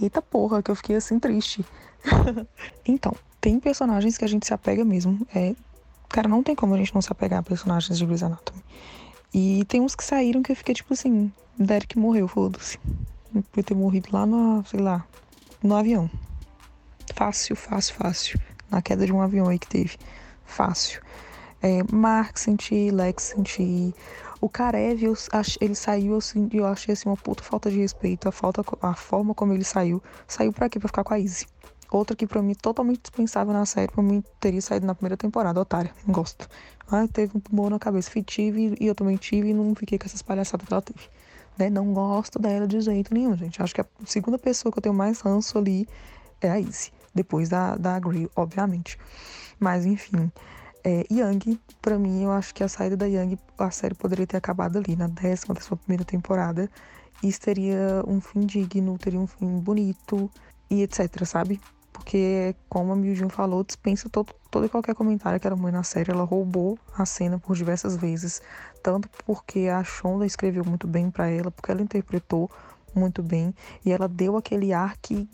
Eita 0.02 0.20
porra, 0.20 0.60
que 0.60 0.72
eu 0.72 0.74
fiquei 0.74 0.96
assim 0.96 1.20
triste. 1.20 1.64
então, 2.84 3.14
tem 3.40 3.60
personagens 3.60 4.18
que 4.18 4.24
a 4.24 4.28
gente 4.28 4.44
se 4.44 4.52
apega 4.52 4.84
mesmo. 4.84 5.24
É, 5.32 5.54
Cara, 6.08 6.28
não 6.28 6.42
tem 6.42 6.54
como 6.54 6.74
a 6.74 6.78
gente 6.78 6.94
não 6.94 7.02
se 7.02 7.10
apegar 7.10 7.40
a 7.40 7.42
personagens 7.42 7.98
de 7.98 8.06
Grey's 8.06 8.22
Anatomy. 8.22 8.62
E 9.32 9.64
tem 9.64 9.80
uns 9.80 9.94
que 9.94 10.04
saíram 10.04 10.42
que 10.42 10.52
eu 10.52 10.56
fiquei 10.56 10.74
tipo 10.74 10.92
assim, 10.92 11.32
Derek 11.58 11.98
morreu, 11.98 12.28
foda-se. 12.28 12.78
Podia 13.50 13.64
ter 13.64 13.74
morrido 13.74 14.08
lá 14.12 14.24
no, 14.24 14.64
sei 14.64 14.80
lá, 14.80 15.04
no 15.62 15.74
avião. 15.74 16.08
Fácil, 17.14 17.56
fácil, 17.56 17.94
fácil. 17.94 18.40
Na 18.70 18.80
queda 18.80 19.04
de 19.04 19.12
um 19.12 19.20
avião 19.20 19.48
aí 19.48 19.58
que 19.58 19.66
teve. 19.66 19.96
Fácil. 20.44 21.02
É, 21.60 21.82
Mark 21.92 22.36
senti, 22.38 22.90
Lex 22.90 23.22
senti. 23.34 23.94
O 24.40 24.48
Karev, 24.48 25.02
eu, 25.02 25.14
ele 25.60 25.74
saiu 25.74 26.16
assim, 26.16 26.48
eu 26.52 26.66
achei 26.66 26.92
assim 26.92 27.08
uma 27.08 27.16
puta 27.16 27.42
falta 27.42 27.70
de 27.70 27.78
respeito. 27.78 28.28
A, 28.28 28.32
falta, 28.32 28.62
a 28.82 28.94
forma 28.94 29.34
como 29.34 29.52
ele 29.52 29.64
saiu. 29.64 30.02
Saiu 30.28 30.52
pra 30.52 30.68
quê? 30.68 30.78
Pra 30.78 30.88
ficar 30.88 31.02
com 31.02 31.14
a 31.14 31.18
Izzy. 31.18 31.46
Outra 31.94 32.16
que 32.16 32.26
pra 32.26 32.42
mim 32.42 32.54
totalmente 32.54 33.02
dispensável 33.02 33.52
na 33.52 33.64
série, 33.64 33.86
pra 33.86 34.02
mim 34.02 34.20
teria 34.40 34.60
saído 34.60 34.84
na 34.84 34.96
primeira 34.96 35.16
temporada, 35.16 35.60
otária, 35.60 35.92
não 36.04 36.12
gosto. 36.12 36.48
Ah, 36.90 37.06
teve 37.06 37.36
um 37.36 37.40
tumor 37.40 37.70
na 37.70 37.78
cabeça, 37.78 38.10
tive 38.22 38.74
e 38.80 38.86
eu 38.88 38.96
também 38.96 39.16
tive 39.16 39.50
e 39.50 39.54
não 39.54 39.72
fiquei 39.76 39.96
com 39.96 40.04
essas 40.04 40.20
palhaçadas 40.20 40.66
que 40.66 40.74
ela 40.74 40.82
teve. 40.82 41.08
né? 41.56 41.70
Não 41.70 41.94
gosto 41.94 42.36
dela 42.40 42.66
de 42.66 42.80
jeito 42.80 43.14
nenhum, 43.14 43.36
gente. 43.36 43.62
Acho 43.62 43.72
que 43.72 43.80
a 43.80 43.86
segunda 44.04 44.36
pessoa 44.36 44.72
que 44.72 44.78
eu 44.78 44.82
tenho 44.82 44.94
mais 44.94 45.20
ranço 45.20 45.56
ali 45.56 45.86
é 46.40 46.50
a 46.50 46.58
Izzy. 46.58 46.92
Depois 47.14 47.48
da, 47.48 47.76
da 47.76 47.96
Grey, 48.00 48.28
obviamente. 48.34 48.98
Mas, 49.60 49.86
enfim. 49.86 50.32
É, 50.82 51.06
Yang, 51.08 51.60
para 51.80 51.96
mim, 51.96 52.24
eu 52.24 52.32
acho 52.32 52.52
que 52.52 52.64
a 52.64 52.68
saída 52.68 52.96
da 52.96 53.06
Yang, 53.06 53.38
a 53.56 53.70
série 53.70 53.94
poderia 53.94 54.26
ter 54.26 54.36
acabado 54.36 54.78
ali, 54.78 54.96
na 54.96 55.06
décima, 55.06 55.54
décima 55.54 55.76
primeira 55.76 56.04
temporada. 56.04 56.68
E 57.22 57.32
teria 57.34 58.02
um 58.04 58.20
fim 58.20 58.40
digno, 58.40 58.98
teria 58.98 59.20
um 59.20 59.28
fim 59.28 59.60
bonito 59.60 60.28
e 60.68 60.82
etc, 60.82 61.24
sabe? 61.24 61.60
Porque, 61.94 62.56
como 62.68 62.92
a 62.92 62.96
Miljin 62.96 63.28
falou, 63.28 63.62
dispensa 63.62 64.08
todo, 64.10 64.34
todo 64.50 64.66
e 64.66 64.68
qualquer 64.68 64.96
comentário 64.96 65.38
que 65.38 65.46
era 65.46 65.54
mãe 65.54 65.72
na 65.72 65.84
série. 65.84 66.10
Ela 66.10 66.24
roubou 66.24 66.76
a 66.98 67.06
cena 67.06 67.38
por 67.38 67.54
diversas 67.54 67.96
vezes. 67.96 68.42
Tanto 68.82 69.08
porque 69.24 69.68
a 69.68 69.82
Shonda 69.84 70.26
escreveu 70.26 70.64
muito 70.64 70.88
bem 70.88 71.08
para 71.08 71.28
ela, 71.28 71.52
porque 71.52 71.70
ela 71.70 71.80
interpretou 71.80 72.50
muito 72.92 73.22
bem. 73.22 73.54
E 73.84 73.92
ela 73.92 74.08
deu 74.08 74.36
aquele 74.36 74.72
ar 74.72 74.96
que 75.00 75.28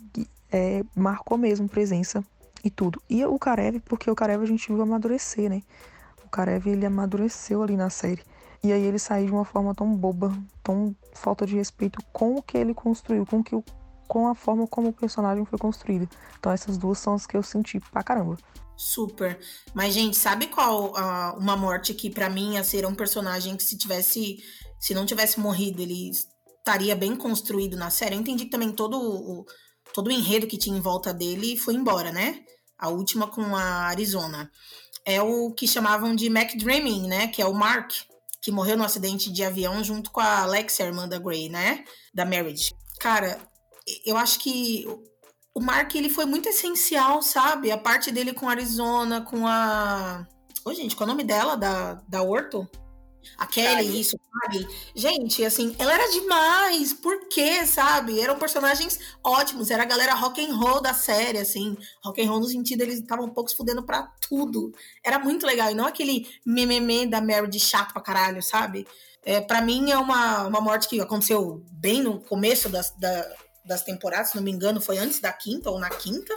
é, 0.51 0.83
marcou 0.95 1.35
mesmo 1.35 1.67
presença 1.67 2.23
e 2.63 2.69
tudo. 2.69 3.01
E 3.09 3.25
o 3.25 3.39
Karev, 3.39 3.79
porque 3.79 4.09
o 4.09 4.15
Karev 4.15 4.43
a 4.43 4.45
gente 4.45 4.71
viu 4.71 4.83
amadurecer, 4.83 5.49
né? 5.49 5.63
O 6.23 6.29
Karev, 6.29 6.67
ele 6.67 6.85
amadureceu 6.85 7.63
ali 7.63 7.75
na 7.75 7.89
série. 7.89 8.21
E 8.63 8.71
aí 8.71 8.83
ele 8.83 8.99
saiu 8.99 9.25
de 9.25 9.31
uma 9.31 9.45
forma 9.45 9.73
tão 9.73 9.91
boba, 9.95 10.31
tão 10.61 10.95
falta 11.11 11.47
de 11.47 11.55
respeito 11.55 11.99
com 12.13 12.35
o 12.35 12.43
que 12.43 12.55
ele 12.55 12.75
construiu, 12.75 13.25
com, 13.25 13.43
que 13.43 13.55
o, 13.55 13.63
com 14.11 14.27
a 14.27 14.35
forma 14.35 14.67
como 14.67 14.89
o 14.89 14.93
personagem 14.93 15.45
foi 15.45 15.57
construído. 15.57 16.09
Então 16.37 16.51
essas 16.51 16.77
duas 16.77 16.99
são 16.99 17.13
as 17.13 17.25
que 17.25 17.37
eu 17.37 17.41
senti 17.41 17.79
pra 17.79 18.03
caramba. 18.03 18.37
Super. 18.75 19.39
Mas, 19.73 19.93
gente, 19.93 20.17
sabe 20.17 20.47
qual 20.47 20.91
uma 21.37 21.55
morte 21.55 21.93
que 21.93 22.09
para 22.09 22.29
mim 22.29 22.55
ia 22.55 22.63
ser 22.63 22.85
um 22.85 22.93
personagem 22.93 23.55
que 23.55 23.63
se 23.63 23.77
tivesse. 23.77 24.43
Se 24.81 24.93
não 24.93 25.05
tivesse 25.05 25.39
morrido, 25.39 25.81
ele 25.81 26.09
estaria 26.09 26.93
bem 26.93 27.15
construído 27.15 27.77
na 27.77 27.89
série? 27.89 28.15
Eu 28.15 28.19
entendi 28.19 28.43
que 28.43 28.51
também 28.51 28.73
todo 28.73 28.99
o, 28.99 29.45
todo 29.93 30.07
o 30.07 30.11
enredo 30.11 30.45
que 30.45 30.57
tinha 30.57 30.77
em 30.77 30.81
volta 30.81 31.13
dele 31.13 31.55
foi 31.55 31.75
embora, 31.75 32.11
né? 32.11 32.41
A 32.77 32.89
última 32.89 33.27
com 33.27 33.55
a 33.55 33.85
Arizona. 33.85 34.51
É 35.05 35.21
o 35.21 35.53
que 35.53 35.65
chamavam 35.65 36.13
de 36.13 36.29
Mac 36.29 36.53
Dreaming, 36.57 37.07
né? 37.07 37.27
Que 37.27 37.41
é 37.41 37.45
o 37.45 37.53
Mark, 37.53 37.93
que 38.41 38.51
morreu 38.51 38.75
no 38.75 38.83
acidente 38.83 39.31
de 39.31 39.41
avião 39.41 39.81
junto 39.81 40.11
com 40.11 40.19
a 40.19 40.41
Alexia, 40.41 40.85
irmã 40.85 41.07
da 41.07 41.17
Grey, 41.17 41.47
né? 41.47 41.85
Da 42.13 42.25
Marriage. 42.25 42.73
Cara, 42.99 43.39
eu 44.05 44.17
acho 44.17 44.39
que 44.39 44.85
o 45.53 45.59
Mark 45.59 45.93
ele 45.95 46.09
foi 46.09 46.25
muito 46.25 46.47
essencial, 46.47 47.21
sabe? 47.21 47.71
A 47.71 47.77
parte 47.77 48.11
dele 48.11 48.33
com 48.33 48.47
a 48.47 48.51
Arizona, 48.51 49.21
com 49.21 49.47
a. 49.47 50.25
Ô, 50.63 50.73
gente, 50.73 50.95
qual 50.95 51.07
é 51.07 51.11
o 51.11 51.15
nome 51.15 51.23
dela? 51.23 51.55
Da, 51.55 52.01
da 52.07 52.21
Orto? 52.21 52.67
A 53.37 53.45
Kelly, 53.45 54.01
isso, 54.01 54.17
sabe? 54.41 54.67
Gente, 54.95 55.45
assim, 55.45 55.75
ela 55.77 55.93
era 55.93 56.11
demais. 56.11 56.93
Por 56.93 57.27
quê, 57.27 57.65
sabe? 57.65 58.19
Eram 58.19 58.39
personagens 58.39 58.99
ótimos. 59.23 59.69
Era 59.69 59.83
a 59.83 59.85
galera 59.85 60.15
rock 60.15 60.43
and 60.43 60.55
roll 60.55 60.81
da 60.81 60.93
série, 60.93 61.37
assim. 61.37 61.77
Rock 62.03 62.21
and 62.21 62.29
roll 62.29 62.39
no 62.39 62.47
sentido, 62.47 62.81
eles 62.81 62.99
estavam 62.99 63.25
um 63.25 63.33
pouco 63.33 63.49
se 63.49 63.55
fudendo 63.55 63.83
pra 63.83 64.11
tudo. 64.27 64.71
Era 65.03 65.19
muito 65.19 65.45
legal. 65.45 65.69
E 65.71 65.75
não 65.75 65.85
aquele 65.85 66.27
mememe 66.45 67.05
da 67.05 67.21
Mary 67.21 67.47
de 67.47 67.59
chato 67.59 67.93
pra 67.93 68.01
caralho, 68.01 68.41
sabe? 68.41 68.87
É, 69.23 69.39
para 69.39 69.61
mim 69.61 69.91
é 69.91 69.97
uma, 69.97 70.47
uma 70.47 70.61
morte 70.61 70.87
que 70.87 70.99
aconteceu 70.99 71.63
bem 71.71 72.01
no 72.01 72.19
começo 72.21 72.69
das, 72.69 72.89
da, 72.97 73.35
das 73.65 73.83
temporadas, 73.83 74.29
se 74.29 74.35
não 74.35 74.43
me 74.43 74.51
engano, 74.51 74.81
foi 74.81 74.97
antes 74.97 75.19
da 75.19 75.31
quinta 75.31 75.69
ou 75.69 75.79
na 75.79 75.89
quinta. 75.89 76.35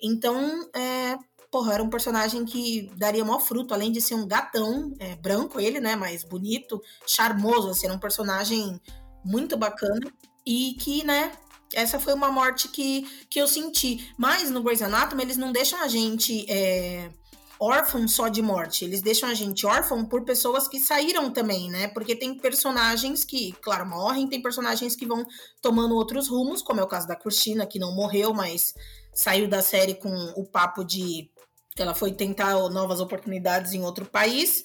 Então, 0.00 0.68
é, 0.74 1.16
porra, 1.50 1.74
era 1.74 1.82
um 1.82 1.90
personagem 1.90 2.44
que 2.44 2.90
daria 2.96 3.24
maior 3.24 3.40
fruto, 3.40 3.72
além 3.72 3.90
de 3.90 4.00
ser 4.00 4.14
um 4.14 4.26
gatão, 4.26 4.94
é, 4.98 5.16
branco 5.16 5.58
ele, 5.58 5.80
né, 5.80 5.96
mais 5.96 6.22
bonito, 6.22 6.80
charmoso, 7.06 7.70
assim, 7.70 7.86
era 7.86 7.94
um 7.94 8.00
personagem 8.00 8.80
muito 9.24 9.56
bacana 9.56 10.12
e 10.46 10.74
que, 10.78 11.04
né, 11.04 11.32
essa 11.74 11.98
foi 11.98 12.14
uma 12.14 12.30
morte 12.30 12.68
que, 12.68 13.02
que 13.28 13.40
eu 13.40 13.48
senti. 13.48 14.12
Mas 14.16 14.50
no 14.50 14.62
Grey's 14.62 14.82
Anatomy 14.82 15.22
eles 15.22 15.36
não 15.36 15.52
deixam 15.52 15.80
a 15.80 15.88
gente 15.88 16.44
é, 16.48 17.10
órfão 17.58 18.06
só 18.06 18.28
de 18.28 18.42
morte, 18.42 18.84
eles 18.84 19.02
deixam 19.02 19.28
a 19.28 19.34
gente 19.34 19.66
órfão 19.66 20.04
por 20.04 20.24
pessoas 20.24 20.68
que 20.68 20.78
saíram 20.78 21.30
também, 21.30 21.70
né? 21.70 21.88
Porque 21.88 22.14
tem 22.14 22.36
personagens 22.36 23.24
que, 23.24 23.52
claro, 23.62 23.86
morrem, 23.86 24.28
tem 24.28 24.42
personagens 24.42 24.94
que 24.94 25.06
vão 25.06 25.24
tomando 25.62 25.94
outros 25.94 26.28
rumos, 26.28 26.62
como 26.62 26.80
é 26.80 26.84
o 26.84 26.88
caso 26.88 27.08
da 27.08 27.16
Cristina, 27.16 27.66
que 27.66 27.78
não 27.78 27.94
morreu, 27.94 28.34
mas 28.34 28.74
saiu 29.14 29.48
da 29.48 29.62
série 29.62 29.94
com 29.94 30.14
o 30.36 30.44
papo 30.44 30.84
de 30.84 31.30
ela 31.78 31.94
foi 31.94 32.12
tentar 32.12 32.54
novas 32.70 33.00
oportunidades 33.00 33.74
em 33.74 33.82
outro 33.82 34.06
país. 34.06 34.64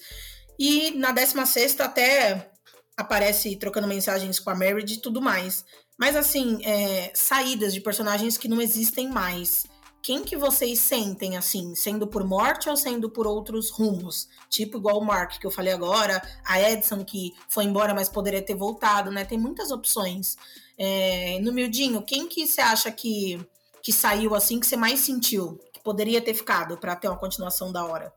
E 0.58 0.92
na 0.92 1.12
16 1.12 1.80
até 1.82 2.52
aparece 2.96 3.56
trocando 3.56 3.88
mensagens 3.88 4.40
com 4.40 4.50
a 4.50 4.56
Meredith 4.56 4.96
e 4.96 5.02
tudo 5.02 5.22
mais. 5.22 5.66
Mas 5.98 6.16
assim, 6.16 6.60
é, 6.64 7.12
saídas 7.14 7.74
de 7.74 7.82
personagens 7.82 8.38
que 8.38 8.48
não 8.48 8.62
existem 8.62 9.10
mais. 9.10 9.66
Quem 10.04 10.24
que 10.24 10.36
vocês 10.36 10.80
sentem, 10.80 11.38
assim, 11.38 11.76
sendo 11.76 12.08
por 12.08 12.24
morte 12.24 12.70
ou 12.70 12.76
sendo 12.76 13.10
por 13.10 13.28
outros 13.28 13.70
rumos? 13.70 14.28
Tipo 14.50 14.78
igual 14.78 14.98
o 14.98 15.06
Mark, 15.06 15.40
que 15.40 15.46
eu 15.46 15.52
falei 15.52 15.74
agora, 15.74 16.22
a 16.44 16.60
Edson, 16.60 17.06
que 17.06 17.34
foi 17.48 17.66
embora, 17.66 17.94
mas 17.94 18.10
poderia 18.10 18.42
ter 18.42 18.56
voltado, 18.56 19.12
né? 19.12 19.26
Tem 19.26 19.38
muitas 19.38 19.72
opções. 19.72 20.36
É, 20.78 21.40
no 21.42 21.54
Mildinho, 21.54 22.02
quem 22.02 22.28
que 22.28 22.48
você 22.48 22.62
acha 22.62 22.92
que, 22.92 23.40
que 23.84 23.94
saiu 23.94 24.34
assim, 24.34 24.60
que 24.60 24.66
você 24.66 24.76
mais 24.76 25.02
sentiu? 25.02 25.60
poderia 25.84 26.22
ter 26.22 26.34
ficado 26.34 26.78
para 26.78 26.96
ter 26.96 27.08
uma 27.08 27.18
continuação 27.18 27.72
da 27.72 27.86
hora? 27.86 28.14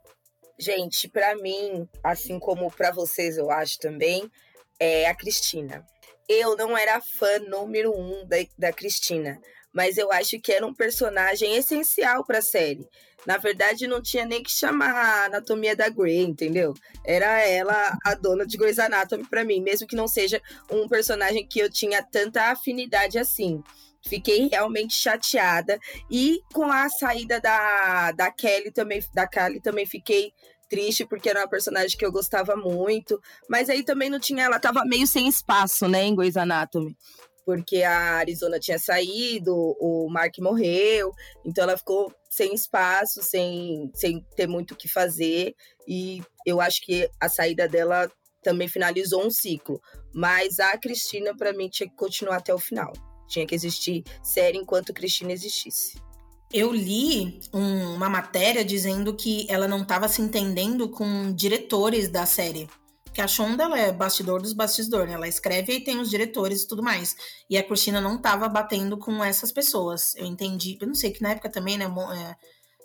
Gente, 0.58 1.08
para 1.08 1.34
mim, 1.36 1.88
assim 2.02 2.38
como 2.38 2.70
para 2.70 2.92
vocês, 2.92 3.36
eu 3.36 3.50
acho 3.50 3.78
também, 3.78 4.30
é 4.78 5.06
a 5.08 5.14
Cristina. 5.14 5.84
Eu 6.28 6.56
não 6.56 6.76
era 6.76 7.00
fã 7.00 7.38
número 7.40 7.92
um 7.92 8.24
da, 8.26 8.36
da 8.56 8.72
Cristina, 8.72 9.40
mas 9.74 9.98
eu 9.98 10.10
acho 10.12 10.40
que 10.40 10.52
era 10.52 10.64
um 10.64 10.72
personagem 10.72 11.56
essencial 11.56 12.24
para 12.24 12.38
a 12.38 12.42
série. 12.42 12.88
Na 13.26 13.38
verdade, 13.38 13.86
não 13.86 14.00
tinha 14.02 14.24
nem 14.24 14.42
que 14.42 14.50
chamar 14.50 14.92
a 14.94 15.24
anatomia 15.24 15.74
da 15.74 15.88
Grey, 15.88 16.20
entendeu? 16.20 16.74
Era 17.04 17.40
ela 17.40 17.96
a 18.04 18.14
dona 18.14 18.46
de 18.46 18.56
Grey's 18.56 18.78
Anatomy 18.78 19.24
para 19.24 19.44
mim, 19.44 19.60
mesmo 19.60 19.86
que 19.86 19.96
não 19.96 20.06
seja 20.06 20.40
um 20.70 20.86
personagem 20.86 21.46
que 21.46 21.58
eu 21.58 21.70
tinha 21.70 22.02
tanta 22.02 22.50
afinidade 22.50 23.18
assim. 23.18 23.62
Fiquei 24.06 24.48
realmente 24.48 24.94
chateada. 24.94 25.78
E 26.10 26.40
com 26.52 26.70
a 26.70 26.88
saída 26.90 27.40
da, 27.40 28.12
da 28.12 28.30
Kelly 28.30 28.70
também, 28.70 29.02
da 29.14 29.26
Kelly 29.26 29.60
também 29.60 29.86
fiquei 29.86 30.32
triste, 30.68 31.06
porque 31.06 31.30
era 31.30 31.40
uma 31.40 31.48
personagem 31.48 31.96
que 31.96 32.04
eu 32.04 32.12
gostava 32.12 32.54
muito. 32.54 33.18
Mas 33.48 33.70
aí 33.70 33.82
também 33.82 34.10
não 34.10 34.20
tinha, 34.20 34.44
ela 34.44 34.60
tava 34.60 34.84
meio 34.84 35.06
sem 35.06 35.26
espaço, 35.26 35.88
né, 35.88 36.04
em 36.04 36.14
Grey's 36.14 36.36
Anatomy. 36.36 36.94
Porque 37.44 37.82
a 37.82 38.14
Arizona 38.14 38.58
tinha 38.58 38.78
saído, 38.78 39.54
o 39.78 40.08
Mark 40.08 40.38
morreu, 40.38 41.12
então 41.44 41.64
ela 41.64 41.76
ficou 41.76 42.12
sem 42.30 42.54
espaço, 42.54 43.22
sem, 43.22 43.90
sem 43.94 44.24
ter 44.34 44.46
muito 44.46 44.72
o 44.72 44.76
que 44.76 44.88
fazer. 44.88 45.54
E 45.86 46.22
eu 46.46 46.60
acho 46.60 46.80
que 46.84 47.08
a 47.20 47.28
saída 47.28 47.68
dela 47.68 48.10
também 48.42 48.68
finalizou 48.68 49.26
um 49.26 49.30
ciclo. 49.30 49.80
Mas 50.14 50.60
a 50.60 50.76
Cristina, 50.78 51.36
para 51.36 51.52
mim, 51.52 51.68
tinha 51.68 51.88
que 51.88 51.96
continuar 51.96 52.36
até 52.36 52.54
o 52.54 52.58
final. 52.58 52.92
Tinha 53.26 53.46
que 53.46 53.54
existir 53.54 54.04
série 54.22 54.58
enquanto 54.58 54.92
Cristina 54.92 55.32
existisse. 55.32 56.00
Eu 56.52 56.72
li 56.72 57.40
um, 57.52 57.94
uma 57.94 58.08
matéria 58.08 58.64
dizendo 58.64 59.14
que 59.14 59.46
ela 59.48 59.66
não 59.66 59.82
estava 59.82 60.06
se 60.06 60.22
entendendo 60.22 60.88
com 60.88 61.32
diretores 61.32 62.08
da 62.08 62.26
série. 62.26 62.68
Que 63.14 63.20
a 63.20 63.28
Shonda 63.28 63.62
ela 63.62 63.78
é 63.78 63.92
bastidor 63.92 64.42
dos 64.42 64.52
bastidores, 64.52 65.08
né? 65.08 65.14
Ela 65.14 65.28
escreve 65.28 65.72
e 65.72 65.80
tem 65.80 66.00
os 66.00 66.10
diretores 66.10 66.62
e 66.62 66.66
tudo 66.66 66.82
mais. 66.82 67.14
E 67.48 67.56
a 67.56 67.62
Cristina 67.62 68.00
não 68.00 68.16
estava 68.16 68.48
batendo 68.48 68.98
com 68.98 69.22
essas 69.22 69.52
pessoas. 69.52 70.16
Eu 70.16 70.26
entendi. 70.26 70.76
Eu 70.80 70.88
não 70.88 70.96
sei 70.96 71.12
que 71.12 71.22
na 71.22 71.30
época 71.30 71.48
também, 71.48 71.78
né? 71.78 71.84
É, 71.84 72.36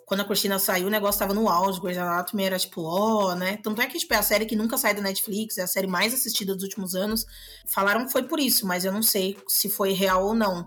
quando 0.06 0.20
a 0.20 0.24
Cristina 0.24 0.58
saiu, 0.60 0.86
o 0.86 0.90
negócio 0.90 1.18
tava 1.18 1.34
no 1.34 1.48
auge, 1.48 1.80
Grey's 1.80 1.98
Anatomy 1.98 2.44
era 2.44 2.58
tipo, 2.58 2.82
ó, 2.82 3.32
oh, 3.32 3.34
né? 3.34 3.56
Tanto 3.56 3.82
é 3.82 3.86
que, 3.86 3.98
tipo, 3.98 4.14
é 4.14 4.18
a 4.18 4.22
série 4.22 4.46
que 4.46 4.54
nunca 4.54 4.78
sai 4.78 4.94
da 4.94 5.00
Netflix, 5.00 5.58
é 5.58 5.62
a 5.62 5.66
série 5.66 5.88
mais 5.88 6.14
assistida 6.14 6.54
dos 6.54 6.62
últimos 6.62 6.94
anos. 6.94 7.26
Falaram 7.66 8.06
que 8.06 8.12
foi 8.12 8.22
por 8.22 8.38
isso, 8.38 8.66
mas 8.66 8.84
eu 8.84 8.92
não 8.92 9.02
sei 9.02 9.36
se 9.48 9.68
foi 9.68 9.92
real 9.92 10.26
ou 10.26 10.34
não. 10.34 10.64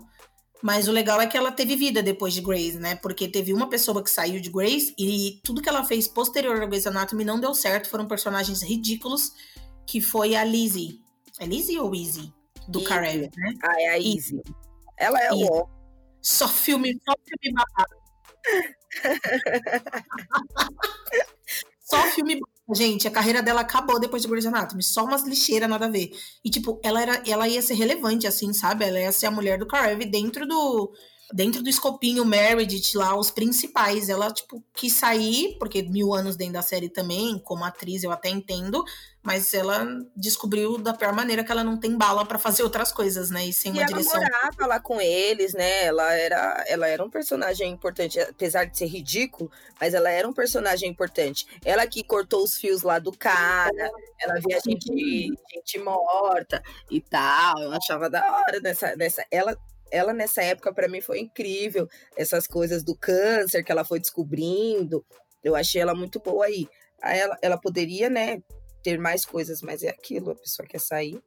Mas 0.62 0.88
o 0.88 0.92
legal 0.92 1.20
é 1.20 1.26
que 1.26 1.36
ela 1.36 1.52
teve 1.52 1.76
vida 1.76 2.02
depois 2.02 2.32
de 2.32 2.40
Grey's, 2.40 2.76
né? 2.76 2.96
Porque 2.96 3.28
teve 3.28 3.52
uma 3.52 3.68
pessoa 3.68 4.02
que 4.02 4.10
saiu 4.10 4.40
de 4.40 4.48
Grey's 4.48 4.94
e 4.98 5.38
tudo 5.44 5.60
que 5.60 5.68
ela 5.68 5.84
fez 5.84 6.08
posterior 6.08 6.62
a 6.62 6.64
Grey's 6.64 6.86
Anatomy 6.86 7.22
não 7.22 7.38
deu 7.38 7.54
certo. 7.54 7.90
Foram 7.90 8.06
personagens 8.06 8.62
ridículos, 8.62 9.30
que 9.86 10.00
foi 10.00 10.34
a 10.34 10.42
Lizzie. 10.44 11.00
É 11.40 11.46
Lizzie 11.46 11.78
ou 11.78 11.94
Easy? 11.94 12.32
Do 12.68 12.82
Karev, 12.82 13.30
né? 13.36 13.54
Ah, 13.62 13.80
é 13.80 13.90
a 13.90 13.98
Easy. 13.98 14.40
Ela 14.98 15.20
é 15.20 15.32
o... 15.32 15.68
Só 16.22 16.48
filme, 16.48 16.98
só 17.04 17.14
filme 17.24 17.54
babado. 17.54 17.94
Só 21.86 22.02
filme 22.12 22.40
Gente, 22.72 23.06
a 23.06 23.10
carreira 23.10 23.42
dela 23.42 23.60
acabou 23.60 24.00
depois 24.00 24.22
de 24.22 24.28
Grey's 24.28 24.46
Anatomy. 24.46 24.82
Só 24.82 25.04
umas 25.04 25.24
lixeiras, 25.24 25.68
nada 25.68 25.84
a 25.84 25.90
ver. 25.90 26.10
E, 26.42 26.48
tipo, 26.48 26.80
ela, 26.82 27.02
era, 27.02 27.22
ela 27.26 27.46
ia 27.46 27.60
ser 27.60 27.74
relevante, 27.74 28.26
assim, 28.26 28.54
sabe? 28.54 28.86
Ela 28.86 29.00
ia 29.00 29.12
ser 29.12 29.26
a 29.26 29.30
mulher 29.30 29.58
do 29.58 29.66
Karev 29.66 30.02
dentro 30.06 30.46
do, 30.46 30.90
dentro 31.34 31.64
do 31.64 31.68
escopinho 31.68 32.24
Meredith 32.24 32.94
lá, 32.94 33.18
os 33.18 33.28
principais, 33.28 34.08
ela, 34.08 34.32
tipo, 34.32 34.62
quis 34.72 34.92
sair, 34.92 35.56
porque 35.58 35.82
mil 35.82 36.14
anos 36.14 36.36
dentro 36.36 36.54
da 36.54 36.62
série 36.62 36.88
também, 36.88 37.40
como 37.40 37.64
atriz 37.64 38.04
eu 38.04 38.12
até 38.12 38.28
entendo, 38.28 38.84
mas 39.20 39.52
ela 39.52 39.84
descobriu 40.14 40.78
da 40.78 40.94
pior 40.94 41.12
maneira 41.12 41.42
que 41.42 41.50
ela 41.50 41.64
não 41.64 41.76
tem 41.76 41.96
bala 41.96 42.24
para 42.24 42.38
fazer 42.38 42.62
outras 42.62 42.92
coisas, 42.92 43.30
né? 43.30 43.46
E 43.46 43.52
sem 43.52 43.72
e 43.72 43.74
uma 43.74 43.82
ela 43.82 43.88
direção. 43.88 44.20
morava 44.20 44.66
lá 44.66 44.78
com 44.78 45.00
eles, 45.00 45.54
né? 45.54 45.86
Ela 45.86 46.12
era, 46.12 46.64
ela 46.68 46.86
era 46.86 47.04
um 47.04 47.10
personagem 47.10 47.68
importante, 47.68 48.20
apesar 48.20 48.66
de 48.66 48.78
ser 48.78 48.86
ridículo, 48.86 49.50
mas 49.80 49.92
ela 49.92 50.10
era 50.10 50.28
um 50.28 50.32
personagem 50.32 50.88
importante. 50.88 51.48
Ela 51.64 51.84
que 51.84 52.04
cortou 52.04 52.44
os 52.44 52.56
fios 52.56 52.82
lá 52.82 53.00
do 53.00 53.10
cara, 53.10 53.90
ela 54.20 54.34
via 54.34 54.60
gente, 54.64 54.86
gente 55.52 55.78
morta 55.80 56.62
e 56.88 57.00
tal. 57.00 57.58
Eu 57.58 57.72
achava 57.72 58.08
da 58.08 58.24
hora 58.24 58.60
nessa, 58.60 58.94
nessa. 58.94 59.26
Ela 59.32 59.58
ela 59.94 60.12
nessa 60.12 60.42
época 60.42 60.72
para 60.72 60.88
mim 60.88 61.00
foi 61.00 61.20
incrível, 61.20 61.88
essas 62.16 62.46
coisas 62.46 62.82
do 62.82 62.96
câncer 62.96 63.62
que 63.62 63.70
ela 63.70 63.84
foi 63.84 64.00
descobrindo. 64.00 65.04
Eu 65.42 65.54
achei 65.54 65.80
ela 65.80 65.94
muito 65.94 66.18
boa 66.18 66.46
aí. 66.46 66.66
Ela, 67.02 67.38
ela 67.42 67.58
poderia, 67.58 68.08
né, 68.08 68.42
ter 68.82 68.98
mais 68.98 69.24
coisas, 69.24 69.62
mas 69.62 69.82
é 69.82 69.88
aquilo, 69.88 70.30
a 70.30 70.34
pessoa 70.34 70.66
quer 70.66 70.80
sair. 70.80 71.22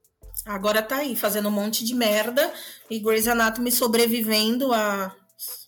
Agora 0.46 0.82
tá 0.82 0.98
aí, 0.98 1.16
fazendo 1.16 1.50
um 1.50 1.52
monte 1.52 1.84
de 1.84 1.96
merda 1.96 2.54
e 2.90 3.00
Grey's 3.00 3.28
Anatomy 3.28 3.72
sobrevivendo 3.72 4.74
a 4.74 5.16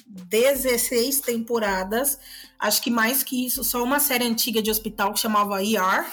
16 0.08 1.22
temporadas. 1.22 2.20
Acho 2.60 2.82
que 2.82 2.92
mais 2.92 3.24
que 3.24 3.46
isso, 3.46 3.64
só 3.64 3.84
uma 3.84 4.00
série 4.00 4.26
antiga 4.26 4.62
de 4.62 4.72
hospital 4.72 5.14
que 5.14 5.20
chamava 5.20 5.64
ER, 5.64 6.06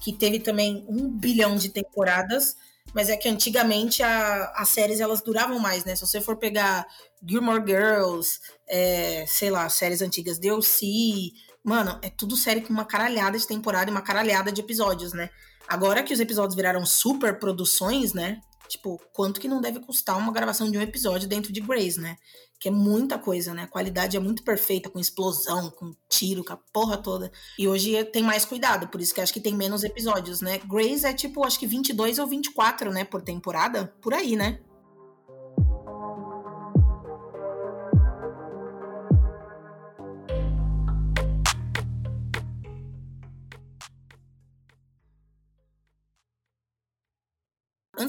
que 0.00 0.12
teve 0.12 0.38
também 0.38 0.84
um 0.88 1.08
bilhão 1.08 1.56
de 1.56 1.68
temporadas. 1.70 2.56
Mas 2.94 3.08
é 3.08 3.16
que 3.16 3.28
antigamente 3.28 4.02
a, 4.02 4.52
as 4.56 4.68
séries 4.68 5.00
elas 5.00 5.22
duravam 5.22 5.58
mais, 5.58 5.84
né? 5.84 5.94
Se 5.94 6.06
você 6.06 6.20
for 6.20 6.36
pegar 6.36 6.86
Gilmore 7.26 7.62
Girls, 7.66 8.40
é, 8.68 9.24
sei 9.26 9.50
lá, 9.50 9.68
séries 9.68 10.02
antigas, 10.02 10.38
DLC, 10.38 10.86
mano, 11.62 11.98
é 12.02 12.10
tudo 12.10 12.36
série 12.36 12.60
com 12.60 12.72
uma 12.72 12.84
caralhada 12.84 13.38
de 13.38 13.46
temporada 13.46 13.90
e 13.90 13.92
uma 13.92 14.02
caralhada 14.02 14.50
de 14.50 14.60
episódios, 14.60 15.12
né? 15.12 15.30
Agora 15.68 16.02
que 16.02 16.12
os 16.12 16.20
episódios 16.20 16.56
viraram 16.56 16.84
super 16.84 17.38
produções, 17.38 18.12
né? 18.12 18.40
Tipo, 18.70 19.00
quanto 19.12 19.40
que 19.40 19.48
não 19.48 19.60
deve 19.60 19.80
custar 19.80 20.16
uma 20.16 20.32
gravação 20.32 20.70
de 20.70 20.78
um 20.78 20.80
episódio 20.80 21.28
dentro 21.28 21.52
de 21.52 21.60
Grace, 21.60 21.98
né? 21.98 22.16
Que 22.60 22.68
é 22.68 22.70
muita 22.70 23.18
coisa, 23.18 23.52
né? 23.52 23.64
A 23.64 23.66
qualidade 23.66 24.16
é 24.16 24.20
muito 24.20 24.44
perfeita, 24.44 24.88
com 24.88 25.00
explosão, 25.00 25.70
com 25.70 25.92
tiro, 26.08 26.44
com 26.44 26.52
a 26.52 26.58
porra 26.72 26.96
toda. 26.96 27.32
E 27.58 27.66
hoje 27.66 28.04
tem 28.04 28.22
mais 28.22 28.44
cuidado, 28.44 28.86
por 28.86 29.00
isso 29.00 29.12
que 29.12 29.20
acho 29.20 29.32
que 29.32 29.40
tem 29.40 29.56
menos 29.56 29.82
episódios, 29.82 30.40
né? 30.40 30.58
Grace 30.58 31.04
é 31.04 31.12
tipo, 31.12 31.44
acho 31.44 31.58
que 31.58 31.66
22 31.66 32.20
ou 32.20 32.28
24, 32.28 32.92
né? 32.92 33.04
Por 33.04 33.22
temporada, 33.22 33.92
por 34.00 34.14
aí, 34.14 34.36
né? 34.36 34.60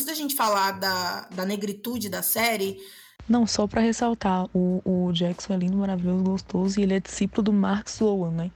Antes 0.01 0.17
da 0.17 0.19
gente 0.19 0.33
falar 0.35 0.71
da, 0.79 1.27
da 1.29 1.45
negritude 1.45 2.09
da 2.09 2.23
série, 2.23 2.81
Não, 3.29 3.45
só 3.45 3.67
pra 3.67 3.81
ressaltar, 3.81 4.49
o, 4.51 4.81
o 4.83 5.11
Jackson 5.13 5.53
é 5.53 5.57
lindo, 5.57 5.77
maravilhoso, 5.77 6.23
gostoso 6.23 6.79
e 6.79 6.83
ele 6.83 6.95
é 6.95 6.99
discípulo 6.99 7.43
do 7.43 7.53
Mark 7.53 7.87
Sloan, 7.87 8.31
né? 8.31 8.51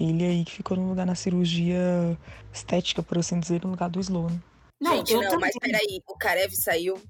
Ele 0.00 0.24
aí 0.24 0.44
que 0.44 0.56
ficou 0.56 0.76
no 0.76 0.88
lugar 0.88 1.06
na 1.06 1.14
cirurgia 1.14 2.18
estética, 2.52 3.00
por 3.00 3.16
assim 3.16 3.38
dizer, 3.38 3.62
no 3.62 3.70
lugar 3.70 3.88
do 3.88 4.00
Sloan. 4.00 4.42
Não, 4.80 4.96
Gente, 4.96 5.12
eu 5.12 5.22
não, 5.22 5.30
também. 5.30 5.52
mas 5.54 5.70
peraí, 5.70 6.02
o 6.04 6.16
Karev 6.16 6.52
saiu. 6.56 7.00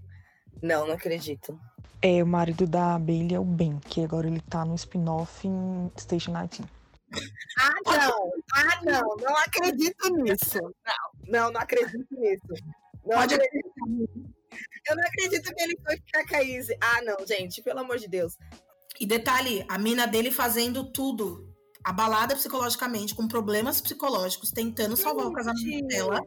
Não, 0.63 0.87
não 0.87 0.93
acredito. 0.93 1.59
É, 2.03 2.23
o 2.23 2.27
marido 2.27 2.67
da 2.67 2.99
Bailey 2.99 3.37
é 3.37 3.41
o 3.41 3.45
Ben, 3.45 3.79
que 3.89 4.05
agora 4.05 4.27
ele 4.27 4.43
tá 4.43 4.67
no 4.67 4.75
spin-off 4.75 5.49
em 5.49 5.91
Station 5.99 6.33
19. 6.33 6.71
Ah, 7.59 7.73
não! 7.87 8.33
Ah, 8.53 8.81
não! 8.85 9.17
Não 9.17 9.37
acredito 9.39 10.11
nisso! 10.11 10.61
Não, 10.61 11.11
não, 11.27 11.53
não 11.53 11.61
acredito 11.63 12.07
nisso. 12.11 12.77
Não 13.09 13.19
Pode- 13.19 13.35
acredito. 13.35 13.69
Eu 14.89 14.97
não 14.97 15.03
acredito 15.05 15.55
que 15.55 15.63
ele 15.63 15.79
foi 15.85 15.97
ficar 15.97 16.27
com 16.27 16.37
a 16.37 16.43
Izzy. 16.43 16.77
Ah, 16.81 17.03
não, 17.03 17.27
gente, 17.27 17.63
pelo 17.63 17.81
amor 17.81 17.99
de 17.99 18.09
Deus. 18.09 18.37
E 19.01 19.07
detalhe, 19.07 19.65
a 19.69 19.79
mina 19.79 20.07
dele 20.07 20.31
fazendo 20.31 20.91
tudo. 20.91 21.47
Abalada 21.85 22.35
psicologicamente, 22.35 23.15
com 23.15 23.29
problemas 23.29 23.81
psicológicos, 23.81 24.51
tentando 24.51 24.97
salvar 24.97 25.27
o 25.27 25.33
casamento 25.33 25.87
dela. 25.87 26.21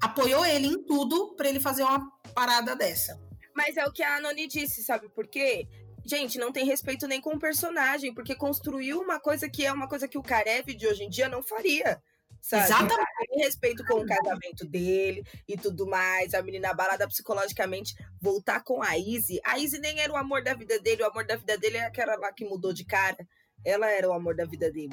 Apoiou 0.00 0.44
ele 0.44 0.66
em 0.66 0.84
tudo 0.84 1.34
pra 1.34 1.48
ele 1.48 1.58
fazer 1.58 1.82
uma 1.82 2.06
parada 2.34 2.76
dessa. 2.76 3.18
Mas 3.56 3.76
é 3.76 3.84
o 3.86 3.92
que 3.92 4.02
a 4.02 4.16
Anoni 4.16 4.46
disse, 4.46 4.84
sabe 4.84 5.08
por 5.08 5.26
quê? 5.26 5.66
Gente, 6.04 6.38
não 6.38 6.52
tem 6.52 6.66
respeito 6.66 7.06
nem 7.08 7.20
com 7.20 7.30
o 7.34 7.38
personagem, 7.38 8.12
porque 8.12 8.34
construiu 8.34 9.00
uma 9.00 9.18
coisa 9.18 9.48
que 9.48 9.64
é 9.64 9.72
uma 9.72 9.88
coisa 9.88 10.06
que 10.06 10.18
o 10.18 10.22
Karev 10.22 10.66
de 10.74 10.86
hoje 10.86 11.04
em 11.04 11.08
dia 11.08 11.28
não 11.28 11.42
faria. 11.42 12.00
Sabe? 12.44 12.64
Exatamente. 12.64 13.28
Tem 13.30 13.38
respeito 13.42 13.84
com 13.86 14.00
o 14.00 14.06
casamento 14.06 14.66
dele 14.66 15.24
e 15.48 15.56
tudo 15.56 15.86
mais. 15.86 16.34
A 16.34 16.42
menina 16.42 16.70
abalada 16.70 17.08
psicologicamente 17.08 17.94
voltar 18.20 18.62
com 18.62 18.82
a 18.82 18.98
Izzy. 18.98 19.40
A 19.42 19.58
Izzy 19.58 19.78
nem 19.78 19.98
era 19.98 20.12
o 20.12 20.16
amor 20.16 20.44
da 20.44 20.52
vida 20.52 20.78
dele, 20.78 21.02
o 21.02 21.06
amor 21.06 21.26
da 21.26 21.36
vida 21.36 21.56
dele 21.56 21.78
é 21.78 21.86
aquela 21.86 22.16
lá 22.16 22.30
que 22.34 22.44
mudou 22.44 22.74
de 22.74 22.84
cara. 22.84 23.26
Ela 23.64 23.90
era 23.90 24.06
o 24.06 24.12
amor 24.12 24.36
da 24.36 24.44
vida 24.44 24.70
dele. 24.70 24.92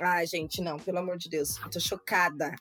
Ai, 0.00 0.26
gente, 0.26 0.60
não, 0.60 0.76
pelo 0.76 0.98
amor 0.98 1.16
de 1.16 1.30
Deus. 1.30 1.56
Eu 1.58 1.70
tô 1.70 1.78
chocada. 1.78 2.52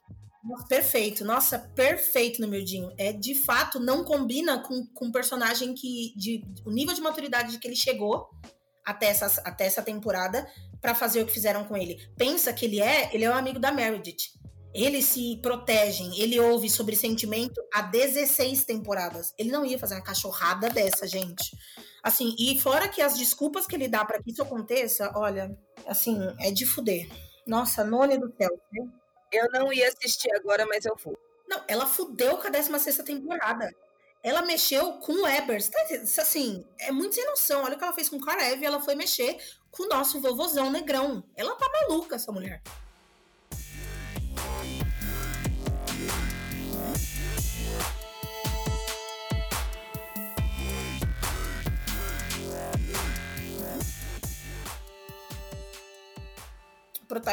Perfeito, 0.70 1.26
nossa, 1.26 1.58
perfeito 1.58 2.40
no 2.40 2.48
Mildinho. 2.48 2.94
É 2.96 3.12
de 3.12 3.34
fato 3.34 3.80
não 3.80 4.04
combina 4.04 4.62
com, 4.62 4.86
com 4.94 5.12
personagem 5.12 5.74
que. 5.74 6.14
De, 6.16 6.46
o 6.64 6.70
nível 6.70 6.94
de 6.94 7.02
maturidade 7.02 7.58
que 7.58 7.68
ele 7.68 7.76
chegou 7.76 8.30
até 8.88 9.08
essa, 9.08 9.42
até 9.44 9.66
essa 9.66 9.82
temporada 9.82 10.50
pra 10.80 10.96
fazer 10.96 11.22
o 11.22 11.26
que 11.26 11.34
fizeram 11.34 11.66
com 11.66 11.76
ele. 11.76 12.10
Pensa 12.16 12.54
que 12.54 12.64
ele 12.64 12.80
é, 12.82 13.14
ele 13.14 13.26
é 13.26 13.30
um 13.30 13.36
amigo 13.36 13.60
da 13.60 13.70
Meredith. 13.70 14.32
Eles 14.74 15.06
se 15.06 15.38
protegem, 15.42 16.18
ele 16.18 16.40
ouve 16.40 16.70
sobre 16.70 16.96
sentimento 16.96 17.62
há 17.74 17.82
16 17.82 18.64
temporadas. 18.64 19.34
Ele 19.38 19.52
não 19.52 19.66
ia 19.66 19.78
fazer 19.78 19.96
uma 19.96 20.04
cachorrada 20.04 20.70
dessa, 20.70 21.06
gente. 21.06 21.52
Assim, 22.02 22.34
e 22.40 22.58
fora 22.62 22.88
que 22.88 23.02
as 23.02 23.18
desculpas 23.18 23.68
que 23.68 23.76
ele 23.76 23.90
dá 23.90 24.06
pra 24.06 24.22
que 24.24 24.32
isso 24.32 24.42
aconteça, 24.42 25.12
olha, 25.16 25.58
assim, 25.86 26.18
é 26.40 26.50
de 26.50 26.66
fuder. 26.66 27.10
Nossa, 27.46 27.84
None 27.84 28.18
do 28.18 28.34
céu. 28.38 28.50
né? 28.72 28.88
Eu 29.34 29.50
não 29.52 29.74
ia 29.74 29.90
assistir 29.90 30.34
agora, 30.34 30.66
mas 30.66 30.86
eu 30.86 30.96
vou. 31.04 31.18
Não, 31.50 31.62
ela 31.68 31.86
fudeu 31.86 32.38
com 32.38 32.48
a 32.48 32.50
16 32.50 32.98
temporada. 33.00 33.70
Ela 34.28 34.42
mexeu 34.42 34.92
com 34.96 35.14
o 35.14 35.26
Ebers. 35.26 35.70
Tá, 35.70 35.80
assim, 36.22 36.66
é 36.82 36.92
muito 36.92 37.16
sem 37.16 37.26
noção. 37.26 37.64
Olha 37.64 37.76
o 37.76 37.78
que 37.78 37.84
ela 37.86 37.94
fez 37.94 38.10
com 38.10 38.18
o 38.18 38.22
Karev. 38.22 38.62
Ela 38.62 38.82
foi 38.82 38.94
mexer 38.94 39.38
com 39.72 39.84
o 39.84 39.88
nosso 39.88 40.20
vovozão 40.20 40.70
negrão. 40.70 41.24
Ela 41.34 41.56
tá 41.56 41.66
maluca, 41.72 42.18
essa 42.18 42.30
mulher. 42.30 42.62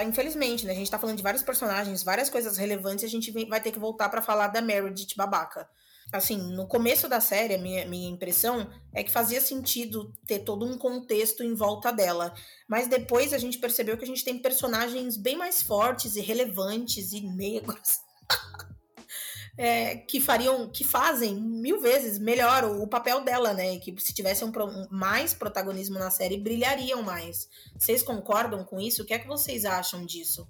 Infelizmente, 0.07 0.65
né? 0.65 0.73
A 0.73 0.77
gente 0.77 0.91
tá 0.91 0.99
falando 0.99 1.17
de 1.17 1.23
vários 1.23 1.43
personagens, 1.43 2.05
várias 2.05 2.31
coisas 2.31 2.57
relevantes, 2.57 3.05
a 3.05 3.09
gente 3.09 3.33
vai 3.49 3.61
ter 3.61 3.73
que 3.73 3.79
voltar 3.79 4.09
pra 4.09 4.23
falar 4.23 4.49
da 4.49 4.61
Meredith 4.61 5.17
babaca. 5.17 5.69
Assim, 6.13 6.37
no 6.37 6.67
começo 6.69 7.09
da 7.09 7.21
série, 7.21 7.55
a 7.55 7.59
minha, 7.59 7.85
minha 7.87 8.09
impressão 8.09 8.71
é 8.93 9.03
que 9.03 9.11
fazia 9.11 9.41
sentido 9.41 10.13
ter 10.27 10.41
todo 10.41 10.65
um 10.65 10.79
contexto 10.79 11.43
em 11.43 11.55
volta 11.55 11.93
dela. 11.93 12.33
Mas 12.69 12.87
depois 12.87 13.33
a 13.33 13.39
gente 13.39 13.59
percebeu 13.59 13.97
que 13.97 14.05
a 14.05 14.07
gente 14.07 14.25
tem 14.25 14.39
personagens 14.39 15.17
bem 15.17 15.37
mais 15.37 15.63
fortes 15.63 16.15
e 16.17 16.21
relevantes 16.21 17.13
e 17.13 17.21
negros. 17.21 18.01
é, 19.59 19.97
que 19.97 20.21
fariam, 20.21 20.71
que 20.71 20.85
fazem 20.85 21.35
mil 21.35 21.81
vezes 21.81 22.19
melhor 22.19 22.65
o, 22.65 22.83
o 22.83 22.89
papel 22.89 23.23
dela, 23.25 23.53
né? 23.53 23.79
Que 23.79 23.95
se 24.01 24.13
tivessem 24.13 24.47
um, 24.47 24.51
um- 24.51 24.89
mais 24.91 25.35
protagonismo 25.35 25.99
na 25.99 26.11
série, 26.11 26.39
brilhariam 26.39 27.03
mais. 27.03 27.49
Vocês 27.79 28.03
concordam 28.03 28.65
com 28.65 28.81
isso? 28.81 29.03
O 29.03 29.05
que 29.05 29.15
é 29.15 29.19
que 29.19 29.27
vocês 29.27 29.65
acham 29.65 30.05
disso? 30.05 30.47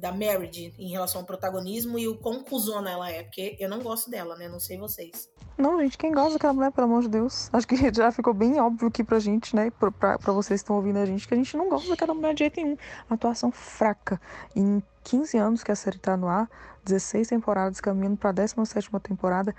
Da 0.00 0.12
Meredith 0.12 0.74
em 0.78 0.88
relação 0.88 1.20
ao 1.20 1.26
protagonismo 1.26 1.98
e 1.98 2.08
o 2.08 2.16
quão 2.16 2.42
cuzona 2.42 2.90
ela 2.90 3.10
é? 3.10 3.22
Porque 3.22 3.56
eu 3.60 3.68
não 3.68 3.80
gosto 3.80 4.10
dela, 4.10 4.36
né? 4.36 4.48
Não 4.48 4.58
sei 4.58 4.78
vocês. 4.78 5.28
Não, 5.58 5.78
gente, 5.78 5.98
quem 5.98 6.10
gosta 6.12 6.32
daquela 6.32 6.54
mulher, 6.54 6.72
pelo 6.72 6.86
amor 6.86 7.02
de 7.02 7.08
Deus? 7.08 7.50
Acho 7.52 7.68
que 7.68 7.76
já 7.92 8.10
ficou 8.10 8.32
bem 8.32 8.58
óbvio 8.58 8.88
aqui 8.88 9.04
pra 9.04 9.18
gente, 9.18 9.54
né? 9.54 9.70
Pra, 9.70 9.90
pra, 9.90 10.32
vocês 10.32 10.60
que 10.60 10.64
estão 10.64 10.76
ouvindo 10.76 10.98
a 10.98 11.04
gente, 11.04 11.28
que 11.28 11.34
a 11.34 11.36
gente 11.36 11.56
não 11.56 11.68
gosta 11.68 11.88
daquela 11.88 12.14
mulher 12.14 12.32
de 12.32 12.38
jeito 12.40 12.56
nenhum. 12.56 12.76
Atuação 13.10 13.52
fraca. 13.52 14.20
Em 14.56 14.82
15 15.04 15.36
anos 15.36 15.62
que 15.62 15.70
a 15.70 15.76
série 15.76 15.98
tá 15.98 16.16
no 16.16 16.28
ar, 16.28 16.48
16 16.84 17.28
temporadas, 17.28 17.80
caminhando 17.80 18.16
pra 18.16 18.32
17 18.32 18.90
temporada, 19.02 19.54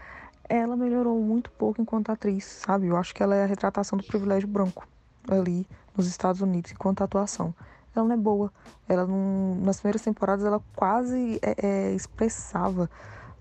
ela 0.50 0.76
melhorou 0.76 1.20
muito 1.22 1.52
pouco 1.52 1.82
enquanto 1.82 2.12
atriz, 2.12 2.46
sabe? 2.46 2.88
Eu 2.88 2.98
acho 2.98 3.14
que 3.14 3.22
ela 3.22 3.36
é 3.36 3.44
a 3.44 3.48
retratação 3.48 3.98
do 3.98 4.04
privilégio 4.04 4.48
branco 4.48 4.88
ali 5.30 5.68
nos 5.96 6.08
Estados 6.08 6.42
Unidos 6.42 6.72
enquanto 6.72 7.04
atuação. 7.04 7.54
Ela 7.96 8.06
não 8.06 8.14
é 8.14 8.18
boa. 8.18 8.52
Ela 8.88 9.06
não, 9.06 9.56
nas 9.62 9.80
primeiras 9.80 10.02
temporadas 10.02 10.46
ela 10.46 10.62
quase 10.76 11.40
é, 11.42 11.56
é, 11.66 11.94
expressava 11.94 12.90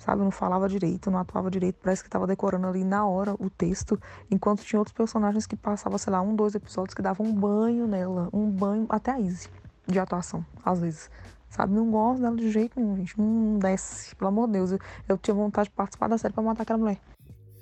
sabe? 0.00 0.22
Não 0.22 0.30
falava 0.30 0.68
direito, 0.68 1.10
não 1.10 1.18
atuava 1.18 1.50
direito, 1.50 1.76
parece 1.82 2.02
que 2.02 2.08
estava 2.08 2.26
decorando 2.26 2.66
ali 2.66 2.82
na 2.82 3.06
hora 3.06 3.34
o 3.38 3.48
texto, 3.50 4.00
enquanto 4.30 4.64
tinha 4.64 4.78
outros 4.78 4.96
personagens 4.96 5.46
que 5.46 5.54
passavam, 5.54 5.98
sei 5.98 6.12
lá, 6.12 6.20
um, 6.20 6.34
dois 6.34 6.54
episódios 6.54 6.94
que 6.94 7.02
davam 7.02 7.26
um 7.26 7.32
banho 7.32 7.86
nela, 7.86 8.28
um 8.32 8.50
banho, 8.50 8.86
até 8.88 9.12
a 9.12 9.20
Izzy, 9.20 9.48
de 9.86 9.98
atuação, 9.98 10.44
às 10.64 10.80
vezes. 10.80 11.10
Sabe, 11.50 11.74
não 11.74 11.90
gosto 11.90 12.22
dela 12.22 12.36
de 12.36 12.50
jeito 12.50 12.78
nenhum, 12.78 12.96
gente. 12.96 13.18
Não 13.18 13.58
desce, 13.58 14.14
pelo 14.14 14.28
amor 14.28 14.46
de 14.46 14.52
Deus. 14.52 14.70
Eu, 14.70 14.78
eu 15.08 15.18
tinha 15.18 15.34
vontade 15.34 15.68
de 15.68 15.74
participar 15.74 16.08
da 16.08 16.16
série 16.16 16.32
pra 16.32 16.44
matar 16.44 16.62
aquela 16.62 16.78
mulher. 16.78 17.00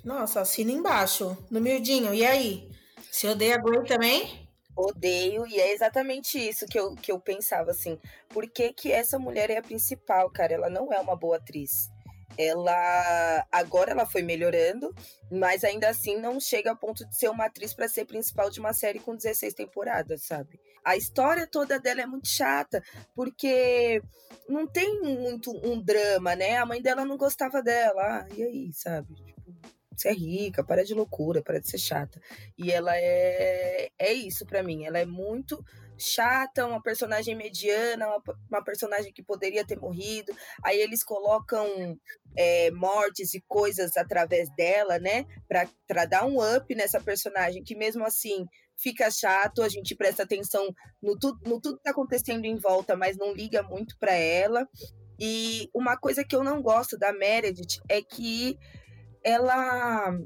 Nossa, 0.05 0.41
assina 0.41 0.71
embaixo. 0.71 1.35
No 1.49 1.59
miudinho, 1.59 2.13
e 2.13 2.23
aí? 2.23 2.69
Você 3.11 3.27
odeia 3.27 3.57
Gwen 3.57 3.83
também? 3.83 4.47
Odeio, 4.81 5.45
e 5.45 5.59
é 5.59 5.73
exatamente 5.73 6.37
isso 6.37 6.65
que 6.65 6.79
eu, 6.79 6.95
que 6.95 7.11
eu 7.11 7.19
pensava, 7.19 7.71
assim. 7.71 7.99
Por 8.29 8.49
que, 8.49 8.71
que 8.71 8.91
essa 8.91 9.19
mulher 9.19 9.49
é 9.49 9.57
a 9.57 9.61
principal, 9.61 10.29
cara? 10.29 10.53
Ela 10.53 10.69
não 10.69 10.91
é 10.93 10.99
uma 10.99 11.15
boa 11.15 11.37
atriz 11.37 11.89
ela 12.37 13.45
agora 13.51 13.91
ela 13.91 14.05
foi 14.05 14.21
melhorando, 14.21 14.95
mas 15.29 15.65
ainda 15.65 15.89
assim 15.89 16.17
não 16.17 16.39
chega 16.39 16.69
ao 16.69 16.77
ponto 16.77 17.05
de 17.05 17.13
ser 17.17 17.27
uma 17.29 17.45
atriz 17.45 17.73
para 17.73 17.89
ser 17.89 18.05
principal 18.05 18.49
de 18.49 18.61
uma 18.61 18.71
série 18.71 18.99
com 18.99 19.13
16 19.13 19.53
temporadas, 19.53 20.23
sabe? 20.23 20.57
A 20.83 20.95
história 20.95 21.45
toda 21.45 21.77
dela 21.77 22.01
é 22.01 22.05
muito 22.05 22.29
chata, 22.29 22.81
porque 23.13 24.01
não 24.47 24.65
tem 24.65 25.01
muito 25.01 25.51
um 25.51 25.81
drama, 25.81 26.33
né? 26.33 26.57
A 26.57 26.65
mãe 26.65 26.81
dela 26.81 27.03
não 27.03 27.17
gostava 27.17 27.61
dela, 27.61 28.01
ah, 28.01 28.27
e 28.33 28.41
aí, 28.41 28.73
sabe? 28.73 29.13
Tipo, 29.15 29.53
você 29.99 30.09
é 30.09 30.13
rica, 30.13 30.63
para 30.63 30.83
de 30.83 30.93
loucura, 30.93 31.41
para 31.41 31.59
de 31.59 31.69
ser 31.69 31.77
chata. 31.77 32.21
E 32.57 32.71
ela 32.71 32.95
é 32.95 33.89
é 33.97 34.13
isso 34.13 34.45
para 34.45 34.63
mim, 34.63 34.85
ela 34.85 34.99
é 34.99 35.05
muito 35.05 35.63
chata, 35.99 36.65
uma 36.65 36.81
personagem 36.81 37.35
mediana, 37.35 38.07
uma, 38.07 38.23
uma, 38.49 38.63
personagem 38.63 39.11
que 39.11 39.21
poderia 39.21 39.65
ter 39.65 39.77
morrido. 39.77 40.33
Aí 40.63 40.79
eles 40.79 41.03
colocam 41.03 41.99
é, 42.35 42.71
mortes 42.71 43.33
e 43.33 43.41
coisas 43.41 43.97
através 43.97 44.49
dela, 44.55 44.97
né? 44.97 45.25
Para 45.87 46.05
dar 46.05 46.25
um 46.25 46.37
up 46.39 46.73
nessa 46.73 47.01
personagem, 47.01 47.63
que 47.63 47.75
mesmo 47.75 48.05
assim 48.05 48.45
fica 48.77 49.11
chato, 49.11 49.61
a 49.61 49.67
gente 49.67 49.93
presta 49.93 50.23
atenção 50.23 50.73
no, 51.01 51.19
tu, 51.19 51.37
no 51.45 51.59
tudo 51.59 51.77
que 51.77 51.83
tá 51.83 51.91
acontecendo 51.91 52.45
em 52.45 52.55
volta, 52.55 52.95
mas 52.95 53.17
não 53.17 53.33
liga 53.33 53.61
muito 53.61 53.97
para 53.99 54.13
ela. 54.13 54.67
E 55.19 55.69
uma 55.75 55.97
coisa 55.97 56.23
que 56.23 56.33
eu 56.33 56.43
não 56.43 56.61
gosto 56.61 56.97
da 56.97 57.11
Meredith 57.11 57.81
é 57.89 58.01
que 58.01 58.57
ela 59.23 60.17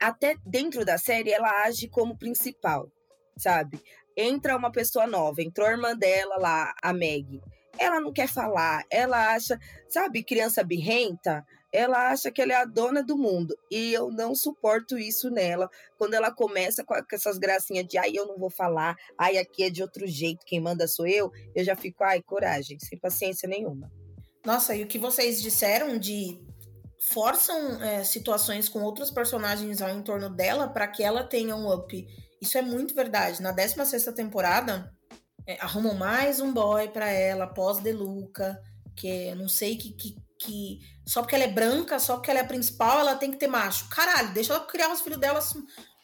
até 0.00 0.36
dentro 0.44 0.84
da 0.84 0.98
série 0.98 1.32
ela 1.32 1.64
age 1.64 1.88
como 1.88 2.18
principal, 2.18 2.90
sabe? 3.36 3.80
entra 4.16 4.56
uma 4.56 4.70
pessoa 4.70 5.06
nova, 5.06 5.42
entrou 5.42 5.66
a 5.66 5.72
irmã 5.72 5.96
dela 5.96 6.36
lá, 6.36 6.74
a 6.82 6.92
Meg. 6.92 7.40
Ela 7.78 8.00
não 8.00 8.12
quer 8.12 8.28
falar, 8.28 8.84
ela 8.88 9.34
acha, 9.34 9.58
sabe, 9.88 10.22
criança 10.22 10.62
birrenta, 10.62 11.44
ela 11.72 12.10
acha 12.10 12.30
que 12.30 12.40
ela 12.40 12.52
é 12.52 12.56
a 12.56 12.64
dona 12.64 13.02
do 13.02 13.18
mundo. 13.18 13.56
E 13.68 13.92
eu 13.92 14.10
não 14.12 14.32
suporto 14.32 14.96
isso 14.96 15.28
nela. 15.28 15.68
Quando 15.98 16.14
ela 16.14 16.30
começa 16.30 16.84
com 16.84 16.94
essas 17.12 17.36
gracinhas 17.36 17.84
de 17.88 17.98
ai, 17.98 18.12
eu 18.14 18.26
não 18.26 18.38
vou 18.38 18.50
falar, 18.50 18.94
ai, 19.18 19.38
aqui 19.38 19.64
é 19.64 19.70
de 19.70 19.82
outro 19.82 20.06
jeito, 20.06 20.46
quem 20.46 20.60
manda 20.60 20.86
sou 20.86 21.06
eu, 21.06 21.32
eu 21.52 21.64
já 21.64 21.74
fico, 21.74 22.04
ai, 22.04 22.22
coragem, 22.22 22.78
sem 22.78 22.96
paciência 22.96 23.48
nenhuma. 23.48 23.90
Nossa, 24.44 24.76
e 24.76 24.84
o 24.84 24.86
que 24.86 24.98
vocês 24.98 25.42
disseram 25.42 25.98
de 25.98 26.38
forçam 27.00 27.82
é, 27.82 28.02
situações 28.04 28.68
com 28.68 28.82
outros 28.82 29.10
personagens 29.10 29.82
ao 29.82 29.90
entorno 29.90 30.30
dela 30.30 30.68
para 30.68 30.88
que 30.88 31.02
ela 31.02 31.24
tenha 31.24 31.54
um 31.54 31.72
up 31.72 32.06
isso 32.44 32.58
é 32.58 32.62
muito 32.62 32.94
verdade. 32.94 33.40
Na 33.40 33.52
16 33.52 34.04
temporada, 34.14 34.92
é, 35.46 35.58
arrumam 35.62 35.94
mais 35.94 36.40
um 36.40 36.52
boy 36.52 36.88
para 36.88 37.08
ela, 37.08 37.46
pós 37.46 37.78
Deluca, 37.78 38.60
que 38.94 39.08
eu 39.08 39.36
não 39.36 39.48
sei 39.48 39.76
que, 39.76 39.92
que, 39.92 40.14
que. 40.38 40.78
Só 41.06 41.22
porque 41.22 41.34
ela 41.34 41.44
é 41.44 41.50
branca, 41.50 41.98
só 41.98 42.16
porque 42.16 42.30
ela 42.30 42.40
é 42.40 42.42
a 42.42 42.46
principal, 42.46 43.00
ela 43.00 43.16
tem 43.16 43.30
que 43.30 43.38
ter 43.38 43.46
macho. 43.46 43.88
Caralho, 43.88 44.34
deixa 44.34 44.52
ela 44.52 44.66
criar 44.66 44.92
os 44.92 45.00
filhos 45.00 45.18
dela 45.18 45.40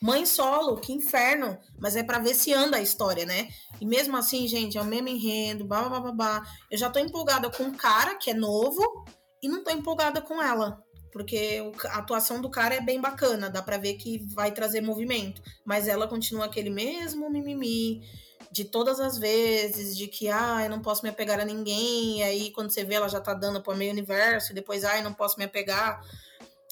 mãe 0.01 0.25
solo, 0.25 0.81
que 0.81 0.95
inferno. 0.95 1.59
Mas 1.79 1.95
é 1.95 2.03
para 2.03 2.19
ver 2.19 2.35
se 2.35 2.55
anda 2.55 2.79
a 2.79 2.83
história, 2.83 3.27
né? 3.27 3.49
E 3.79 3.85
mesmo 3.85 4.17
assim, 4.17 4.49
gente, 4.49 4.79
é 4.79 4.81
o 4.81 4.85
mesmo 4.87 5.09
enredo, 5.09 5.67
blá, 5.67 5.87
blá, 5.91 6.01
blá, 6.01 6.13
blá. 6.13 6.43
Eu 6.71 6.79
já 6.79 6.89
tô 6.89 6.99
empolgada 6.99 7.51
com 7.51 7.65
um 7.65 7.75
cara 7.75 8.15
que 8.15 8.31
é 8.31 8.35
novo 8.35 9.05
e 9.43 9.49
não 9.49 9.65
tô 9.65 9.71
empolgada 9.71 10.21
com 10.21 10.43
ela 10.43 10.83
porque 11.13 11.61
a 11.87 11.99
atuação 11.99 12.41
do 12.41 12.49
cara 12.49 12.75
é 12.75 12.81
bem 12.81 13.01
bacana, 13.01 13.51
dá 13.51 13.63
para 13.63 13.79
ver 13.79 13.95
que 13.95 14.19
vai 14.33 14.53
trazer 14.53 14.81
movimento, 14.81 15.43
mas 15.65 15.89
ela 15.89 16.07
continua 16.07 16.47
aquele 16.47 16.71
mesmo 16.71 17.29
mimimi 17.31 18.03
de 18.51 18.65
todas 18.65 18.99
as 18.99 19.19
vezes, 19.19 19.97
de 19.97 20.09
que 20.09 20.29
ah, 20.29 20.61
eu 20.65 20.71
não 20.71 20.81
posso 20.81 21.03
me 21.03 21.09
apegar 21.09 21.39
a 21.39 21.45
ninguém, 21.45 22.19
e 22.19 22.23
aí 22.23 22.51
quando 22.53 22.71
você 22.71 22.85
vê 22.85 22.95
ela 22.95 23.09
já 23.09 23.21
tá 23.21 23.35
dando 23.35 23.63
para 23.63 23.77
meio 23.77 23.93
universo, 23.93 24.53
e 24.53 24.55
depois 24.55 24.85
ah, 24.85 24.99
eu 24.99 25.05
não 25.05 25.13
posso 25.13 25.39
me 25.39 25.45
apegar. 25.45 26.01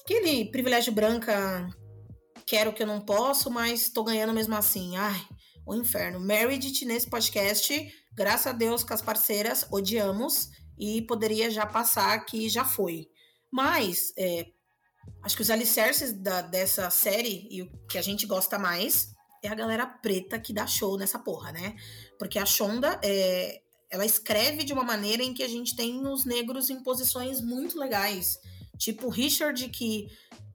Aquele 0.01 0.45
privilégio 0.45 0.91
branca, 0.91 1.69
quero 2.45 2.73
que 2.73 2.81
eu 2.81 2.87
não 2.87 2.99
posso, 2.99 3.49
mas 3.49 3.89
tô 3.89 4.03
ganhando 4.03 4.33
mesmo 4.33 4.55
assim. 4.55 4.97
Ai, 4.97 5.21
o 5.65 5.75
inferno. 5.75 6.19
Meredith 6.19 6.83
nesse 6.83 7.07
podcast, 7.07 7.93
graças 8.13 8.47
a 8.47 8.51
Deus 8.51 8.83
com 8.83 8.93
as 8.93 9.01
parceiras, 9.01 9.67
odiamos 9.71 10.49
e 10.79 11.01
poderia 11.01 11.51
já 11.51 11.65
passar 11.65 12.25
que 12.25 12.47
já 12.47 12.63
foi. 12.63 13.09
Mas 13.51 14.13
é, 14.17 14.47
acho 15.23 15.35
que 15.35 15.41
os 15.41 15.49
alicerces 15.49 16.13
da, 16.13 16.41
dessa 16.41 16.89
série 16.89 17.47
e 17.51 17.61
o 17.61 17.71
que 17.87 17.97
a 17.97 18.01
gente 18.01 18.25
gosta 18.25 18.57
mais 18.57 19.13
é 19.43 19.47
a 19.47 19.55
galera 19.55 19.85
preta 19.85 20.39
que 20.39 20.53
dá 20.53 20.65
show 20.65 20.97
nessa 20.97 21.19
porra, 21.19 21.51
né? 21.51 21.75
Porque 22.17 22.39
a 22.39 22.45
Shonda 22.45 22.99
é, 23.03 23.61
ela 23.89 24.05
escreve 24.05 24.63
de 24.63 24.73
uma 24.73 24.83
maneira 24.83 25.23
em 25.23 25.33
que 25.33 25.43
a 25.43 25.47
gente 25.47 25.75
tem 25.75 26.05
os 26.07 26.25
negros 26.25 26.69
em 26.69 26.81
posições 26.83 27.41
muito 27.41 27.77
legais. 27.77 28.37
Tipo 28.77 29.09
Richard, 29.09 29.67
que 29.69 30.07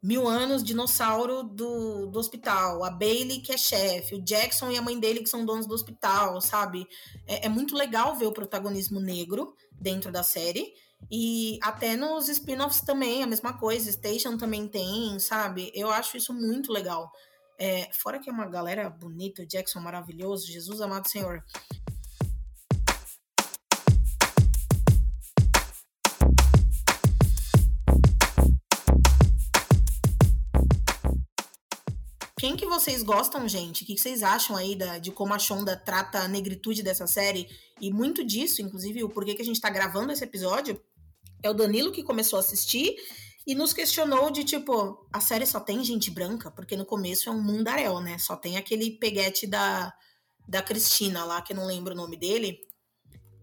mil 0.04 0.28
anos, 0.28 0.62
dinossauro 0.62 1.42
do, 1.42 2.06
do 2.08 2.18
hospital. 2.18 2.84
A 2.84 2.90
Bailey, 2.90 3.40
que 3.40 3.52
é 3.52 3.56
chefe. 3.56 4.14
O 4.14 4.22
Jackson 4.22 4.70
e 4.70 4.76
a 4.76 4.82
mãe 4.82 5.00
dele, 5.00 5.20
que 5.20 5.30
são 5.30 5.46
donos 5.46 5.66
do 5.66 5.74
hospital, 5.74 6.42
sabe? 6.42 6.86
É, 7.26 7.46
é 7.46 7.48
muito 7.48 7.74
legal 7.74 8.14
ver 8.14 8.26
o 8.26 8.32
protagonismo 8.32 9.00
negro 9.00 9.54
dentro 9.84 10.10
da 10.10 10.22
série. 10.22 10.72
E 11.10 11.58
até 11.62 11.96
nos 11.96 12.28
spin-offs 12.28 12.80
também, 12.80 13.22
a 13.22 13.26
mesma 13.26 13.52
coisa. 13.58 13.92
Station 13.92 14.38
também 14.38 14.66
tem, 14.66 15.18
sabe? 15.20 15.70
Eu 15.74 15.90
acho 15.90 16.16
isso 16.16 16.32
muito 16.32 16.72
legal. 16.72 17.12
É, 17.58 17.88
fora 17.92 18.18
que 18.18 18.28
é 18.28 18.32
uma 18.32 18.48
galera 18.48 18.88
bonita, 18.88 19.42
o 19.42 19.46
Jackson 19.46 19.80
maravilhoso, 19.80 20.50
Jesus 20.50 20.80
amado 20.80 21.08
Senhor. 21.08 21.44
Quem 32.44 32.56
que 32.56 32.66
vocês 32.66 33.02
gostam, 33.02 33.48
gente? 33.48 33.84
O 33.84 33.86
que 33.86 33.96
vocês 33.96 34.22
acham 34.22 34.54
aí 34.54 34.76
da, 34.76 34.98
de 34.98 35.10
como 35.10 35.32
a 35.32 35.38
Shonda 35.38 35.74
trata 35.74 36.18
a 36.18 36.28
negritude 36.28 36.82
dessa 36.82 37.06
série? 37.06 37.48
E 37.80 37.90
muito 37.90 38.22
disso, 38.22 38.60
inclusive, 38.60 39.02
o 39.02 39.08
porquê 39.08 39.34
que 39.34 39.40
a 39.40 39.44
gente 39.46 39.58
tá 39.58 39.70
gravando 39.70 40.12
esse 40.12 40.22
episódio, 40.22 40.78
é 41.42 41.48
o 41.48 41.54
Danilo 41.54 41.90
que 41.90 42.02
começou 42.02 42.36
a 42.36 42.40
assistir 42.40 42.96
e 43.46 43.54
nos 43.54 43.72
questionou 43.72 44.30
de 44.30 44.44
tipo, 44.44 45.08
a 45.10 45.22
série 45.22 45.46
só 45.46 45.58
tem 45.58 45.82
gente 45.82 46.10
branca? 46.10 46.50
Porque 46.50 46.76
no 46.76 46.84
começo 46.84 47.30
é 47.30 47.32
um 47.32 47.40
mundaréu, 47.40 47.98
né? 48.02 48.18
Só 48.18 48.36
tem 48.36 48.58
aquele 48.58 48.90
peguete 48.90 49.46
da, 49.46 49.90
da 50.46 50.60
Cristina 50.60 51.24
lá, 51.24 51.40
que 51.40 51.54
eu 51.54 51.56
não 51.56 51.64
lembro 51.64 51.94
o 51.94 51.96
nome 51.96 52.18
dele, 52.18 52.58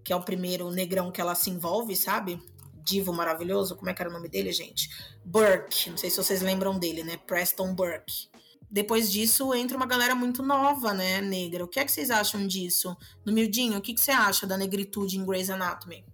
que 0.06 0.14
é 0.14 0.16
o 0.16 0.22
primeiro 0.22 0.70
negrão 0.70 1.12
que 1.12 1.20
ela 1.20 1.34
se 1.34 1.50
envolve, 1.50 1.96
sabe? 1.96 2.40
Divo 2.86 3.12
maravilhoso, 3.12 3.76
como 3.76 3.90
é 3.90 3.96
que 3.96 4.02
era 4.04 4.12
o 4.12 4.14
nome 4.14 4.30
dele, 4.30 4.52
gente? 4.52 4.88
Burke, 5.26 5.90
não 5.90 5.98
sei 5.98 6.12
se 6.12 6.18
vocês 6.18 6.44
lembram 6.44 6.78
dele, 6.78 7.04
né? 7.04 7.18
Preston 7.18 7.74
Burke. 7.74 8.30
Depois 8.72 9.12
disso 9.12 9.54
entra 9.54 9.76
uma 9.76 9.86
galera 9.86 10.16
muito 10.16 10.42
nova, 10.42 10.94
né, 10.94 11.20
negra. 11.20 11.66
O 11.66 11.68
que 11.68 11.80
é 11.80 11.84
que 11.84 11.92
vocês 11.92 12.10
acham 12.10 12.48
disso? 12.48 12.96
No 13.26 13.34
Mildinho, 13.34 13.78
o 13.78 13.82
que, 13.82 13.94
que 13.94 14.00
você 14.00 14.12
acha 14.12 14.48
da 14.48 14.58
negritude 14.58 15.18
em 15.18 15.26
Grey's 15.26 15.50
Anatomy? 15.50 16.06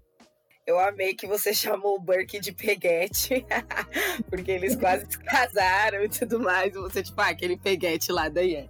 Eu 0.67 0.77
amei 0.77 1.13
que 1.13 1.25
você 1.25 1.53
chamou 1.53 1.95
o 1.95 1.99
Burke 1.99 2.41
de 2.41 2.51
peguete, 2.51 3.45
porque 4.29 4.51
eles 4.51 4.75
quase 4.75 5.09
se 5.09 5.17
casaram 5.17 6.03
e 6.03 6.09
tudo 6.09 6.41
mais. 6.41 6.75
E 6.75 6.77
você, 6.77 7.01
tipo, 7.01 7.21
ah, 7.21 7.29
aquele 7.29 7.55
peguete 7.55 8.11
lá 8.11 8.27
da 8.27 8.41
Yanni. 8.41 8.69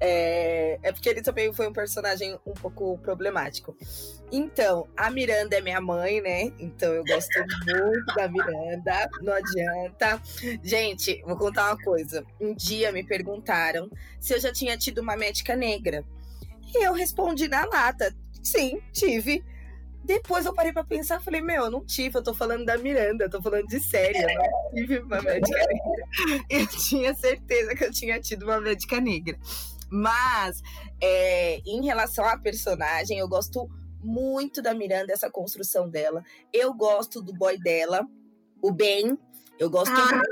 É, 0.00 0.78
é 0.82 0.90
porque 0.90 1.06
ele 1.06 1.20
também 1.20 1.52
foi 1.52 1.68
um 1.68 1.72
personagem 1.72 2.38
um 2.46 2.54
pouco 2.54 2.96
problemático. 2.98 3.76
Então, 4.32 4.88
a 4.96 5.10
Miranda 5.10 5.58
é 5.58 5.60
minha 5.60 5.82
mãe, 5.82 6.22
né? 6.22 6.50
Então 6.58 6.94
eu 6.94 7.04
gosto 7.04 7.38
muito 7.66 8.14
da 8.14 8.26
Miranda, 8.26 9.10
não 9.20 9.34
adianta. 9.34 10.22
Gente, 10.62 11.20
vou 11.26 11.36
contar 11.36 11.66
uma 11.66 11.82
coisa. 11.82 12.24
Um 12.40 12.54
dia 12.54 12.90
me 12.90 13.04
perguntaram 13.04 13.90
se 14.18 14.32
eu 14.32 14.40
já 14.40 14.50
tinha 14.50 14.78
tido 14.78 15.02
uma 15.02 15.14
médica 15.14 15.54
negra. 15.54 16.02
E 16.74 16.86
eu 16.86 16.94
respondi 16.94 17.48
na 17.48 17.66
lata: 17.66 18.14
sim, 18.42 18.80
tive. 18.92 19.44
Depois 20.08 20.46
eu 20.46 20.54
parei 20.54 20.72
pra 20.72 20.82
pensar, 20.82 21.20
falei, 21.20 21.42
meu, 21.42 21.64
eu 21.64 21.70
não 21.70 21.84
tive, 21.84 22.16
eu 22.16 22.22
tô 22.22 22.32
falando 22.32 22.64
da 22.64 22.78
Miranda, 22.78 23.24
eu 23.24 23.30
tô 23.30 23.42
falando 23.42 23.66
de 23.66 23.78
série, 23.78 24.16
eu 24.16 24.38
não 24.38 24.70
tive 24.74 25.00
uma 25.00 25.20
médica 25.20 25.58
negra. 25.58 26.46
Eu 26.48 26.66
tinha 26.66 27.14
certeza 27.14 27.74
que 27.74 27.84
eu 27.84 27.92
tinha 27.92 28.18
tido 28.18 28.44
uma 28.44 28.58
médica 28.58 28.98
negra. 28.98 29.38
Mas, 29.90 30.62
é, 30.98 31.58
em 31.58 31.84
relação 31.84 32.24
à 32.24 32.38
personagem, 32.38 33.18
eu 33.18 33.28
gosto 33.28 33.68
muito 34.02 34.62
da 34.62 34.72
Miranda, 34.72 35.12
essa 35.12 35.30
construção 35.30 35.90
dela. 35.90 36.24
Eu 36.54 36.72
gosto 36.72 37.20
do 37.20 37.34
boy 37.34 37.58
dela, 37.58 38.08
o 38.62 38.72
Ben. 38.72 39.18
Eu 39.58 39.68
gosto 39.68 39.92
ah, 39.92 40.14
muito 40.14 40.26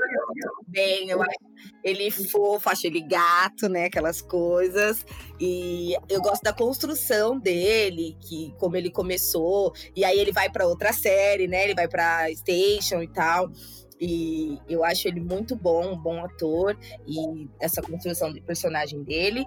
eu 0.77 1.21
acho 1.21 1.47
ele 1.83 2.11
fofo, 2.11 2.69
acho 2.69 2.87
ele 2.87 3.01
gato, 3.01 3.69
né? 3.69 3.85
Aquelas 3.85 4.21
coisas. 4.21 5.05
E 5.39 5.95
eu 6.09 6.21
gosto 6.21 6.43
da 6.43 6.53
construção 6.53 7.39
dele, 7.39 8.17
que 8.21 8.53
como 8.57 8.75
ele 8.75 8.89
começou, 8.89 9.73
e 9.95 10.03
aí 10.03 10.19
ele 10.19 10.31
vai 10.31 10.49
para 10.49 10.67
outra 10.67 10.91
série, 10.93 11.47
né? 11.47 11.63
Ele 11.63 11.75
vai 11.75 11.87
para 11.87 12.33
Station 12.35 13.01
e 13.01 13.07
tal. 13.07 13.51
E 13.99 14.59
eu 14.69 14.83
acho 14.83 15.07
ele 15.07 15.19
muito 15.19 15.55
bom, 15.55 15.93
um 15.93 15.97
bom 15.97 16.23
ator, 16.23 16.77
e 17.07 17.49
essa 17.59 17.81
construção 17.81 18.31
de 18.31 18.41
personagem 18.41 19.03
dele. 19.03 19.45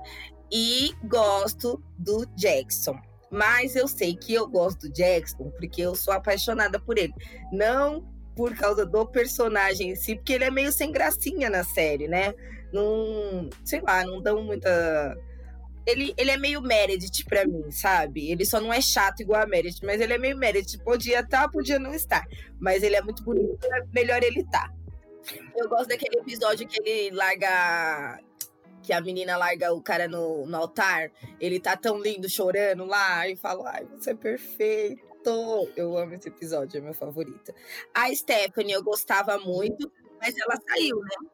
E 0.52 0.92
gosto 1.04 1.80
do 1.96 2.26
Jackson. 2.36 2.98
Mas 3.30 3.76
eu 3.76 3.86
sei 3.86 4.16
que 4.16 4.34
eu 4.34 4.48
gosto 4.48 4.88
do 4.88 4.92
Jackson 4.92 5.50
porque 5.50 5.80
eu 5.80 5.94
sou 5.94 6.12
apaixonada 6.12 6.80
por 6.80 6.98
ele. 6.98 7.14
Não 7.52 8.04
por 8.40 8.56
causa 8.56 8.86
do 8.86 9.04
personagem 9.04 9.90
em 9.90 9.94
si, 9.94 10.16
porque 10.16 10.32
ele 10.32 10.44
é 10.44 10.50
meio 10.50 10.72
sem 10.72 10.90
gracinha 10.90 11.50
na 11.50 11.62
série, 11.62 12.08
né? 12.08 12.32
Não, 12.72 13.50
sei 13.62 13.82
lá, 13.82 14.02
não 14.02 14.22
dão 14.22 14.42
muita. 14.42 15.14
Ele, 15.86 16.14
ele 16.16 16.30
é 16.30 16.38
meio 16.38 16.62
Meredith 16.62 17.26
pra 17.28 17.44
mim, 17.44 17.70
sabe? 17.70 18.30
Ele 18.30 18.46
só 18.46 18.58
não 18.58 18.72
é 18.72 18.80
chato 18.80 19.20
igual 19.20 19.42
a 19.42 19.46
Meredith, 19.46 19.84
mas 19.84 20.00
ele 20.00 20.14
é 20.14 20.18
meio 20.18 20.38
Meredith. 20.38 20.82
Podia 20.82 21.20
estar, 21.20 21.42
tá, 21.42 21.48
podia 21.50 21.78
não 21.78 21.92
estar. 21.92 22.26
Mas 22.58 22.82
ele 22.82 22.96
é 22.96 23.02
muito 23.02 23.22
bonito, 23.22 23.58
é 23.62 23.84
melhor 23.92 24.22
ele. 24.22 24.42
Tá. 24.44 24.72
Eu 25.54 25.68
gosto 25.68 25.88
daquele 25.88 26.18
episódio 26.18 26.66
que 26.66 26.80
ele 26.82 27.14
larga 27.14 28.20
que 28.82 28.90
a 28.94 29.02
menina 29.02 29.36
larga 29.36 29.70
o 29.74 29.82
cara 29.82 30.08
no, 30.08 30.46
no 30.46 30.56
altar, 30.56 31.12
ele 31.38 31.60
tá 31.60 31.76
tão 31.76 32.00
lindo 32.00 32.26
chorando 32.26 32.86
lá, 32.86 33.28
e 33.28 33.36
fala, 33.36 33.70
ai, 33.70 33.86
você 33.98 34.12
é 34.12 34.14
perfeito. 34.14 35.09
Eu 35.76 35.98
amo 35.98 36.14
esse 36.14 36.28
episódio, 36.28 36.78
é 36.78 36.80
meu 36.80 36.94
favorito. 36.94 37.52
A 37.94 38.14
Stephanie 38.14 38.72
eu 38.72 38.82
gostava 38.82 39.38
muito, 39.38 39.90
mas 40.20 40.34
ela 40.36 40.58
saiu, 40.68 41.00
né? 41.00 41.28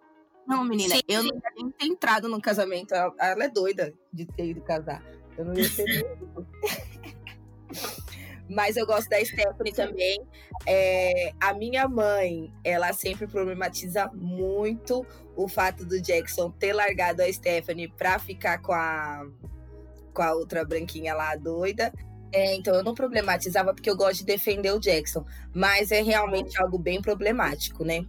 Não, 0.47 0.64
menina, 0.64 0.95
sim, 0.95 1.03
eu 1.09 1.24
não 1.24 1.34
ia 1.34 1.53
nem 1.57 1.70
ter 1.70 1.87
entrado 1.87 2.28
no 2.28 2.41
casamento. 2.41 2.95
Ela 2.95 3.45
é 3.45 3.49
doida 3.49 3.93
de 4.12 4.26
ter 4.26 4.47
ido 4.47 4.61
casar. 4.61 5.03
Eu 5.37 5.45
não 5.45 5.55
ia 5.55 5.68
ter 5.68 6.07
Mas 8.49 8.76
eu 8.76 8.87
gosto 8.87 9.09
da 9.09 9.18
Stephanie 9.24 9.72
também. 9.72 10.20
É, 10.64 11.32
a 11.41 11.53
minha 11.53 11.89
mãe, 11.89 12.53
ela 12.62 12.93
sempre 12.93 13.26
problematiza 13.26 14.09
muito 14.14 15.05
o 15.34 15.49
fato 15.49 15.84
do 15.84 16.01
Jackson 16.01 16.53
ter 16.53 16.72
largado 16.72 17.22
a 17.22 17.32
Stephanie 17.32 17.89
pra 17.89 18.20
ficar 18.20 18.62
com 18.62 18.72
a, 18.72 19.26
com 20.14 20.22
a 20.22 20.32
outra 20.32 20.64
branquinha 20.64 21.12
lá 21.14 21.34
doida. 21.34 21.93
É, 22.37 22.55
então 22.55 22.74
eu 22.74 22.84
não 22.84 22.95
problematizava 22.95 23.72
porque 23.72 23.89
eu 23.89 23.97
gosto 23.97 24.18
de 24.18 24.26
defender 24.26 24.70
o 24.70 24.78
Jackson, 24.78 25.24
mas 25.55 25.91
é 25.91 26.03
realmente 26.03 26.61
algo 26.61 26.78
bem 26.78 27.01
problemático, 27.01 27.82
né? 27.82 28.05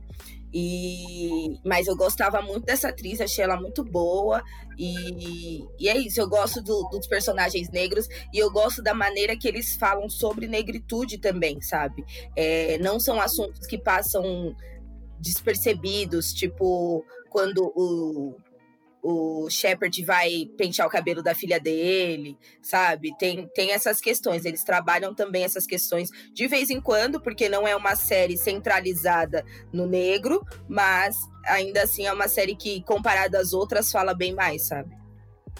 E, 0.53 1.57
mas 1.63 1.87
eu 1.87 1.95
gostava 1.95 2.41
muito 2.41 2.65
dessa 2.65 2.89
atriz, 2.89 3.21
achei 3.21 3.45
ela 3.45 3.55
muito 3.55 3.85
boa. 3.85 4.43
E, 4.77 5.63
e 5.79 5.87
é 5.87 5.97
isso, 5.97 6.19
eu 6.19 6.27
gosto 6.27 6.61
do, 6.61 6.89
dos 6.89 7.07
personagens 7.07 7.69
negros 7.69 8.09
e 8.33 8.37
eu 8.37 8.51
gosto 8.51 8.83
da 8.83 8.93
maneira 8.93 9.37
que 9.37 9.47
eles 9.47 9.77
falam 9.77 10.09
sobre 10.09 10.45
negritude 10.45 11.19
também, 11.19 11.61
sabe? 11.61 12.03
É, 12.35 12.77
não 12.79 12.99
são 12.99 13.21
assuntos 13.21 13.65
que 13.65 13.77
passam 13.77 14.53
despercebidos, 15.21 16.33
tipo 16.33 17.05
quando 17.29 17.71
o, 17.75 18.35
o 19.09 19.49
Shepard 19.49 20.03
vai 20.03 20.49
pentear 20.57 20.85
o 20.85 20.91
cabelo 20.91 21.23
da 21.23 21.33
filha 21.33 21.61
dele, 21.61 22.37
sabe? 22.61 23.15
Tem, 23.17 23.47
tem 23.55 23.71
essas 23.71 24.01
questões. 24.01 24.43
Eles 24.43 24.65
trabalham 24.65 25.15
também 25.15 25.45
essas 25.45 25.65
questões 25.65 26.09
de 26.33 26.45
vez 26.45 26.69
em 26.69 26.81
quando, 26.81 27.21
porque 27.21 27.47
não 27.47 27.65
é 27.65 27.73
uma 27.73 27.95
série 27.95 28.35
centralizada 28.35 29.45
no 29.71 29.85
negro, 29.85 30.45
mas 30.67 31.15
ainda 31.45 31.83
assim 31.83 32.05
é 32.05 32.11
uma 32.11 32.27
série 32.27 32.53
que, 32.53 32.83
comparada 32.83 33.39
às 33.39 33.53
outras, 33.53 33.89
fala 33.93 34.13
bem 34.13 34.35
mais, 34.35 34.63
sabe? 34.63 34.93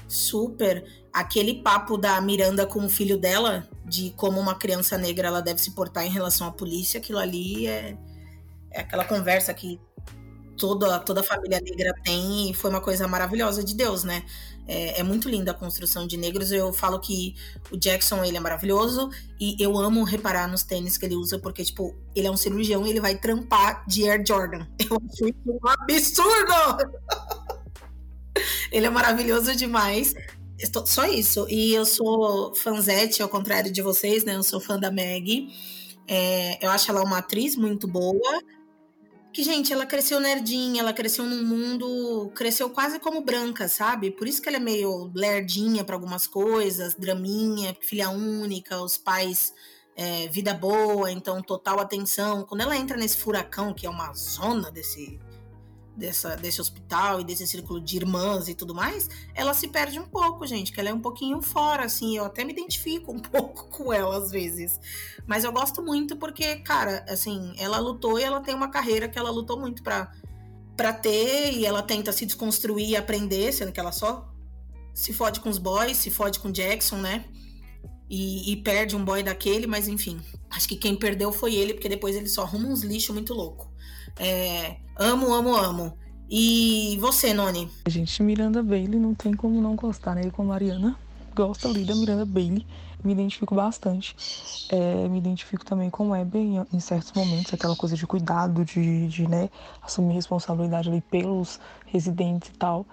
Super. 0.09 0.83
Aquele 1.13 1.63
papo 1.63 1.97
da 1.97 2.19
Miranda 2.19 2.67
com 2.67 2.85
o 2.85 2.89
filho 2.89 3.17
dela, 3.17 3.65
de 3.85 4.11
como 4.17 4.41
uma 4.41 4.55
criança 4.55 4.97
negra 4.97 5.29
ela 5.29 5.41
deve 5.41 5.61
se 5.61 5.71
portar 5.71 6.05
em 6.05 6.11
relação 6.11 6.47
à 6.47 6.51
polícia, 6.51 6.99
aquilo 6.99 7.17
ali 7.17 7.65
é, 7.65 7.97
é 8.71 8.81
aquela 8.81 9.05
conversa 9.05 9.53
que 9.53 9.79
toda, 10.58 10.99
toda 10.99 11.22
a 11.22 11.24
família 11.24 11.62
negra 11.62 11.93
tem 12.03 12.49
e 12.49 12.53
foi 12.53 12.70
uma 12.70 12.82
coisa 12.82 13.08
maravilhosa 13.08 13.64
de 13.64 13.76
Deus, 13.76 14.03
né? 14.03 14.24
É, 14.68 14.99
é, 14.99 15.03
muito 15.03 15.30
linda 15.30 15.51
a 15.51 15.53
construção 15.53 16.05
de 16.05 16.18
negros. 16.18 16.51
Eu 16.51 16.74
falo 16.74 16.99
que 16.99 17.36
o 17.72 17.78
Jackson, 17.78 18.24
ele 18.24 18.36
é 18.36 18.39
maravilhoso 18.39 19.10
e 19.39 19.55
eu 19.60 19.78
amo 19.78 20.03
reparar 20.03 20.47
nos 20.47 20.64
tênis 20.64 20.97
que 20.97 21.05
ele 21.05 21.16
usa, 21.16 21.39
porque, 21.39 21.64
tipo, 21.64 21.95
ele 22.14 22.28
é 22.28 22.32
um 22.32 22.36
cirurgião 22.36 22.86
e 22.86 22.89
ele 22.89 22.99
vai 22.99 23.16
trampar 23.16 23.88
de 23.88 24.10
Air 24.10 24.24
Jordan. 24.28 24.68
Eu 24.89 24.97
acho 24.97 25.26
isso 25.26 25.38
um 25.47 25.70
absurdo! 25.70 26.97
ele 28.72 28.86
é 28.86 28.89
maravilhoso 28.89 29.55
demais. 29.55 30.14
Só 30.86 31.05
isso. 31.05 31.47
E 31.49 31.76
eu 31.76 31.86
sou 31.86 32.55
fanzete, 32.55 33.22
ao 33.22 33.30
contrário 33.30 33.72
de 33.72 33.80
vocês, 33.82 34.24
né? 34.24 34.36
Eu 34.36 34.41
sou 34.41 34.60
fã 34.60 34.80
da 34.80 34.89
Meg. 34.89 35.49
É, 36.08 36.66
eu 36.66 36.72
acho 36.72 36.89
ela 36.89 37.03
uma 37.03 37.20
atriz 37.20 37.55
muito 37.55 37.88
boa 37.88 38.41
que, 39.38 39.43
gente, 39.43 39.71
ela 39.71 39.85
cresceu 39.85 40.19
nerdinha, 40.19 40.81
ela 40.81 40.91
cresceu 40.91 41.23
num 41.23 41.43
mundo. 41.43 42.31
cresceu 42.33 42.71
quase 42.71 42.99
como 42.99 43.21
branca, 43.21 43.67
sabe? 43.67 44.09
Por 44.09 44.27
isso 44.27 44.41
que 44.41 44.49
ela 44.49 44.57
é 44.57 44.59
meio 44.59 45.11
lerdinha 45.13 45.83
para 45.83 45.95
algumas 45.95 46.25
coisas, 46.25 46.95
draminha, 46.95 47.77
filha 47.79 48.09
única, 48.09 48.81
os 48.81 48.97
pais. 48.97 49.53
É, 49.95 50.27
vida 50.29 50.55
boa, 50.55 51.11
então 51.11 51.39
total 51.39 51.79
atenção. 51.79 52.45
Quando 52.45 52.61
ela 52.61 52.75
entra 52.75 52.97
nesse 52.97 53.17
furacão, 53.17 53.75
que 53.75 53.85
é 53.85 53.89
uma 53.89 54.11
zona 54.13 54.71
desse, 54.71 55.19
dessa, 55.97 56.35
desse 56.35 56.61
hospital 56.61 57.19
e 57.19 57.23
desse 57.23 57.45
círculo 57.47 57.81
de 57.81 57.97
irmãs 57.97 58.47
e 58.47 58.53
tudo 58.53 58.73
mais, 58.75 59.09
ela 59.33 59.53
se 59.53 59.67
perde 59.67 59.99
um 59.99 60.07
pouco, 60.07 60.45
gente, 60.45 60.71
que 60.71 60.79
ela 60.79 60.89
é 60.89 60.93
um 60.93 60.99
pouquinho 60.99 61.41
fora, 61.41 61.85
assim, 61.85 62.15
eu 62.15 62.25
até 62.25 62.43
me 62.43 62.53
identifico 62.53 63.11
um 63.13 63.19
pouco 63.19 63.65
com 63.69 63.91
ela 63.91 64.17
às 64.17 64.29
vezes. 64.29 64.79
Mas 65.25 65.43
eu 65.43 65.51
gosto 65.51 65.81
muito 65.81 66.15
porque, 66.15 66.57
cara, 66.57 67.03
assim, 67.09 67.53
ela 67.57 67.79
lutou 67.79 68.19
e 68.19 68.23
ela 68.23 68.39
tem 68.39 68.53
uma 68.53 68.69
carreira 68.69 69.09
que 69.09 69.17
ela 69.17 69.31
lutou 69.31 69.59
muito 69.59 69.81
pra, 69.81 70.11
pra 70.75 70.93
ter 70.93 71.53
e 71.53 71.65
ela 71.65 71.81
tenta 71.81 72.11
se 72.11 72.25
desconstruir 72.25 72.89
e 72.89 72.95
aprender, 72.95 73.51
sendo 73.51 73.71
que 73.71 73.79
ela 73.79 73.91
só 73.91 74.31
se 74.93 75.13
fode 75.13 75.39
com 75.39 75.49
os 75.49 75.57
boys, 75.57 75.97
se 75.97 76.11
fode 76.11 76.39
com 76.39 76.51
Jackson, 76.51 76.97
né? 76.97 77.25
E, 78.09 78.53
e, 78.53 78.55
perde 78.57 78.95
um 78.95 79.03
boy 79.03 79.21
daquele, 79.21 79.67
mas 79.67 79.87
enfim. 79.87 80.19
Acho 80.49 80.67
que 80.67 80.77
quem 80.77 80.95
perdeu 80.95 81.31
foi 81.31 81.55
ele, 81.55 81.73
porque 81.73 81.89
depois 81.89 82.15
ele 82.15 82.29
só 82.29 82.43
arruma 82.43 82.69
uns 82.69 82.81
lixos 82.81 83.13
muito 83.13 83.33
louco. 83.33 83.66
É, 84.20 84.78
amo, 84.97 85.34
amo, 85.34 85.55
amo. 85.55 85.97
E 86.30 86.97
você, 86.99 87.34
Noni? 87.34 87.70
A 87.86 87.89
gente, 87.89 88.22
Miranda 88.22 88.61
Bailey, 88.61 88.99
não 88.99 89.13
tem 89.13 89.34
como 89.34 89.61
não 89.61 89.76
gostar, 89.76 90.15
né? 90.15 90.30
com 90.30 90.41
a 90.41 90.45
Mariana 90.45 90.97
gosta 91.38 91.68
ali 91.68 91.86
da 91.86 91.93
Miranda 91.93 92.26
Bailey. 92.26 92.65
Me 93.03 93.13
identifico 93.13 93.53
bastante. 93.53 94.15
É, 94.70 95.07
me 95.07 95.20
identifico 95.20 95.63
também 95.63 95.88
com 95.89 96.09
o 96.09 96.15
em, 96.15 96.65
em, 96.74 96.80
certos 96.80 97.13
momentos, 97.13 97.53
aquela 97.53 97.76
coisa 97.76 97.95
de 97.95 98.07
cuidado, 98.07 98.65
de, 98.65 99.07
de 99.07 99.28
né, 99.28 99.49
assumir 99.84 100.15
responsabilidade 100.15 100.89
ali 100.89 101.01
pelos 101.01 101.59
residentes 101.86 102.49
e 102.49 102.53
tal. 102.53 102.86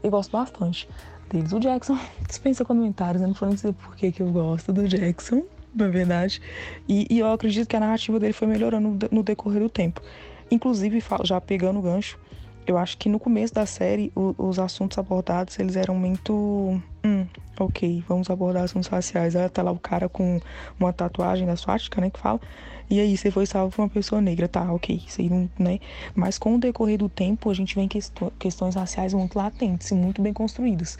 Eu 0.00 0.12
gosto 0.12 0.30
bastante 0.30 0.88
deles. 1.28 1.52
O 1.52 1.58
Jackson 1.58 1.98
dispensa 2.26 2.64
comentários, 2.64 3.20
né? 3.20 3.26
Não 3.26 3.34
vou 3.34 3.48
dizer 3.48 3.72
por 3.72 3.96
que, 3.96 4.12
que 4.12 4.22
eu 4.22 4.30
gosto 4.30 4.72
do 4.72 4.86
Jackson, 4.86 5.42
na 5.74 5.88
verdade. 5.88 6.40
E, 6.88 7.06
e, 7.10 7.18
eu 7.18 7.30
acredito 7.32 7.66
que 7.66 7.74
a 7.74 7.80
narrativa 7.80 8.20
dele 8.20 8.32
foi 8.32 8.46
melhorando 8.46 9.08
no 9.10 9.22
decorrer 9.24 9.60
do 9.60 9.68
tempo. 9.68 10.00
Inclusive, 10.50 11.02
já 11.24 11.40
pegando 11.40 11.78
o 11.78 11.82
gancho, 11.82 12.18
eu 12.68 12.76
acho 12.76 12.98
que 12.98 13.08
no 13.08 13.18
começo 13.18 13.54
da 13.54 13.64
série 13.64 14.12
os 14.14 14.58
assuntos 14.58 14.98
abordados 14.98 15.58
eles 15.58 15.74
eram 15.74 15.94
muito 15.94 16.80
hum, 17.02 17.26
ok 17.58 18.04
vamos 18.06 18.28
abordar 18.28 18.64
assuntos 18.64 18.88
raciais. 18.88 19.34
Aí 19.34 19.48
tá 19.48 19.62
lá 19.62 19.72
o 19.72 19.78
cara 19.78 20.06
com 20.08 20.38
uma 20.78 20.92
tatuagem 20.92 21.46
da 21.46 21.56
suástica 21.56 21.98
né 22.00 22.10
que 22.10 22.20
fala 22.20 22.38
e 22.90 23.00
aí 23.00 23.16
você 23.16 23.30
foi 23.30 23.46
salvo 23.46 23.74
por 23.74 23.82
uma 23.82 23.88
pessoa 23.88 24.20
negra. 24.20 24.46
Tá 24.46 24.70
ok 24.70 25.02
isso 25.06 25.20
aí 25.20 25.30
não 25.30 25.48
né? 25.58 25.78
Mas 26.14 26.38
com 26.38 26.56
o 26.56 26.58
decorrer 26.58 26.98
do 26.98 27.08
tempo 27.08 27.48
a 27.48 27.54
gente 27.54 27.74
vê 27.74 27.88
questões 28.38 28.74
raciais 28.74 29.14
muito 29.14 29.38
latentes 29.38 29.90
e 29.90 29.94
muito 29.94 30.20
bem 30.20 30.34
construídas 30.34 30.98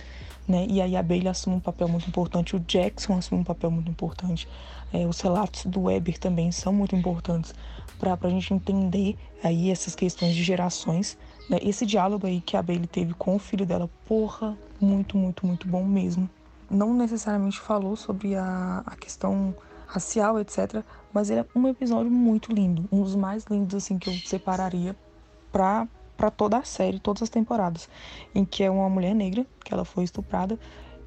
né? 0.48 0.66
E 0.70 0.80
aí 0.80 0.96
a 0.96 1.02
Bailey 1.02 1.28
assume 1.28 1.56
um 1.56 1.60
papel 1.60 1.88
muito 1.88 2.08
importante 2.08 2.56
o 2.56 2.60
Jackson 2.60 3.18
assume 3.18 3.42
um 3.42 3.44
papel 3.44 3.70
muito 3.70 3.90
importante 3.90 4.48
é, 4.92 5.06
os 5.06 5.20
relatos 5.20 5.66
do 5.66 5.82
Weber 5.82 6.18
também 6.18 6.50
são 6.50 6.72
muito 6.72 6.96
importantes 6.96 7.54
para 7.98 8.16
a 8.20 8.30
gente 8.30 8.54
entender 8.54 9.16
aí 9.42 9.70
essas 9.70 9.94
questões 9.94 10.34
de 10.34 10.42
gerações. 10.42 11.18
Né? 11.50 11.58
Esse 11.62 11.84
diálogo 11.84 12.26
aí 12.26 12.40
que 12.40 12.56
a 12.56 12.62
Bailey 12.62 12.86
teve 12.86 13.14
com 13.14 13.36
o 13.36 13.38
filho 13.38 13.66
dela, 13.66 13.90
porra, 14.06 14.56
muito, 14.80 15.16
muito, 15.16 15.46
muito 15.46 15.68
bom 15.68 15.84
mesmo. 15.84 16.28
Não 16.70 16.94
necessariamente 16.94 17.58
falou 17.58 17.96
sobre 17.96 18.34
a, 18.34 18.82
a 18.86 18.96
questão 18.96 19.54
racial, 19.86 20.38
etc. 20.38 20.82
Mas 21.12 21.30
ele 21.30 21.40
é 21.40 21.46
um 21.54 21.66
episódio 21.66 22.10
muito 22.10 22.52
lindo, 22.52 22.86
um 22.92 23.02
dos 23.02 23.16
mais 23.16 23.44
lindos 23.46 23.74
assim 23.74 23.98
que 23.98 24.08
eu 24.08 24.14
separaria 24.14 24.94
para 25.50 25.86
para 26.16 26.32
toda 26.32 26.58
a 26.58 26.64
série, 26.64 26.98
todas 26.98 27.22
as 27.22 27.28
temporadas, 27.28 27.88
em 28.34 28.44
que 28.44 28.64
é 28.64 28.68
uma 28.68 28.88
mulher 28.90 29.14
negra 29.14 29.46
que 29.64 29.72
ela 29.72 29.84
foi 29.84 30.02
estuprada 30.02 30.58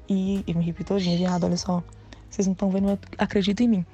e 0.08 0.42
eu 0.46 0.54
me 0.54 0.64
repito 0.64 0.94
todinha, 0.94 1.18
viado, 1.18 1.44
olha 1.44 1.56
só, 1.58 1.82
vocês 2.32 2.46
não 2.46 2.52
estão 2.52 2.70
vendo, 2.70 2.98
acredita 3.18 3.62
em 3.62 3.68
mim 3.68 3.86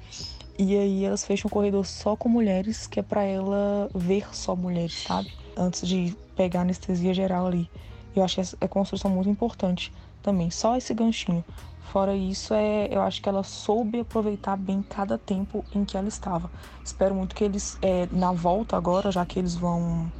E 0.57 0.77
aí 0.77 1.05
elas 1.05 1.25
fecham 1.25 1.47
um 1.47 1.51
corredor 1.51 1.85
só 1.85 2.15
com 2.15 2.29
mulheres, 2.29 2.87
que 2.87 2.99
é 2.99 3.03
para 3.03 3.23
ela 3.23 3.89
ver 3.93 4.25
só 4.33 4.55
mulheres, 4.55 5.03
sabe? 5.03 5.31
Antes 5.57 5.87
de 5.87 6.15
pegar 6.35 6.61
anestesia 6.61 7.13
geral 7.13 7.47
ali. 7.47 7.69
Eu 8.15 8.23
acho 8.23 8.41
que 8.41 8.55
é 8.61 8.67
construção 8.67 9.11
muito 9.11 9.29
importante 9.29 9.93
também. 10.23 10.49
Só 10.49 10.77
esse 10.77 10.93
ganchinho. 10.93 11.43
Fora 11.91 12.15
isso, 12.15 12.53
é, 12.53 12.87
eu 12.91 13.01
acho 13.01 13.19
que 13.19 13.27
ela 13.27 13.41
soube 13.43 13.99
aproveitar 13.99 14.55
bem 14.55 14.83
cada 14.83 15.17
tempo 15.17 15.65
em 15.73 15.83
que 15.83 15.97
ela 15.97 16.07
estava. 16.07 16.49
Espero 16.85 17.15
muito 17.15 17.35
que 17.35 17.43
eles, 17.43 17.79
é, 17.81 18.07
na 18.11 18.31
volta 18.31 18.77
agora, 18.77 19.11
já 19.11 19.25
que 19.25 19.39
eles 19.39 19.55
vão 19.55 20.11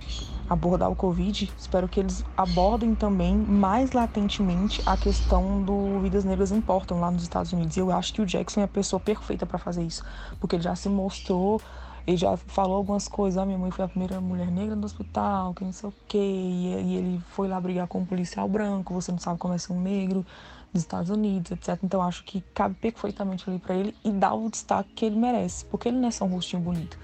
abordar 0.50 0.90
o 0.90 0.96
Covid, 0.96 1.52
espero 1.58 1.88
que 1.88 2.00
eles 2.00 2.26
abordem 2.36 2.96
também 2.96 3.36
mais 3.36 3.92
latentemente 3.92 4.82
a 4.86 4.98
questão 4.98 5.62
do 5.62 6.00
Vidas 6.00 6.26
Negras 6.26 6.52
Importam 6.52 7.00
lá 7.00 7.12
nos 7.12 7.24
Estados 7.24 7.54
Unidos. 7.54 7.78
E 7.78 7.80
eu 7.80 7.92
acho 7.92 8.14
que 8.14 8.22
o 8.22 8.26
Jackson 8.26 8.62
é 8.62 8.64
a 8.64 8.68
pessoa 8.68 9.00
perfeita 9.00 9.46
para 9.46 9.60
fazer 9.60 9.84
isso, 9.84 10.04
porque 10.40 10.56
ele 10.56 10.64
já 10.64 10.76
se 10.76 10.90
mostrou 10.90 11.62
ele 12.08 12.18
já 12.18 12.36
falou 12.36 12.78
algumas 12.78 13.08
coisas. 13.08 13.38
Ah, 13.38 13.46
minha 13.46 13.58
mãe 13.60 13.70
foi 13.70 13.86
a 13.86 13.88
primeira 13.88 14.20
mulher 14.20 14.50
negra 14.50 14.76
no 14.76 14.84
hospital, 14.84 15.54
que 15.54 15.64
não 15.64 15.72
sei 15.72 15.90
o 15.90 15.94
quê. 16.08 16.18
E, 16.18 16.96
ele 16.96 17.22
foi 17.30 17.48
lá 17.48 17.62
brigar 17.62 17.88
com 17.88 18.00
um 18.00 18.06
policial 18.06 18.50
branco. 18.50 18.96
Você 18.96 19.12
não 19.12 19.20
sabe 19.20 19.38
como 19.38 19.54
é 19.54 19.60
ser 19.60 19.74
um 19.74 19.80
negro 19.80 20.26
dos 20.74 20.82
Estados 20.82 21.12
Unidos, 21.12 21.52
etc. 21.52 21.78
Então 21.84 22.02
acho 22.02 22.24
que 22.24 22.42
cabe 22.54 22.74
perfeitamente 22.76 23.48
ali 23.48 23.60
para 23.60 23.76
ele 23.76 23.96
e 24.04 24.12
dá 24.12 24.34
o 24.34 24.50
destaque 24.50 24.90
que 24.96 25.06
ele 25.06 25.18
merece, 25.18 25.66
porque 25.66 25.90
ele 25.90 25.98
não 25.98 26.08
é 26.08 26.12
só 26.12 26.26
um 26.26 26.30
rostinho 26.30 26.62
bonito. 26.62 26.98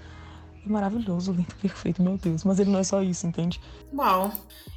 Maravilhoso, 0.66 1.32
lindo, 1.32 1.53
perfeito, 1.61 2.01
meu 2.01 2.18
Deus. 2.18 2.43
Mas 2.43 2.59
ele 2.59 2.72
não 2.72 2.80
é 2.80 2.84
só 2.84 3.01
isso, 3.01 3.28
entende? 3.28 3.61
Uau. 3.93 4.34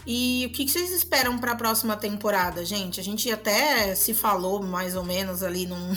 E 0.06 0.46
o 0.46 0.52
que 0.52 0.68
vocês 0.68 0.90
esperam 0.90 1.38
para 1.38 1.52
a 1.52 1.56
próxima 1.56 1.96
temporada, 1.96 2.64
gente? 2.64 3.00
A 3.00 3.02
gente 3.02 3.30
até 3.30 3.94
se 3.94 4.12
falou 4.12 4.62
mais 4.62 4.94
ou 4.94 5.04
menos 5.04 5.42
ali 5.42 5.66
num, 5.66 5.94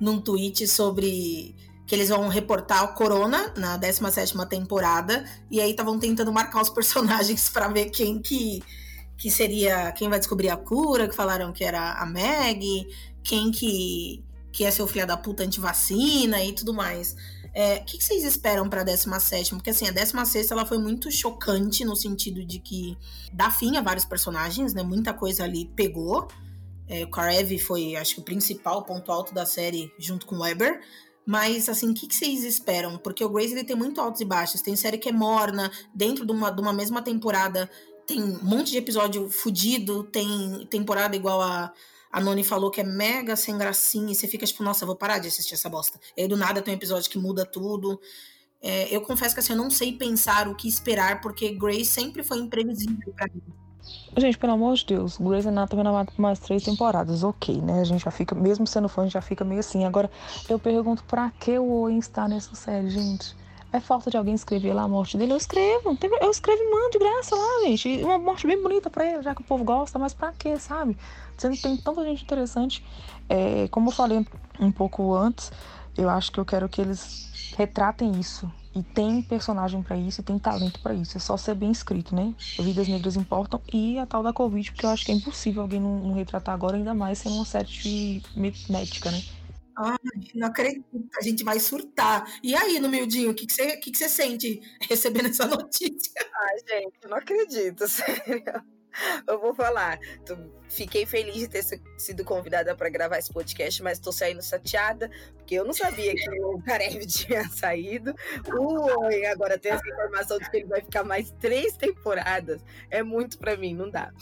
num 0.00 0.20
tweet 0.20 0.66
sobre 0.68 1.54
que 1.86 1.94
eles 1.94 2.08
vão 2.08 2.28
reportar 2.28 2.84
o 2.84 2.94
Corona 2.94 3.52
na 3.56 3.76
17 3.76 4.34
temporada 4.48 5.24
e 5.50 5.60
aí 5.60 5.70
estavam 5.70 5.98
tentando 5.98 6.32
marcar 6.32 6.62
os 6.62 6.70
personagens 6.74 7.48
para 7.48 7.68
ver 7.68 7.90
quem 7.90 8.20
que 8.20 8.62
que 9.16 9.30
seria 9.30 9.92
quem 9.92 10.08
vai 10.08 10.18
descobrir 10.18 10.48
a 10.48 10.56
cura, 10.56 11.08
que 11.08 11.14
falaram 11.14 11.52
que 11.52 11.62
era 11.62 11.92
a 11.92 12.06
Meg, 12.06 12.86
quem 13.22 13.50
que 13.50 14.24
que 14.52 14.64
é 14.64 14.70
seu 14.70 14.86
filho 14.86 15.06
da 15.06 15.16
puta 15.16 15.42
antivacina 15.42 16.42
e 16.44 16.52
tudo 16.52 16.72
mais. 16.72 17.16
É, 17.54 17.76
o 17.76 17.84
que, 17.84 18.02
vocês 18.02 18.24
esperam 18.24 18.68
pra 18.68 18.82
17? 18.82 19.50
Porque 19.50 19.70
assim, 19.70 19.86
a 19.86 19.92
16 19.92 20.50
ela 20.50 20.66
foi 20.66 20.78
muito 20.78 21.10
chocante 21.10 21.84
no 21.84 21.94
sentido 21.94 22.44
de 22.44 22.58
que 22.58 22.98
dá 23.32 23.50
fim 23.50 23.76
a 23.76 23.80
vários 23.80 24.04
personagens, 24.04 24.74
né? 24.74 24.82
Muita 24.82 25.14
coisa 25.14 25.44
ali 25.44 25.66
pegou. 25.76 26.26
É, 26.88 27.04
o 27.04 27.10
Karev 27.10 27.56
foi, 27.58 27.94
acho 27.96 28.16
que, 28.16 28.20
o 28.20 28.24
principal 28.24 28.82
ponto 28.82 29.12
alto 29.12 29.32
da 29.32 29.46
série, 29.46 29.92
junto 29.98 30.26
com 30.26 30.36
o 30.36 30.40
Weber. 30.40 30.80
Mas, 31.24 31.68
assim, 31.68 31.90
o 31.90 31.94
que, 31.94 32.06
que, 32.06 32.14
vocês 32.14 32.44
esperam? 32.44 32.98
Porque 32.98 33.24
o 33.24 33.30
Grace 33.30 33.52
ele 33.52 33.64
tem 33.64 33.76
muito 33.76 34.00
altos 34.00 34.20
e 34.20 34.24
baixos. 34.24 34.60
Tem 34.60 34.76
série 34.76 34.98
que 34.98 35.08
é 35.08 35.12
morna, 35.12 35.70
dentro 35.94 36.26
de 36.26 36.32
uma, 36.32 36.50
de 36.50 36.60
uma 36.60 36.72
mesma 36.72 37.00
temporada 37.00 37.70
tem 38.06 38.22
um 38.22 38.38
monte 38.42 38.70
de 38.70 38.78
episódio 38.78 39.28
fudido, 39.30 40.04
tem 40.04 40.66
temporada 40.70 41.16
igual 41.16 41.40
a, 41.40 41.72
a 42.14 42.20
Noni 42.20 42.44
falou 42.44 42.70
que 42.70 42.80
é 42.80 42.84
mega 42.84 43.34
sem 43.34 43.58
gracinha, 43.58 44.12
e 44.12 44.14
você 44.14 44.28
fica 44.28 44.46
tipo, 44.46 44.62
nossa, 44.62 44.86
vou 44.86 44.94
parar 44.94 45.18
de 45.18 45.26
assistir 45.26 45.54
essa 45.54 45.68
bosta. 45.68 45.98
E 46.16 46.22
aí 46.22 46.28
do 46.28 46.36
nada 46.36 46.62
tem 46.62 46.72
um 46.72 46.76
episódio 46.76 47.10
que 47.10 47.18
muda 47.18 47.44
tudo. 47.44 48.00
É, 48.62 48.94
eu 48.94 49.00
confesso 49.00 49.34
que 49.34 49.40
assim, 49.40 49.52
eu 49.52 49.58
não 49.58 49.68
sei 49.68 49.94
pensar 49.94 50.46
o 50.46 50.54
que 50.54 50.68
esperar, 50.68 51.20
porque 51.20 51.50
Grace 51.50 51.86
sempre 51.86 52.22
foi 52.22 52.38
imprevisível 52.38 53.12
pra 53.16 53.26
mim. 53.34 53.42
Gente, 54.16 54.38
pelo 54.38 54.52
amor 54.52 54.76
de 54.76 54.86
Deus, 54.86 55.18
Grey's 55.18 55.44
Anatomy 55.44 55.82
não 55.82 56.06
mais 56.16 56.38
três 56.38 56.62
temporadas, 56.62 57.24
ok, 57.24 57.60
né? 57.60 57.80
A 57.80 57.84
gente 57.84 58.04
já 58.04 58.12
fica, 58.12 58.32
mesmo 58.32 58.64
sendo 58.64 58.88
fã, 58.88 59.02
a 59.02 59.04
gente 59.06 59.14
já 59.14 59.20
fica 59.20 59.44
meio 59.44 59.58
assim. 59.58 59.84
Agora, 59.84 60.08
eu 60.48 60.56
pergunto 60.56 61.02
pra 61.02 61.32
que 61.40 61.58
o 61.58 61.68
Owen 61.68 61.98
está 61.98 62.28
nessa 62.28 62.54
série, 62.54 62.90
gente? 62.90 63.36
É 63.72 63.80
falta 63.80 64.08
de 64.08 64.16
alguém 64.16 64.34
escrever 64.34 64.72
lá 64.72 64.82
a 64.82 64.88
morte 64.88 65.18
dele? 65.18 65.32
Eu 65.32 65.36
escrevo. 65.36 65.98
Eu 66.20 66.30
escrevo 66.30 66.62
e 66.62 66.70
mando 66.70 66.90
de 66.90 66.98
graça 67.00 67.34
lá, 67.34 67.66
gente. 67.66 68.04
Uma 68.04 68.18
morte 68.18 68.46
bem 68.46 68.62
bonita 68.62 68.88
pra 68.88 69.04
ele, 69.04 69.20
já 69.20 69.34
que 69.34 69.40
o 69.40 69.44
povo 69.44 69.64
gosta, 69.64 69.98
mas 69.98 70.14
pra 70.14 70.32
quê, 70.32 70.56
sabe? 70.60 70.96
Sendo 71.36 71.56
que 71.56 71.62
tem 71.62 71.76
tanta 71.76 72.04
gente 72.04 72.22
interessante. 72.22 72.84
É, 73.28 73.68
como 73.68 73.88
eu 73.88 73.92
falei 73.92 74.24
um 74.60 74.70
pouco 74.70 75.14
antes, 75.14 75.50
eu 75.96 76.08
acho 76.08 76.32
que 76.32 76.38
eu 76.38 76.44
quero 76.44 76.68
que 76.68 76.80
eles 76.80 77.52
retratem 77.56 78.18
isso. 78.18 78.50
E 78.74 78.82
tem 78.82 79.22
personagem 79.22 79.80
para 79.82 79.96
isso, 79.96 80.20
e 80.20 80.24
tem 80.24 80.36
talento 80.36 80.80
para 80.80 80.92
isso. 80.94 81.16
É 81.16 81.20
só 81.20 81.36
ser 81.36 81.54
bem 81.54 81.70
escrito, 81.70 82.14
né? 82.14 82.34
Vidas 82.58 82.88
negras 82.88 83.14
importam. 83.14 83.62
E 83.72 83.98
a 83.98 84.06
tal 84.06 84.20
da 84.22 84.32
Covid, 84.32 84.72
porque 84.72 84.84
eu 84.84 84.90
acho 84.90 85.04
que 85.04 85.12
é 85.12 85.14
impossível 85.14 85.62
alguém 85.62 85.80
não, 85.80 86.00
não 86.00 86.14
retratar 86.14 86.54
agora, 86.54 86.76
ainda 86.76 86.92
mais 86.92 87.18
sendo 87.18 87.36
uma 87.36 87.44
série 87.44 88.20
médica, 88.68 89.12
né? 89.12 89.22
Ai, 89.76 89.96
não 90.34 90.48
acredito, 90.48 90.84
a 91.18 91.22
gente 91.22 91.42
vai 91.44 91.58
surtar. 91.58 92.24
E 92.42 92.54
aí, 92.54 92.78
no 92.78 92.88
miudinho, 92.88 93.30
o 93.30 93.34
que, 93.34 93.46
que, 93.46 93.52
você, 93.52 93.76
que, 93.76 93.90
que 93.90 93.98
você 93.98 94.08
sente 94.08 94.60
recebendo 94.88 95.28
essa 95.28 95.46
notícia? 95.46 96.12
Ai, 96.16 96.58
gente, 96.68 97.08
não 97.08 97.16
acredito, 97.16 97.86
sério. 97.88 98.64
Eu 99.26 99.40
vou 99.40 99.54
falar. 99.54 99.98
Fiquei 100.68 101.06
feliz 101.06 101.36
de 101.36 101.48
ter 101.48 101.62
sido 101.98 102.24
convidada 102.24 102.74
para 102.74 102.88
gravar 102.88 103.18
esse 103.18 103.32
podcast, 103.32 103.82
mas 103.82 103.98
estou 103.98 104.12
saindo 104.12 104.42
chateada, 104.42 105.10
porque 105.36 105.54
eu 105.54 105.64
não 105.64 105.72
sabia 105.72 106.14
que 106.14 106.30
o 106.40 106.60
Karev 106.62 107.04
tinha 107.06 107.48
saído. 107.48 108.14
Ui, 108.48 109.26
agora 109.26 109.58
tem 109.58 109.72
essa 109.72 109.86
informação 109.88 110.38
de 110.38 110.50
que 110.50 110.56
ele 110.58 110.66
vai 110.66 110.80
ficar 110.80 111.04
mais 111.04 111.30
três 111.40 111.76
temporadas. 111.76 112.60
É 112.90 113.02
muito 113.02 113.38
para 113.38 113.56
mim, 113.56 113.74
não 113.74 113.90
dá. 113.90 114.12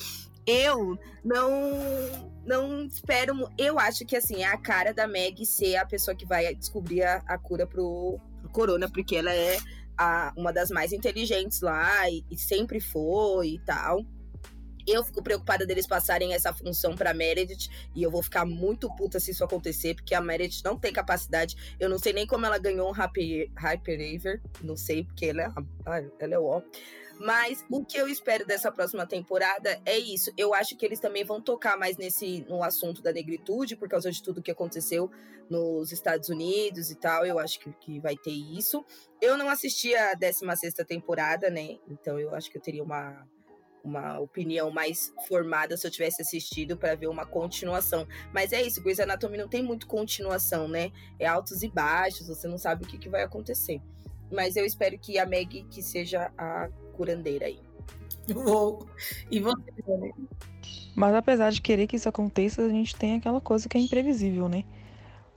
Eu 0.46 0.98
não 1.24 2.30
não 2.44 2.84
espero. 2.84 3.48
Eu 3.56 3.78
acho 3.78 4.04
que 4.04 4.16
assim, 4.16 4.42
é 4.42 4.46
a 4.46 4.58
cara 4.58 4.92
da 4.92 5.06
Meg 5.06 5.44
ser 5.46 5.76
a 5.76 5.86
pessoa 5.86 6.14
que 6.14 6.26
vai 6.26 6.54
descobrir 6.54 7.02
a, 7.02 7.22
a 7.26 7.38
cura 7.38 7.66
pro, 7.66 8.18
pro, 8.40 8.50
corona, 8.50 8.90
porque 8.90 9.16
ela 9.16 9.32
é 9.32 9.58
a, 9.96 10.32
uma 10.36 10.52
das 10.52 10.70
mais 10.70 10.92
inteligentes 10.92 11.60
lá 11.60 12.10
e, 12.10 12.24
e, 12.30 12.36
sempre 12.36 12.80
foi 12.80 13.50
e 13.50 13.58
tal. 13.60 14.04
Eu 14.86 15.04
fico 15.04 15.22
preocupada 15.22 15.66
deles 15.66 15.86
passarem 15.86 16.34
essa 16.34 16.52
função 16.52 16.94
pra 16.94 17.14
Meredith 17.14 17.68
e 17.94 18.02
eu 18.02 18.10
vou 18.10 18.22
ficar 18.22 18.44
muito 18.44 18.94
puta 18.96 19.20
se 19.20 19.30
isso 19.30 19.44
acontecer, 19.44 19.94
porque 19.94 20.14
a 20.14 20.20
Meredith 20.20 20.62
não 20.64 20.78
tem 20.78 20.92
capacidade. 20.92 21.56
Eu 21.78 21.88
não 21.88 21.98
sei 21.98 22.12
nem 22.12 22.26
como 22.26 22.46
ela 22.46 22.58
ganhou 22.58 22.88
um 22.88 22.92
Hyper, 22.92 23.50
Hyper 23.56 24.40
não 24.62 24.76
sei, 24.76 25.04
porque 25.04 25.26
ela 25.26 25.42
é, 25.42 26.10
ela 26.18 26.34
é 26.34 26.38
ó. 26.38 26.62
Mas 27.18 27.64
o 27.70 27.84
que 27.84 27.96
eu 27.96 28.08
espero 28.08 28.44
dessa 28.44 28.72
próxima 28.72 29.06
temporada 29.06 29.80
é 29.84 29.96
isso. 29.96 30.32
Eu 30.36 30.52
acho 30.52 30.76
que 30.76 30.84
eles 30.84 30.98
também 30.98 31.24
vão 31.24 31.40
tocar 31.40 31.76
mais 31.78 31.96
nesse 31.96 32.44
no 32.48 32.64
assunto 32.64 33.00
da 33.00 33.12
negritude, 33.12 33.76
por 33.76 33.88
causa 33.88 34.10
de 34.10 34.20
tudo 34.20 34.42
que 34.42 34.50
aconteceu 34.50 35.08
nos 35.48 35.92
Estados 35.92 36.28
Unidos 36.28 36.90
e 36.90 36.96
tal. 36.96 37.24
Eu 37.24 37.38
acho 37.38 37.60
que, 37.60 37.72
que 37.74 38.00
vai 38.00 38.16
ter 38.16 38.32
isso. 38.32 38.84
Eu 39.20 39.36
não 39.36 39.48
assisti 39.48 39.94
a 39.94 40.14
16 40.14 40.74
temporada, 40.86 41.48
né? 41.48 41.78
Então 41.88 42.18
eu 42.18 42.34
acho 42.34 42.50
que 42.50 42.58
eu 42.58 42.62
teria 42.62 42.82
uma 42.82 43.24
uma 43.84 44.18
opinião 44.20 44.70
mais 44.70 45.12
formada 45.26 45.76
se 45.76 45.86
eu 45.86 45.90
tivesse 45.90 46.22
assistido 46.22 46.76
para 46.76 46.94
ver 46.94 47.08
uma 47.08 47.26
continuação. 47.26 48.06
Mas 48.32 48.52
é 48.52 48.62
isso, 48.62 48.82
Grey's 48.82 49.00
Anatomy 49.00 49.36
não 49.36 49.48
tem 49.48 49.62
muito 49.62 49.86
continuação, 49.86 50.68
né? 50.68 50.92
É 51.18 51.26
altos 51.26 51.62
e 51.62 51.68
baixos, 51.68 52.28
você 52.28 52.46
não 52.46 52.58
sabe 52.58 52.84
o 52.84 52.86
que, 52.86 52.98
que 52.98 53.08
vai 53.08 53.22
acontecer. 53.22 53.80
Mas 54.30 54.56
eu 54.56 54.64
espero 54.64 54.98
que 54.98 55.18
a 55.18 55.26
Meg 55.26 55.64
que 55.64 55.82
seja 55.82 56.32
a 56.38 56.68
curandeira 56.94 57.46
aí. 57.46 57.60
Uou. 58.34 58.86
E 59.30 59.40
você, 59.40 59.60
Mas 60.94 61.14
apesar 61.14 61.50
de 61.50 61.60
querer 61.60 61.86
que 61.86 61.96
isso 61.96 62.08
aconteça, 62.08 62.62
a 62.62 62.68
gente 62.68 62.94
tem 62.94 63.16
aquela 63.16 63.40
coisa 63.40 63.68
que 63.68 63.76
é 63.76 63.80
imprevisível, 63.80 64.48
né? 64.48 64.64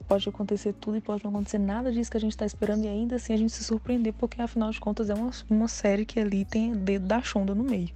Pode 0.06 0.28
acontecer 0.28 0.72
tudo 0.72 0.96
e 0.96 1.00
pode 1.00 1.24
não 1.24 1.32
acontecer 1.32 1.58
nada 1.58 1.90
disso 1.90 2.10
que 2.10 2.16
a 2.16 2.20
gente 2.20 2.30
está 2.30 2.46
esperando 2.46 2.84
e 2.84 2.88
ainda 2.88 3.16
assim 3.16 3.32
a 3.32 3.36
gente 3.36 3.52
se 3.52 3.64
surpreender, 3.64 4.12
porque 4.12 4.40
afinal 4.40 4.70
de 4.70 4.78
contas 4.78 5.10
é 5.10 5.14
uma, 5.14 5.30
uma 5.50 5.66
série 5.66 6.06
que 6.06 6.20
ali 6.20 6.44
tem 6.44 6.72
dedo 6.72 7.06
da 7.06 7.20
chonda 7.20 7.54
no 7.54 7.64
meio. 7.64 7.90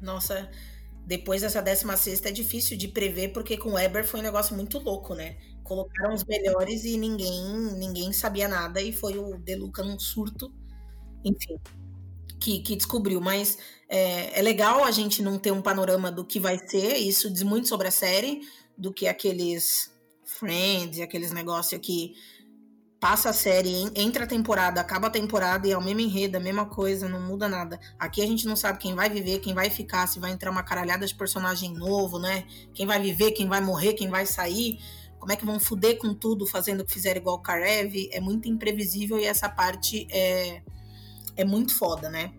Nossa, 0.00 0.50
depois 1.06 1.42
dessa 1.42 1.60
16 1.60 2.24
é 2.24 2.30
difícil 2.30 2.76
de 2.76 2.88
prever, 2.88 3.32
porque 3.32 3.56
com 3.56 3.70
o 3.70 3.74
Weber 3.74 4.06
foi 4.06 4.20
um 4.20 4.22
negócio 4.22 4.54
muito 4.54 4.78
louco, 4.78 5.14
né? 5.14 5.36
Colocaram 5.62 6.14
os 6.14 6.24
melhores 6.24 6.84
e 6.84 6.96
ninguém 6.96 7.44
ninguém 7.76 8.12
sabia 8.12 8.48
nada 8.48 8.80
e 8.80 8.92
foi 8.92 9.18
o 9.18 9.38
Deluca 9.38 9.82
num 9.82 9.98
surto. 9.98 10.52
Enfim, 11.24 11.58
que, 12.40 12.60
que 12.60 12.76
descobriu, 12.76 13.20
mas 13.20 13.58
é, 13.88 14.38
é, 14.38 14.42
legal 14.42 14.84
a 14.84 14.90
gente 14.90 15.22
não 15.22 15.38
ter 15.38 15.52
um 15.52 15.60
panorama 15.60 16.10
do 16.10 16.24
que 16.24 16.40
vai 16.40 16.58
ser, 16.58 16.96
isso 16.96 17.30
diz 17.30 17.42
muito 17.42 17.68
sobre 17.68 17.88
a 17.88 17.90
série, 17.90 18.40
do 18.76 18.92
que 18.92 19.06
aqueles 19.06 19.90
Friends 20.24 21.00
aqueles 21.00 21.32
negócios 21.32 21.80
que 21.82 22.14
passa 23.00 23.30
a 23.30 23.32
série, 23.32 23.90
entra 23.96 24.24
a 24.24 24.26
temporada, 24.26 24.78
acaba 24.78 25.06
a 25.06 25.10
temporada 25.10 25.66
e 25.66 25.72
é 25.72 25.78
o 25.78 25.82
mesmo 25.82 26.00
enredo, 26.00 26.36
a 26.36 26.40
mesma 26.40 26.66
coisa, 26.66 27.08
não 27.08 27.20
muda 27.20 27.48
nada. 27.48 27.80
Aqui 27.98 28.20
a 28.20 28.26
gente 28.26 28.46
não 28.46 28.54
sabe 28.54 28.78
quem 28.78 28.94
vai 28.94 29.08
viver, 29.08 29.38
quem 29.38 29.54
vai 29.54 29.70
ficar, 29.70 30.06
se 30.06 30.20
vai 30.20 30.30
entrar 30.30 30.50
uma 30.50 30.62
caralhada 30.62 31.06
de 31.06 31.14
personagem 31.14 31.72
novo, 31.72 32.18
né? 32.18 32.44
Quem 32.74 32.86
vai 32.86 33.00
viver, 33.00 33.32
quem 33.32 33.48
vai 33.48 33.62
morrer, 33.62 33.94
quem 33.94 34.10
vai 34.10 34.26
sair, 34.26 34.78
como 35.18 35.32
é 35.32 35.36
que 35.36 35.46
vão 35.46 35.58
fuder 35.58 35.96
com 35.96 36.12
tudo 36.12 36.46
fazendo 36.46 36.82
o 36.82 36.84
que 36.84 36.92
fizeram 36.92 37.20
igual 37.22 37.36
o 37.36 37.42
Karev, 37.42 38.10
é 38.12 38.20
muito 38.20 38.48
imprevisível 38.48 39.18
e 39.18 39.24
essa 39.24 39.48
parte 39.48 40.06
é 40.10 40.62
é 41.36 41.44
muito 41.44 41.74
foda, 41.74 42.10
né? 42.10 42.34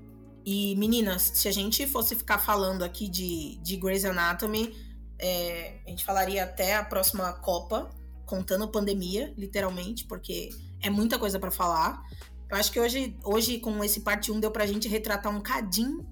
E 0.45 0.75
meninas, 0.75 1.31
se 1.33 1.47
a 1.47 1.51
gente 1.51 1.87
fosse 1.87 2.15
ficar 2.15 2.37
falando 2.37 2.83
aqui 2.83 3.07
de, 3.07 3.57
de 3.57 3.77
Grey's 3.77 4.05
Anatomy, 4.05 4.75
é, 5.17 5.79
a 5.85 5.89
gente 5.89 6.05
falaria 6.05 6.43
até 6.43 6.75
a 6.75 6.83
próxima 6.83 7.31
Copa, 7.33 7.89
contando 8.31 8.65
pandemia, 8.65 9.33
literalmente, 9.37 10.05
porque 10.05 10.51
é 10.81 10.89
muita 10.89 11.19
coisa 11.19 11.37
para 11.37 11.51
falar. 11.51 12.01
Eu 12.49 12.55
acho 12.55 12.71
que 12.71 12.79
hoje, 12.79 13.19
hoje, 13.25 13.59
com 13.59 13.83
esse 13.83 13.99
parte 13.99 14.31
1, 14.31 14.39
deu 14.39 14.49
pra 14.49 14.65
gente 14.65 14.87
retratar 14.87 15.35
um 15.35 15.41
cadinho 15.41 16.07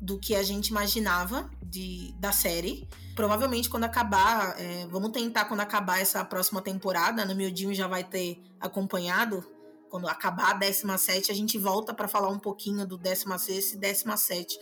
do 0.00 0.18
que 0.18 0.34
a 0.34 0.42
gente 0.42 0.68
imaginava 0.68 1.50
de, 1.62 2.14
da 2.18 2.32
série. 2.32 2.88
Provavelmente, 3.14 3.68
quando 3.68 3.84
acabar, 3.84 4.58
é, 4.58 4.86
vamos 4.86 5.10
tentar, 5.12 5.44
quando 5.44 5.60
acabar 5.60 6.00
essa 6.00 6.24
próxima 6.24 6.62
temporada, 6.62 7.26
no 7.26 7.34
Miudinho 7.34 7.74
já 7.74 7.86
vai 7.86 8.04
ter 8.04 8.42
acompanhado. 8.58 9.44
Quando 9.90 10.08
acabar 10.08 10.52
a 10.52 10.54
17, 10.54 11.30
a 11.30 11.34
gente 11.34 11.58
volta 11.58 11.92
para 11.92 12.08
falar 12.08 12.30
um 12.30 12.38
pouquinho 12.38 12.86
do 12.86 12.96
16 12.96 13.74
e 13.74 13.76
17. 13.76 14.58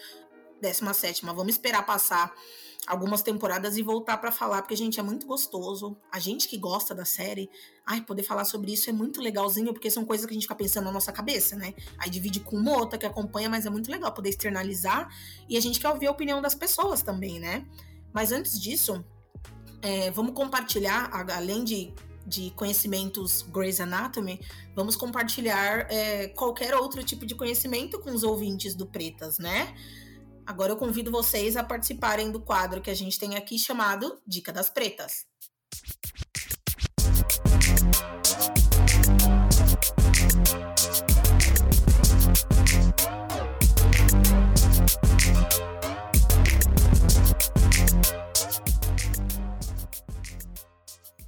17, 0.61 1.24
mas 1.24 1.37
vamos 1.37 1.55
esperar 1.55 1.87
passar 1.87 2.33
algumas 2.87 3.22
temporadas 3.22 3.76
e 3.76 3.83
voltar 3.83 4.18
para 4.18 4.33
falar, 4.33 4.62
porque, 4.62 4.74
gente, 4.74 4.99
é 4.99 5.03
muito 5.03 5.26
gostoso. 5.26 5.97
A 6.11 6.18
gente 6.18 6.49
que 6.49 6.59
gosta 6.59 6.95
da 6.95 7.05
série, 7.05 7.49
ai, 7.87 8.01
poder 8.01 8.24
falar 8.24 8.45
sobre 8.45 8.72
isso 8.72 8.91
é 8.91 8.93
muito 8.93 9.20
legalzinho, 9.20 9.72
porque 9.72 9.91
são 9.91 10.05
coisas 10.05 10.26
que 10.26 10.33
a 10.33 10.35
gente 10.35 10.43
fica 10.43 10.55
pensando 10.55 10.85
na 10.85 10.93
nossa 10.93 11.12
cabeça, 11.12 11.55
né? 11.55 11.74
Aí 11.97 12.11
divide 12.11 12.41
com 12.41 12.57
uma 12.57 12.76
outra 12.76 12.99
que 12.99 13.07
acompanha, 13.07 13.49
mas 13.49 13.66
é 13.66 13.70
muito 13.70 13.91
legal 13.91 14.12
poder 14.12 14.30
externalizar 14.30 15.09
e 15.49 15.57
a 15.57 15.61
gente 15.61 15.78
quer 15.78 15.91
ouvir 15.91 16.09
a 16.09 16.11
opinião 16.11 16.43
das 16.43 16.55
pessoas 16.55 17.03
também, 17.03 17.39
né? 17.39 17.64
Mas 18.12 18.33
antes 18.33 18.61
disso, 18.61 19.05
é, 19.80 20.11
vamos 20.11 20.35
compartilhar, 20.35 21.09
além 21.33 21.62
de, 21.62 21.95
de 22.26 22.51
conhecimentos 22.51 23.43
Grey's 23.43 23.80
Anatomy, 23.80 24.41
vamos 24.74 24.97
compartilhar 24.97 25.87
é, 25.89 26.28
qualquer 26.28 26.74
outro 26.74 27.03
tipo 27.05 27.24
de 27.24 27.35
conhecimento 27.37 28.01
com 28.01 28.11
os 28.11 28.24
ouvintes 28.24 28.74
do 28.74 28.87
Pretas, 28.87 29.39
né? 29.39 29.72
Agora 30.45 30.72
eu 30.72 30.76
convido 30.76 31.11
vocês 31.11 31.57
a 31.57 31.62
participarem 31.62 32.32
do 32.32 32.40
quadro 32.40 32.80
que 32.80 32.90
a 32.90 32.95
gente 32.95 33.18
tem 33.18 33.36
aqui 33.36 33.59
chamado 33.59 34.20
Dica 34.26 34.53
das 34.53 34.68
Pretas. 34.68 35.24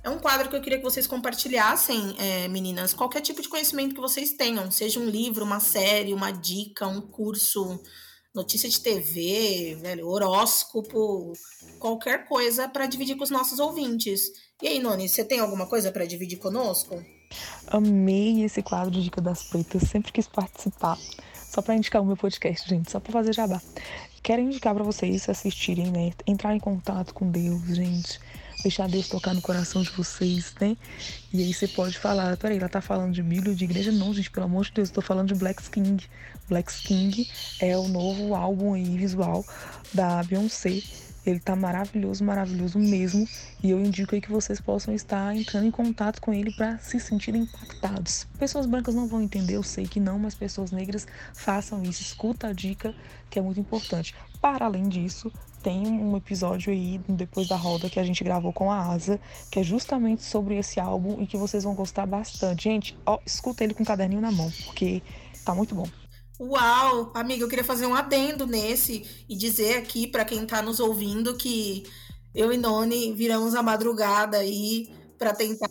É 0.02 0.10
um 0.10 0.18
quadro 0.18 0.50
que 0.50 0.56
eu 0.56 0.60
queria 0.60 0.78
que 0.78 0.84
vocês 0.84 1.06
compartilhassem, 1.06 2.16
é, 2.18 2.48
meninas, 2.48 2.92
qualquer 2.92 3.20
tipo 3.20 3.40
de 3.40 3.48
conhecimento 3.48 3.94
que 3.94 4.00
vocês 4.00 4.32
tenham, 4.32 4.70
seja 4.70 4.98
um 4.98 5.08
livro, 5.08 5.44
uma 5.44 5.60
série, 5.60 6.12
uma 6.12 6.30
dica, 6.30 6.86
um 6.86 7.00
curso, 7.00 7.80
notícia 8.34 8.68
de 8.68 8.80
TV, 8.80 9.78
velho, 9.80 10.08
horóscopo, 10.08 11.32
qualquer 11.78 12.26
coisa 12.26 12.68
para 12.68 12.86
dividir 12.86 13.16
com 13.16 13.22
os 13.22 13.30
nossos 13.30 13.58
ouvintes. 13.60 14.22
E 14.60 14.66
aí, 14.66 14.80
Noni, 14.80 15.08
você 15.08 15.24
tem 15.24 15.38
alguma 15.38 15.66
coisa 15.66 15.92
para 15.92 16.04
dividir 16.04 16.38
conosco? 16.38 17.00
Amei 17.68 18.42
esse 18.42 18.62
quadro 18.62 18.90
de 18.90 19.04
Dica 19.04 19.20
das 19.20 19.44
Pretas, 19.44 19.88
sempre 19.88 20.12
quis 20.12 20.26
participar. 20.26 20.98
Só 21.48 21.62
para 21.62 21.76
indicar 21.76 22.02
o 22.02 22.06
meu 22.06 22.16
podcast, 22.16 22.68
gente, 22.68 22.90
só 22.90 22.98
para 22.98 23.12
fazer 23.12 23.32
jabá. 23.32 23.62
Quero 24.22 24.42
indicar 24.42 24.74
para 24.74 24.82
vocês 24.82 25.28
assistirem, 25.28 25.90
né? 25.90 26.10
Entrar 26.26 26.56
em 26.56 26.60
contato 26.60 27.14
com 27.14 27.30
Deus, 27.30 27.62
gente 27.68 28.18
deixar 28.64 28.88
Deus 28.88 29.08
tocar 29.08 29.34
no 29.34 29.40
coração 29.40 29.82
de 29.82 29.90
vocês, 29.90 30.54
né? 30.60 30.76
E 31.32 31.42
aí 31.42 31.52
você 31.52 31.68
pode 31.68 31.98
falar, 31.98 32.36
peraí, 32.36 32.58
ela 32.58 32.68
tá 32.68 32.80
falando 32.80 33.12
de 33.12 33.22
Bíblia, 33.22 33.54
de 33.54 33.64
igreja? 33.64 33.92
Não, 33.92 34.12
gente, 34.12 34.30
pelo 34.30 34.46
amor 34.46 34.64
de 34.64 34.72
Deus, 34.72 34.88
eu 34.88 34.94
tô 34.94 35.02
falando 35.02 35.28
de 35.28 35.34
Black 35.34 35.62
King. 35.70 36.04
Black 36.48 36.72
King 36.82 37.30
é 37.60 37.76
o 37.76 37.86
novo 37.86 38.34
álbum 38.34 38.74
aí 38.74 38.96
visual 38.96 39.44
da 39.92 40.22
Beyoncé. 40.24 40.82
Ele 41.26 41.40
tá 41.40 41.56
maravilhoso, 41.56 42.22
maravilhoso 42.22 42.78
mesmo. 42.78 43.26
E 43.62 43.70
eu 43.70 43.80
indico 43.80 44.14
aí 44.14 44.20
que 44.20 44.30
vocês 44.30 44.60
possam 44.60 44.94
estar 44.94 45.34
entrando 45.34 45.66
em 45.66 45.70
contato 45.70 46.20
com 46.20 46.32
ele 46.32 46.52
para 46.52 46.78
se 46.78 46.98
sentirem 47.00 47.42
impactados. 47.42 48.26
Pessoas 48.38 48.66
brancas 48.66 48.94
não 48.94 49.06
vão 49.06 49.22
entender, 49.22 49.56
eu 49.56 49.62
sei 49.62 49.86
que 49.86 50.00
não, 50.00 50.18
mas 50.18 50.34
pessoas 50.34 50.70
negras 50.70 51.06
façam 51.32 51.82
isso. 51.82 52.02
Escuta 52.02 52.48
a 52.48 52.52
dica, 52.52 52.94
que 53.30 53.38
é 53.38 53.42
muito 53.42 53.60
importante. 53.60 54.14
Para 54.40 54.66
além 54.66 54.88
disso, 54.88 55.32
tem 55.64 55.86
um 55.86 56.14
episódio 56.14 56.70
aí 56.70 57.00
depois 57.08 57.48
da 57.48 57.56
roda 57.56 57.88
que 57.88 57.98
a 57.98 58.04
gente 58.04 58.22
gravou 58.22 58.52
com 58.52 58.70
a 58.70 58.92
Asa, 58.92 59.18
que 59.50 59.58
é 59.58 59.62
justamente 59.62 60.22
sobre 60.22 60.58
esse 60.58 60.78
álbum 60.78 61.22
e 61.22 61.26
que 61.26 61.38
vocês 61.38 61.64
vão 61.64 61.74
gostar 61.74 62.04
bastante. 62.04 62.64
Gente, 62.64 62.98
ó, 63.06 63.18
escuta 63.24 63.64
ele 63.64 63.72
com 63.72 63.82
o 63.82 63.86
caderninho 63.86 64.20
na 64.20 64.30
mão, 64.30 64.52
porque 64.66 65.02
tá 65.42 65.54
muito 65.54 65.74
bom. 65.74 65.88
Uau, 66.38 67.10
amiga, 67.14 67.44
eu 67.44 67.48
queria 67.48 67.64
fazer 67.64 67.86
um 67.86 67.94
adendo 67.94 68.46
nesse 68.46 69.24
e 69.26 69.34
dizer 69.34 69.78
aqui 69.78 70.06
para 70.06 70.24
quem 70.24 70.44
tá 70.44 70.60
nos 70.60 70.80
ouvindo 70.80 71.34
que 71.34 71.84
eu 72.34 72.52
e 72.52 72.58
Noni 72.58 73.14
viramos 73.14 73.54
a 73.54 73.62
madrugada 73.62 74.36
aí 74.36 74.92
para 75.16 75.32
tentar 75.32 75.70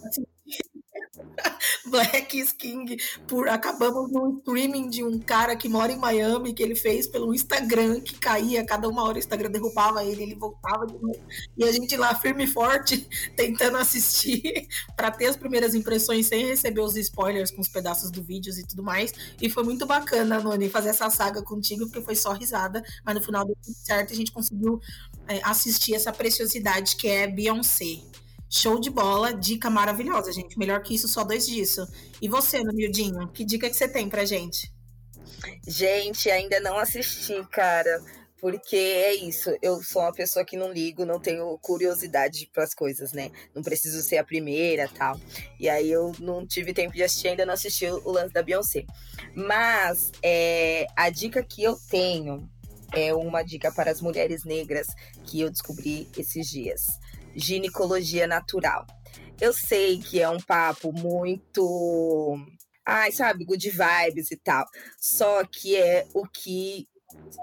Black 1.93 2.43
King, 2.57 2.97
por 3.27 3.47
acabamos 3.47 4.11
no 4.11 4.39
streaming 4.39 4.89
de 4.89 5.03
um 5.03 5.19
cara 5.19 5.55
que 5.55 5.69
mora 5.69 5.91
em 5.91 5.97
Miami, 5.97 6.51
que 6.51 6.63
ele 6.63 6.73
fez 6.73 7.05
pelo 7.05 7.35
Instagram, 7.35 8.01
que 8.01 8.15
caía, 8.15 8.65
cada 8.65 8.89
uma 8.89 9.03
hora 9.03 9.17
o 9.17 9.19
Instagram 9.19 9.51
derrubava 9.51 10.03
ele, 10.03 10.23
ele 10.23 10.33
voltava 10.33 10.87
de 10.87 10.93
novo. 10.93 11.19
E 11.55 11.63
a 11.63 11.71
gente 11.71 11.95
lá 11.95 12.15
firme 12.15 12.45
e 12.45 12.47
forte, 12.47 13.07
tentando 13.37 13.77
assistir 13.77 14.67
para 14.97 15.11
ter 15.11 15.27
as 15.27 15.35
primeiras 15.35 15.75
impressões 15.75 16.25
sem 16.25 16.47
receber 16.47 16.81
os 16.81 16.95
spoilers 16.95 17.51
com 17.51 17.61
os 17.61 17.67
pedaços 17.67 18.09
do 18.09 18.23
vídeos 18.23 18.57
e 18.57 18.65
tudo 18.65 18.81
mais. 18.81 19.13
E 19.39 19.47
foi 19.47 19.63
muito 19.63 19.85
bacana, 19.85 20.39
Noni, 20.39 20.69
fazer 20.69 20.89
essa 20.89 21.11
saga 21.11 21.43
contigo, 21.43 21.85
porque 21.85 22.01
foi 22.01 22.15
só 22.15 22.33
risada, 22.33 22.83
mas 23.05 23.13
no 23.13 23.21
final 23.21 23.45
deu 23.45 23.55
tudo 23.63 23.75
certo 23.77 24.09
e 24.09 24.13
a 24.13 24.17
gente 24.17 24.31
conseguiu 24.31 24.81
é, 25.27 25.41
assistir 25.43 25.93
essa 25.93 26.11
preciosidade 26.11 26.95
que 26.95 27.07
é 27.07 27.27
Beyoncé. 27.27 28.01
Show 28.55 28.79
de 28.79 28.91
bola, 28.91 29.33
dica 29.33 29.67
maravilhosa, 29.67 30.31
gente. 30.31 30.59
Melhor 30.59 30.79
que 30.83 30.93
isso, 30.93 31.07
só 31.07 31.23
dois 31.23 31.47
disso. 31.47 31.87
E 32.21 32.29
você, 32.29 32.59
no 32.59 32.71
miudinho, 32.71 33.27
que 33.29 33.43
dica 33.43 33.67
que 33.67 33.75
você 33.75 33.87
tem 33.87 34.07
pra 34.07 34.25
gente? 34.25 34.71
Gente, 35.67 36.29
ainda 36.29 36.59
não 36.59 36.77
assisti, 36.77 37.33
cara. 37.49 37.99
Porque 38.39 38.75
é 38.75 39.15
isso, 39.15 39.57
eu 39.59 39.81
sou 39.81 40.03
uma 40.03 40.13
pessoa 40.13 40.45
que 40.45 40.55
não 40.55 40.71
ligo, 40.71 41.03
não 41.03 41.19
tenho 41.19 41.57
curiosidade 41.63 42.47
para 42.53 42.63
as 42.63 42.75
coisas, 42.75 43.11
né? 43.11 43.31
Não 43.55 43.63
preciso 43.63 44.03
ser 44.03 44.17
a 44.17 44.23
primeira 44.23 44.87
tal. 44.87 45.19
E 45.59 45.67
aí 45.67 45.89
eu 45.89 46.11
não 46.19 46.45
tive 46.45 46.75
tempo 46.75 46.93
de 46.93 47.01
assistir, 47.01 47.29
ainda 47.29 47.47
não 47.47 47.55
assisti 47.55 47.87
o 47.87 48.11
lance 48.11 48.33
da 48.33 48.43
Beyoncé. 48.43 48.85
Mas 49.33 50.11
é, 50.21 50.85
a 50.95 51.09
dica 51.09 51.41
que 51.41 51.63
eu 51.63 51.75
tenho 51.89 52.47
é 52.93 53.15
uma 53.15 53.41
dica 53.41 53.71
para 53.71 53.89
as 53.89 53.99
mulheres 53.99 54.43
negras 54.43 54.85
que 55.25 55.41
eu 55.41 55.49
descobri 55.49 56.07
esses 56.15 56.47
dias 56.47 57.01
ginecologia 57.35 58.27
natural. 58.27 58.85
Eu 59.39 59.53
sei 59.53 59.99
que 59.99 60.21
é 60.21 60.29
um 60.29 60.39
papo 60.39 60.91
muito. 60.91 62.37
Ai, 62.85 63.11
sabe, 63.11 63.45
good 63.45 63.69
vibes 63.69 64.31
e 64.31 64.37
tal. 64.37 64.65
Só 64.97 65.43
que 65.45 65.75
é 65.75 66.05
o 66.13 66.27
que 66.27 66.87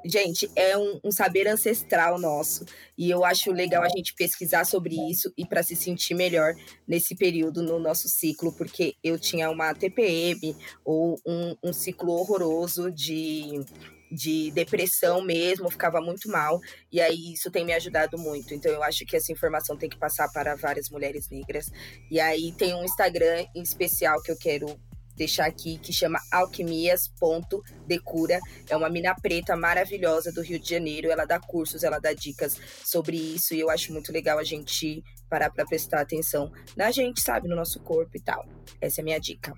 gente, 0.05 0.51
é 0.57 0.77
um, 0.77 1.01
um, 1.05 1.11
saber 1.11 1.47
ancestral 1.49 2.19
nosso. 2.19 2.65
E 2.97 3.11
eu 3.11 3.25
acho 3.25 3.53
legal 3.53 3.83
a 3.83 3.89
gente 3.89 4.15
pesquisar 4.15 4.65
sobre 4.65 4.95
isso 5.11 5.33
e 5.37 5.47
para 5.47 5.63
se 5.63 5.77
sentir 5.77 6.15
melhor 6.15 6.55
nesse 6.87 7.15
período 7.15 7.63
no 7.63 7.79
nosso 7.79 8.09
ciclo, 8.09 8.53
porque 8.53 8.95
eu 9.03 9.19
tinha 9.19 9.51
uma 9.51 9.75
TPM 9.75 10.57
ou 10.85 11.19
um, 11.27 11.57
um 11.63 11.73
ciclo 11.73 12.13
horroroso 12.13 12.91
de 12.91 13.65
de 14.11 14.51
depressão 14.51 15.23
mesmo, 15.23 15.71
ficava 15.71 16.01
muito 16.01 16.29
mal, 16.29 16.61
e 16.91 17.01
aí 17.01 17.33
isso 17.33 17.49
tem 17.51 17.65
me 17.65 17.73
ajudado 17.73 18.19
muito. 18.19 18.53
Então 18.55 18.73
eu 18.73 18.83
acho 18.83 19.07
que 19.07 19.17
essa 19.17 19.33
informação 19.33 19.77
tem 19.77 19.89
que 19.89 19.99
passar 19.99 20.29
para 20.33 20.57
várias 20.57 20.91
mulheres 20.91 21.29
negras. 21.31 21.71
E 22.11 22.19
aí 22.19 22.51
tem 22.53 22.75
um 22.75 22.85
Instagram 22.85 23.47
em 23.55 23.63
especial 23.63 24.21
que 24.23 24.33
eu 24.33 24.37
quero 24.37 24.77
deixar 25.17 25.47
aqui, 25.47 25.79
que 25.79 25.93
chama 25.93 26.19
alquimias.decura. 26.33 28.41
É 28.69 28.77
uma 28.77 28.89
mina 28.89 29.15
preta 29.15 29.55
maravilhosa 29.55 30.33
do 30.33 30.41
Rio 30.41 30.59
de 30.59 30.71
Janeiro. 30.71 31.11
Ela 31.11 31.27
dá 31.27 31.39
cursos, 31.39 31.85
ela 31.85 31.99
dá 31.99 32.15
dicas 32.15 32.57
sobre 32.85 33.17
isso, 33.17 33.55
e 33.55 33.61
eu 33.61 33.69
acho 33.69 33.93
muito 33.93 34.11
legal 34.11 34.39
a 34.39 34.45
gente 34.45 35.05
parar 35.29 35.51
para 35.51 35.67
prestar 35.67 36.01
atenção 36.01 36.51
na 36.77 36.91
gente, 36.91 37.21
sabe, 37.21 37.49
no 37.49 37.55
nosso 37.55 37.81
corpo 37.81 38.17
e 38.17 38.21
tal. 38.21 38.47
Essa 38.81 39.01
é 39.01 39.03
a 39.03 39.05
minha 39.05 39.21
dica. 39.21 39.53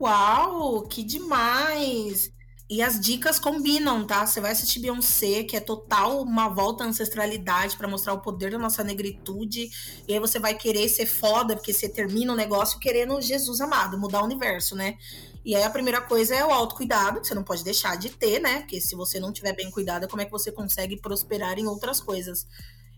Uau, 0.00 0.82
que 0.82 1.02
demais! 1.02 2.30
E 2.70 2.80
as 2.80 2.98
dicas 2.98 3.38
combinam, 3.38 4.06
tá? 4.06 4.26
Você 4.26 4.40
vai 4.40 4.52
assistir 4.52 4.80
Beyoncé, 4.80 5.44
que 5.44 5.56
é 5.56 5.60
total 5.60 6.22
uma 6.22 6.48
volta 6.48 6.84
à 6.84 6.86
ancestralidade 6.86 7.76
para 7.76 7.86
mostrar 7.86 8.14
o 8.14 8.20
poder 8.20 8.50
da 8.50 8.58
nossa 8.58 8.82
negritude. 8.82 9.68
E 10.08 10.14
aí 10.14 10.18
você 10.18 10.38
vai 10.38 10.54
querer 10.54 10.88
ser 10.88 11.06
foda, 11.06 11.54
porque 11.54 11.72
você 11.72 11.88
termina 11.88 12.32
o 12.32 12.36
negócio 12.36 12.78
querendo 12.78 13.20
Jesus 13.20 13.60
amado, 13.60 13.98
mudar 13.98 14.22
o 14.22 14.24
universo, 14.24 14.74
né? 14.74 14.96
E 15.44 15.54
aí 15.56 15.62
a 15.64 15.70
primeira 15.70 16.00
coisa 16.00 16.34
é 16.34 16.44
o 16.44 16.50
autocuidado, 16.50 17.20
que 17.20 17.26
você 17.26 17.34
não 17.34 17.42
pode 17.42 17.64
deixar 17.64 17.96
de 17.96 18.10
ter, 18.10 18.40
né? 18.40 18.60
Porque 18.60 18.80
se 18.80 18.94
você 18.94 19.18
não 19.18 19.32
tiver 19.32 19.54
bem 19.54 19.70
cuidado, 19.70 20.08
como 20.08 20.22
é 20.22 20.24
que 20.24 20.30
você 20.30 20.52
consegue 20.52 20.96
prosperar 20.96 21.58
em 21.58 21.66
outras 21.66 22.00
coisas? 22.00 22.46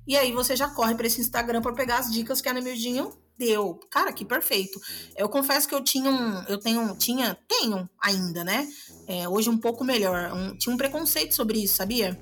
E 0.07 0.17
aí 0.17 0.33
você 0.33 0.55
já 0.55 0.69
corre 0.69 0.95
para 0.95 1.07
esse 1.07 1.21
Instagram 1.21 1.62
para 1.62 1.73
pegar 1.73 1.99
as 1.99 2.12
dicas 2.12 2.41
que 2.41 2.49
a 2.49 2.53
Nemildinho 2.53 3.11
deu. 3.39 3.80
Cara, 3.91 4.12
que 4.12 4.24
perfeito. 4.24 4.80
Eu 5.16 5.28
confesso 5.28 5.68
que 5.68 5.74
eu 5.74 5.82
tinha 5.82 6.11
um, 6.11 6.43
eu 6.45 6.59
tenho, 6.59 6.95
tinha, 6.97 7.37
tenho 7.49 7.89
ainda, 8.01 8.45
né? 8.45 8.68
É, 9.07 9.28
hoje 9.28 9.51
um 9.51 9.59
pouco 9.59 9.85
melhor. 9.85 10.32
Um, 10.32 10.57
tinha 10.57 10.74
um 10.74 10.78
preconceito 10.78 11.35
sobre 11.35 11.62
isso, 11.62 11.76
sabia? 11.76 12.18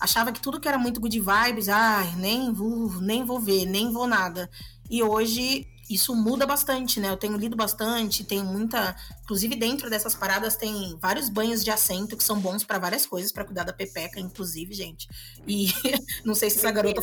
Achava 0.00 0.32
que 0.32 0.40
tudo 0.40 0.60
que 0.60 0.68
era 0.68 0.78
muito 0.78 1.00
good 1.00 1.18
vibes, 1.18 1.68
ai, 1.68 2.14
nem 2.16 2.52
vou, 2.52 3.00
nem 3.00 3.24
vou 3.24 3.40
ver, 3.40 3.66
nem 3.66 3.92
vou 3.92 4.06
nada. 4.06 4.48
E 4.88 5.02
hoje 5.02 5.66
isso 5.88 6.14
muda 6.14 6.46
bastante, 6.46 7.00
né? 7.00 7.08
Eu 7.10 7.16
tenho 7.16 7.36
lido 7.36 7.56
bastante, 7.56 8.24
tem 8.24 8.42
muita. 8.42 8.94
Inclusive, 9.22 9.56
dentro 9.56 9.88
dessas 9.88 10.14
paradas 10.14 10.56
tem 10.56 10.96
vários 11.00 11.28
banhos 11.28 11.64
de 11.64 11.70
assento 11.70 12.16
que 12.16 12.24
são 12.24 12.40
bons 12.40 12.64
para 12.64 12.78
várias 12.78 13.06
coisas, 13.06 13.32
para 13.32 13.44
cuidar 13.44 13.64
da 13.64 13.72
pepeca, 13.72 14.20
inclusive, 14.20 14.74
gente. 14.74 15.08
E 15.46 15.68
não 16.24 16.34
sei 16.34 16.50
se 16.50 16.58
essa 16.58 16.70
garota 16.70 17.00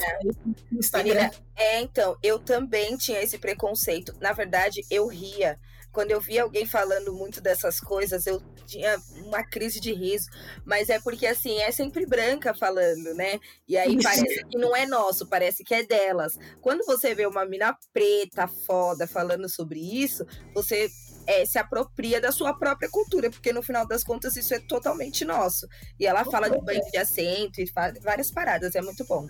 no 0.71 0.79
Instagram. 0.79 1.29
é, 1.55 1.81
então, 1.81 2.17
eu 2.21 2.39
também 2.39 2.97
tinha 2.97 3.21
esse 3.21 3.37
preconceito. 3.37 4.15
Na 4.19 4.33
verdade, 4.33 4.81
eu 4.89 5.07
ria 5.07 5.57
quando 5.95 6.11
eu 6.11 6.19
via 6.19 6.43
alguém 6.43 6.65
falando 6.65 7.13
muito 7.13 7.39
dessas 7.39 7.79
coisas, 7.79 8.27
eu 8.27 8.43
tinha 8.67 9.01
uma 9.23 9.41
crise 9.43 9.79
de 9.79 9.93
riso. 9.93 10.29
Mas 10.65 10.89
é 10.89 10.99
porque, 10.99 11.25
assim, 11.25 11.57
é 11.61 11.71
sempre 11.71 12.05
branca 12.05 12.53
falando, 12.53 13.13
né? 13.13 13.39
E 13.65 13.77
aí 13.77 13.97
parece 14.03 14.43
que 14.43 14.57
não 14.57 14.75
é 14.75 14.85
nosso, 14.85 15.25
parece 15.25 15.63
que 15.63 15.73
é 15.73 15.83
delas. 15.83 16.37
Quando 16.61 16.85
você 16.85 17.15
vê 17.15 17.25
uma 17.25 17.45
mina 17.45 17.75
preta, 17.93 18.45
foda, 18.45 19.07
falando 19.07 19.47
sobre 19.47 19.79
isso, 19.79 20.25
você 20.53 20.89
é, 21.25 21.45
se 21.45 21.57
apropria 21.57 22.19
da 22.19 22.31
sua 22.33 22.53
própria 22.53 22.89
cultura, 22.89 23.31
porque 23.31 23.53
no 23.53 23.63
final 23.63 23.87
das 23.87 24.03
contas 24.03 24.35
isso 24.35 24.53
é 24.53 24.59
totalmente 24.59 25.23
nosso. 25.23 25.65
E 25.97 26.05
ela 26.05 26.25
fala 26.25 26.49
de 26.49 26.59
banho 26.59 26.83
de 26.91 26.97
assento 26.97 27.61
e 27.61 27.71
várias 28.01 28.29
paradas, 28.29 28.75
é 28.75 28.81
muito 28.81 29.05
bom. 29.05 29.29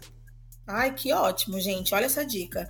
Ai, 0.66 0.96
que 0.96 1.14
ótimo, 1.14 1.60
gente. 1.60 1.94
Olha 1.94 2.06
essa 2.06 2.26
dica. 2.26 2.68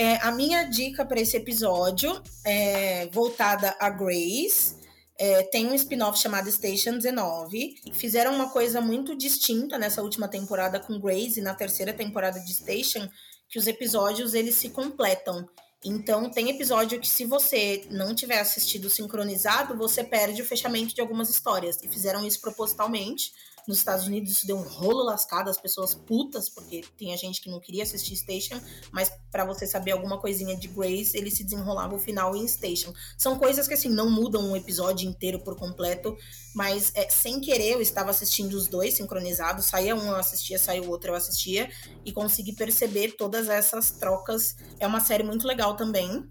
É, 0.00 0.14
a 0.18 0.30
minha 0.30 0.62
dica 0.62 1.04
para 1.04 1.20
esse 1.20 1.36
episódio 1.36 2.22
é 2.44 3.08
voltada 3.08 3.76
a 3.80 3.90
Grace. 3.90 4.76
É, 5.18 5.42
tem 5.42 5.66
um 5.66 5.74
spin-off 5.74 6.16
chamado 6.20 6.48
Station 6.52 6.98
19. 6.98 7.74
Fizeram 7.94 8.32
uma 8.32 8.48
coisa 8.48 8.80
muito 8.80 9.16
distinta 9.16 9.76
nessa 9.76 10.00
última 10.00 10.28
temporada 10.28 10.78
com 10.78 11.00
Grace 11.00 11.40
e 11.40 11.42
na 11.42 11.52
terceira 11.52 11.92
temporada 11.92 12.38
de 12.38 12.54
Station, 12.54 13.08
que 13.48 13.58
os 13.58 13.66
episódios 13.66 14.34
eles 14.34 14.54
se 14.54 14.70
completam. 14.70 15.44
Então, 15.84 16.30
tem 16.30 16.48
episódio 16.48 17.00
que, 17.00 17.08
se 17.08 17.24
você 17.24 17.84
não 17.90 18.14
tiver 18.14 18.38
assistido 18.38 18.88
sincronizado, 18.88 19.76
você 19.76 20.04
perde 20.04 20.42
o 20.42 20.46
fechamento 20.46 20.94
de 20.94 21.00
algumas 21.00 21.28
histórias. 21.28 21.82
E 21.82 21.88
fizeram 21.88 22.24
isso 22.24 22.40
propositalmente 22.40 23.32
nos 23.68 23.78
Estados 23.78 24.06
Unidos 24.06 24.32
isso 24.32 24.46
deu 24.46 24.56
um 24.56 24.62
rolo 24.62 25.04
lascado, 25.04 25.50
as 25.50 25.60
pessoas 25.60 25.94
putas, 25.94 26.48
porque 26.48 26.82
tinha 26.96 27.16
gente 27.18 27.40
que 27.40 27.50
não 27.50 27.60
queria 27.60 27.82
assistir 27.82 28.16
Station, 28.16 28.58
mas 28.90 29.12
para 29.30 29.44
você 29.44 29.66
saber 29.66 29.90
alguma 29.90 30.18
coisinha 30.18 30.56
de 30.56 30.66
Grace, 30.68 31.16
ele 31.16 31.30
se 31.30 31.44
desenrolava 31.44 31.94
o 31.94 31.98
final 31.98 32.34
em 32.34 32.48
Station. 32.48 32.94
São 33.16 33.38
coisas 33.38 33.68
que 33.68 33.74
assim 33.74 33.90
não 33.90 34.10
mudam 34.10 34.50
um 34.50 34.56
episódio 34.56 35.06
inteiro 35.06 35.38
por 35.40 35.54
completo, 35.54 36.16
mas 36.54 36.90
é, 36.94 37.10
sem 37.10 37.40
querer 37.40 37.74
eu 37.74 37.82
estava 37.82 38.10
assistindo 38.10 38.54
os 38.54 38.66
dois 38.66 38.94
sincronizados, 38.94 39.66
saía 39.66 39.94
um 39.94 40.08
eu 40.08 40.16
assistia, 40.16 40.58
saía 40.58 40.82
o 40.82 40.88
outro 40.88 41.10
eu 41.10 41.14
assistia 41.14 41.70
e 42.04 42.10
consegui 42.10 42.54
perceber 42.54 43.12
todas 43.12 43.48
essas 43.48 43.90
trocas. 43.90 44.56
É 44.80 44.86
uma 44.86 45.00
série 45.00 45.22
muito 45.22 45.46
legal 45.46 45.76
também. 45.76 46.26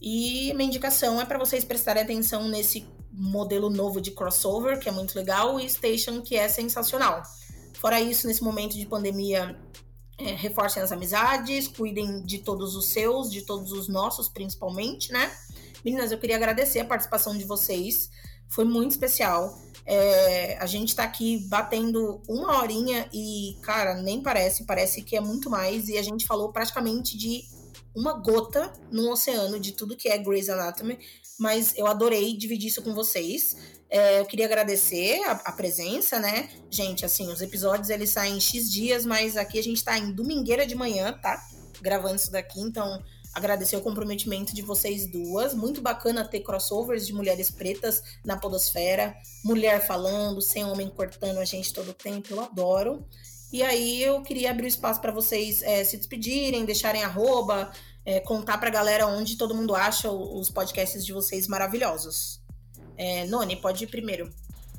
E 0.00 0.52
minha 0.54 0.68
indicação 0.68 1.20
é 1.20 1.24
para 1.24 1.38
vocês 1.38 1.64
prestarem 1.64 2.02
atenção 2.02 2.48
nesse 2.48 2.86
modelo 3.12 3.68
novo 3.68 4.00
de 4.00 4.10
crossover, 4.10 4.78
que 4.78 4.88
é 4.88 4.92
muito 4.92 5.14
legal, 5.16 5.58
e 5.58 5.68
Station, 5.68 6.22
que 6.22 6.36
é 6.36 6.48
sensacional. 6.48 7.22
Fora 7.74 8.00
isso, 8.00 8.26
nesse 8.26 8.42
momento 8.42 8.76
de 8.76 8.86
pandemia, 8.86 9.58
é, 10.18 10.34
reforcem 10.34 10.82
as 10.82 10.92
amizades, 10.92 11.66
cuidem 11.66 12.22
de 12.24 12.38
todos 12.38 12.76
os 12.76 12.86
seus, 12.88 13.30
de 13.30 13.42
todos 13.42 13.72
os 13.72 13.88
nossos, 13.88 14.28
principalmente, 14.28 15.10
né? 15.12 15.32
Meninas, 15.84 16.12
eu 16.12 16.18
queria 16.18 16.36
agradecer 16.36 16.80
a 16.80 16.84
participação 16.84 17.36
de 17.36 17.44
vocês, 17.44 18.10
foi 18.50 18.64
muito 18.64 18.90
especial. 18.90 19.58
É, 19.86 20.58
a 20.58 20.66
gente 20.66 20.94
tá 20.94 21.04
aqui 21.04 21.38
batendo 21.48 22.20
uma 22.28 22.58
horinha 22.58 23.08
e, 23.12 23.56
cara, 23.62 23.94
nem 23.94 24.22
parece, 24.22 24.64
parece 24.64 25.02
que 25.02 25.16
é 25.16 25.20
muito 25.20 25.48
mais, 25.48 25.88
e 25.88 25.96
a 25.96 26.02
gente 26.02 26.26
falou 26.26 26.52
praticamente 26.52 27.16
de 27.16 27.42
uma 27.94 28.12
gota 28.12 28.72
no 28.90 29.10
oceano 29.10 29.58
de 29.58 29.72
tudo 29.72 29.96
que 29.96 30.08
é 30.08 30.18
Grey's 30.18 30.48
Anatomy, 30.48 30.98
mas 31.40 31.72
eu 31.74 31.86
adorei 31.86 32.36
dividir 32.36 32.68
isso 32.68 32.82
com 32.82 32.94
vocês. 32.94 33.56
É, 33.88 34.20
eu 34.20 34.26
queria 34.26 34.44
agradecer 34.44 35.22
a, 35.24 35.32
a, 35.32 35.52
presença, 35.52 36.18
né? 36.20 36.50
Gente, 36.70 37.02
assim, 37.02 37.32
os 37.32 37.40
episódios 37.40 37.88
eles 37.88 38.10
saem 38.10 38.36
em 38.36 38.40
X 38.40 38.70
dias, 38.70 39.06
mas 39.06 39.38
aqui 39.38 39.58
a 39.58 39.62
gente 39.62 39.82
tá 39.82 39.98
em 39.98 40.12
domingueira 40.12 40.66
de 40.66 40.74
manhã, 40.74 41.14
tá? 41.14 41.42
Gravando 41.80 42.16
isso 42.16 42.30
daqui, 42.30 42.60
então 42.60 43.02
agradecer 43.32 43.74
o 43.74 43.80
comprometimento 43.80 44.54
de 44.54 44.60
vocês 44.60 45.06
duas. 45.06 45.54
Muito 45.54 45.80
bacana 45.80 46.28
ter 46.28 46.40
crossovers 46.40 47.06
de 47.06 47.14
mulheres 47.14 47.50
pretas 47.50 48.02
na 48.22 48.36
podosfera, 48.36 49.16
mulher 49.42 49.80
falando, 49.86 50.42
sem 50.42 50.62
homem 50.62 50.90
cortando 50.90 51.38
a 51.38 51.44
gente 51.46 51.72
todo 51.72 51.92
o 51.92 51.94
tempo, 51.94 52.34
eu 52.34 52.40
adoro. 52.40 53.06
E 53.52 53.62
aí 53.62 54.02
eu 54.02 54.22
queria 54.22 54.50
abrir 54.50 54.66
o 54.66 54.68
espaço 54.68 55.00
para 55.00 55.10
vocês 55.10 55.62
é, 55.62 55.82
se 55.82 55.96
despedirem, 55.96 56.64
deixarem 56.64 57.02
arroba, 57.02 57.72
é, 58.10 58.18
contar 58.18 58.62
a 58.64 58.70
galera 58.70 59.06
onde 59.06 59.36
todo 59.36 59.54
mundo 59.54 59.72
acha 59.72 60.10
os 60.10 60.50
podcasts 60.50 61.06
de 61.06 61.12
vocês 61.12 61.46
maravilhosos. 61.46 62.40
É, 62.96 63.24
Noni, 63.26 63.54
pode 63.54 63.84
ir 63.84 63.86
primeiro. 63.86 64.28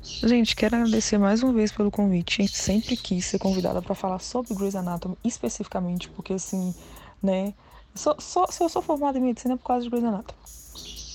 Gente, 0.02 0.54
quero 0.54 0.76
agradecer 0.76 1.16
mais 1.16 1.42
uma 1.42 1.52
vez 1.52 1.72
pelo 1.72 1.90
convite. 1.90 2.46
Sempre 2.46 2.94
quis 2.94 3.24
ser 3.24 3.38
convidada 3.38 3.80
para 3.80 3.94
falar 3.94 4.18
sobre 4.18 4.54
Grey's 4.54 4.74
Anatomy 4.74 5.16
especificamente, 5.24 6.10
porque 6.10 6.34
assim, 6.34 6.74
né? 7.22 7.54
Só, 7.94 8.16
só, 8.18 8.46
se 8.50 8.62
eu 8.62 8.68
sou 8.68 8.82
formada 8.82 9.16
em 9.18 9.22
medicina 9.22 9.54
é 9.54 9.56
por 9.56 9.64
causa 9.64 9.84
de 9.84 9.88
Grey's 9.88 10.04
Anatomy. 10.04 10.38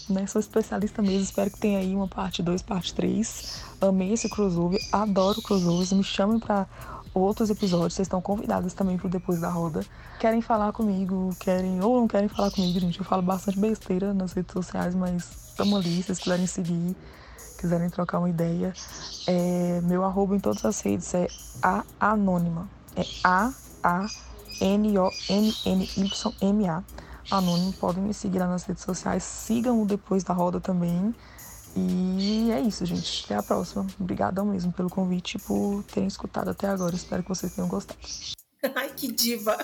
Né? 0.10 0.26
Sou 0.26 0.40
especialista 0.40 1.02
mesmo, 1.02 1.22
espero 1.22 1.52
que 1.52 1.60
tenha 1.60 1.80
aí 1.80 1.94
uma 1.94 2.08
parte 2.08 2.42
2, 2.42 2.64
parte 2.64 2.96
3. 2.96 3.62
Amei 3.80 4.14
esse 4.14 4.28
crossover, 4.28 4.80
adoro 4.92 5.40
crossovers, 5.42 5.92
me 5.92 6.04
chamem 6.04 6.40
para 6.40 6.66
outros 7.14 7.50
episódios, 7.50 7.94
vocês 7.94 8.06
estão 8.06 8.22
convidados 8.22 8.74
também 8.74 8.98
pro 8.98 9.10
Depois 9.10 9.40
da 9.40 9.50
Roda. 9.50 9.86
Querem 10.20 10.42
falar 10.42 10.72
comigo, 10.72 11.30
querem 11.40 11.82
ou 11.82 12.00
não 12.00 12.08
querem 12.08 12.28
falar 12.28 12.52
comigo, 12.52 12.80
gente. 12.80 13.00
Eu 13.00 13.06
falo 13.06 13.22
bastante 13.22 13.60
besteira 13.60 14.14
nas 14.14 14.34
redes 14.34 14.54
sociais, 14.54 14.96
mas 14.96 15.50
estamos 15.50 15.80
ali, 15.80 15.98
se 15.98 16.04
vocês 16.04 16.20
quiserem 16.20 16.48
seguir, 16.48 16.96
quiserem 17.60 17.90
trocar 17.90 18.20
uma 18.20 18.30
ideia. 18.30 18.74
É, 19.28 19.82
meu 19.84 20.04
arroba 20.04 20.36
em 20.36 20.40
todas 20.40 20.64
as 20.66 20.80
redes 20.82 21.14
é 21.14 21.28
a 21.62 21.84
anônima. 22.00 22.70
É 22.96 23.04
A 23.24 23.52
A 23.84 24.08
N 24.62 24.98
O 24.98 25.12
N 25.30 25.54
N 25.66 25.90
Y 25.98 26.34
M 26.42 26.68
A. 26.70 26.84
Anônimo, 27.30 27.74
podem 27.74 28.04
me 28.04 28.14
seguir 28.14 28.40
lá 28.40 28.48
nas 28.48 28.64
redes 28.64 28.84
sociais. 28.84 29.24
Sigam 29.24 29.82
o 29.82 29.86
Depois 29.86 30.24
da 30.24 30.34
Roda 30.34 30.62
também. 30.62 31.14
E 31.78 32.52
é 32.52 32.60
isso, 32.60 32.84
gente. 32.86 33.26
Até 33.26 33.36
a 33.36 33.44
próxima. 33.44 33.86
Obrigadão 34.00 34.46
mesmo 34.46 34.74
pelo 34.74 34.90
convite 34.90 35.36
e 35.36 35.40
por 35.40 35.84
terem 35.84 36.08
escutado 36.08 36.50
até 36.50 36.68
agora. 36.68 36.96
Espero 36.96 37.22
que 37.22 37.30
vocês 37.30 37.54
tenham 37.54 37.70
gostado. 37.70 38.00
Ai, 38.76 38.90
que 38.96 39.12
diva! 39.12 39.56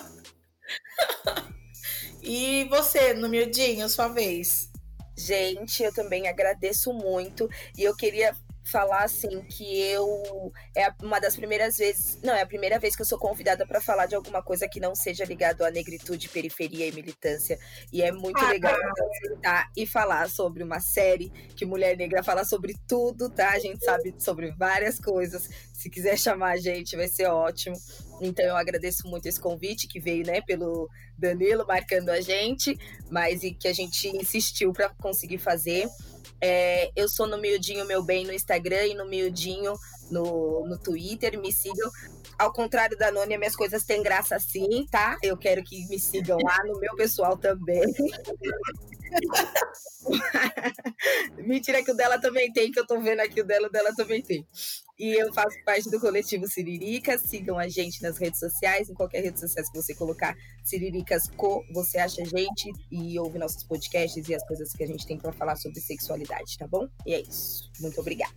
e 2.21 2.65
você, 2.65 3.15
no 3.15 3.27
miudinho, 3.27 3.89
sua 3.89 4.07
vez? 4.09 4.69
Gente, 5.17 5.81
eu 5.81 5.91
também 5.91 6.27
agradeço 6.27 6.93
muito. 6.93 7.49
E 7.75 7.83
eu 7.83 7.95
queria 7.95 8.35
falar 8.63 9.03
assim 9.03 9.41
que 9.41 9.79
eu 9.81 10.51
é 10.75 10.91
uma 11.01 11.19
das 11.19 11.35
primeiras 11.35 11.77
vezes, 11.77 12.19
não, 12.23 12.33
é 12.33 12.41
a 12.41 12.45
primeira 12.45 12.79
vez 12.79 12.95
que 12.95 13.01
eu 13.01 13.05
sou 13.05 13.17
convidada 13.17 13.65
para 13.67 13.81
falar 13.81 14.05
de 14.05 14.15
alguma 14.15 14.41
coisa 14.41 14.67
que 14.67 14.79
não 14.79 14.95
seja 14.95 15.25
ligado 15.25 15.63
à 15.63 15.71
negritude, 15.71 16.29
periferia 16.29 16.87
e 16.87 16.91
militância. 16.91 17.59
E 17.91 18.01
é 18.01 18.11
muito 18.11 18.43
ah, 18.43 18.49
legal 18.49 18.75
sentar 19.21 19.69
e 19.75 19.85
falar 19.85 20.29
sobre 20.29 20.63
uma 20.63 20.79
série 20.79 21.29
que 21.55 21.65
mulher 21.65 21.97
negra 21.97 22.23
fala 22.23 22.45
sobre 22.45 22.75
tudo, 22.87 23.29
tá? 23.29 23.51
A 23.51 23.59
gente 23.59 23.83
sabe 23.83 24.15
sobre 24.17 24.51
várias 24.51 24.99
coisas. 24.99 25.49
Se 25.73 25.89
quiser 25.89 26.17
chamar 26.17 26.53
a 26.53 26.57
gente, 26.57 26.95
vai 26.95 27.07
ser 27.07 27.27
ótimo. 27.27 27.75
Então 28.21 28.45
eu 28.45 28.55
agradeço 28.55 29.07
muito 29.07 29.27
esse 29.27 29.39
convite 29.39 29.87
que 29.87 29.99
veio, 29.99 30.25
né, 30.25 30.41
pelo 30.41 30.89
Danilo 31.17 31.65
marcando 31.67 32.09
a 32.09 32.21
gente, 32.21 32.77
mas 33.09 33.43
e 33.43 33.51
que 33.51 33.67
a 33.67 33.73
gente 33.73 34.07
insistiu 34.15 34.71
para 34.71 34.89
conseguir 34.89 35.37
fazer. 35.37 35.87
É, 36.45 36.91
eu 36.93 37.07
sou 37.07 37.25
no 37.25 37.37
Miudinho 37.37 37.85
Meu 37.85 38.03
Bem 38.03 38.25
no 38.25 38.33
Instagram 38.33 38.87
e 38.87 38.93
no 38.93 39.05
Miudinho 39.05 39.75
no, 40.11 40.67
no 40.67 40.77
Twitter. 40.77 41.39
Me 41.39 41.53
sigam. 41.53 41.89
Ao 42.37 42.51
contrário 42.51 42.97
da 42.97 43.09
Nônia, 43.13 43.37
minhas 43.37 43.55
coisas 43.55 43.85
têm 43.85 44.03
graça 44.03 44.37
sim, 44.39 44.85
tá? 44.91 45.17
Eu 45.23 45.37
quero 45.37 45.63
que 45.63 45.87
me 45.87 45.97
sigam 45.97 46.37
lá 46.43 46.57
no 46.65 46.77
meu 46.81 46.93
pessoal 46.97 47.37
também. 47.37 47.83
Mentira 51.45 51.83
que 51.83 51.91
o 51.91 51.95
dela 51.95 52.19
também 52.19 52.51
tem, 52.51 52.71
que 52.71 52.79
eu 52.79 52.85
tô 52.85 52.99
vendo 52.99 53.19
aqui 53.19 53.41
o 53.41 53.45
dela, 53.45 53.67
o 53.67 53.71
dela 53.71 53.93
também 53.95 54.21
tem. 54.21 54.47
E 54.97 55.19
eu 55.19 55.33
faço 55.33 55.55
parte 55.65 55.89
do 55.89 55.99
coletivo 55.99 56.47
Siririca. 56.47 57.17
Sigam 57.17 57.57
a 57.57 57.67
gente 57.67 58.01
nas 58.01 58.17
redes 58.17 58.39
sociais, 58.39 58.89
em 58.89 58.93
qualquer 58.93 59.23
rede 59.23 59.39
social 59.39 59.65
que 59.65 59.81
você 59.81 59.95
colocar 59.95 60.35
Siriricas 60.63 61.23
Co, 61.35 61.63
você 61.73 61.97
acha 61.97 62.21
a 62.21 62.25
gente 62.25 62.71
e 62.91 63.17
ouve 63.19 63.39
nossos 63.39 63.63
podcasts 63.63 64.27
e 64.27 64.35
as 64.35 64.45
coisas 64.47 64.71
que 64.73 64.83
a 64.83 64.87
gente 64.87 65.05
tem 65.05 65.17
para 65.17 65.31
falar 65.31 65.55
sobre 65.55 65.79
sexualidade, 65.81 66.57
tá 66.57 66.67
bom? 66.67 66.87
E 67.05 67.13
é 67.13 67.21
isso. 67.21 67.69
Muito 67.79 67.99
obrigada. 67.99 68.33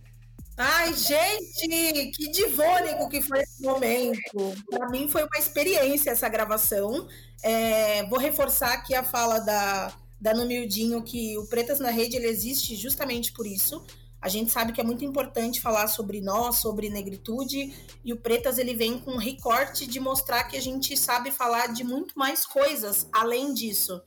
Ai, 0.59 0.91
gente, 0.95 2.11
que 2.15 2.31
divônico 2.31 3.07
que 3.09 3.21
foi 3.21 3.41
esse 3.41 3.61
momento. 3.61 4.55
Para 4.71 4.89
mim 4.89 5.07
foi 5.07 5.23
uma 5.23 5.37
experiência 5.37 6.09
essa 6.09 6.27
gravação. 6.27 7.07
É, 7.43 8.03
vou 8.07 8.17
reforçar 8.17 8.73
aqui 8.73 8.95
a 8.95 9.03
fala 9.03 9.39
da, 9.39 9.93
da 10.19 10.33
Numildinho 10.33 11.03
que 11.03 11.37
o 11.37 11.45
Pretas 11.47 11.79
na 11.79 11.89
Rede 11.89 12.15
ele 12.15 12.27
existe 12.27 12.75
justamente 12.75 13.31
por 13.31 13.45
isso 13.45 13.83
a 14.19 14.29
gente 14.29 14.51
sabe 14.51 14.73
que 14.73 14.81
é 14.81 14.83
muito 14.83 15.05
importante 15.05 15.61
falar 15.61 15.87
sobre 15.87 16.21
nós, 16.21 16.57
sobre 16.57 16.89
negritude, 16.89 17.73
e 18.03 18.11
o 18.11 18.17
Pretas 18.17 18.57
ele 18.57 18.73
vem 18.73 18.97
com 18.99 19.11
um 19.11 19.17
recorte 19.17 19.85
de 19.85 19.99
mostrar 19.99 20.45
que 20.45 20.57
a 20.57 20.61
gente 20.61 20.97
sabe 20.97 21.29
falar 21.31 21.67
de 21.67 21.83
muito 21.83 22.17
mais 22.17 22.45
coisas 22.45 23.07
além 23.13 23.53
disso, 23.53 24.01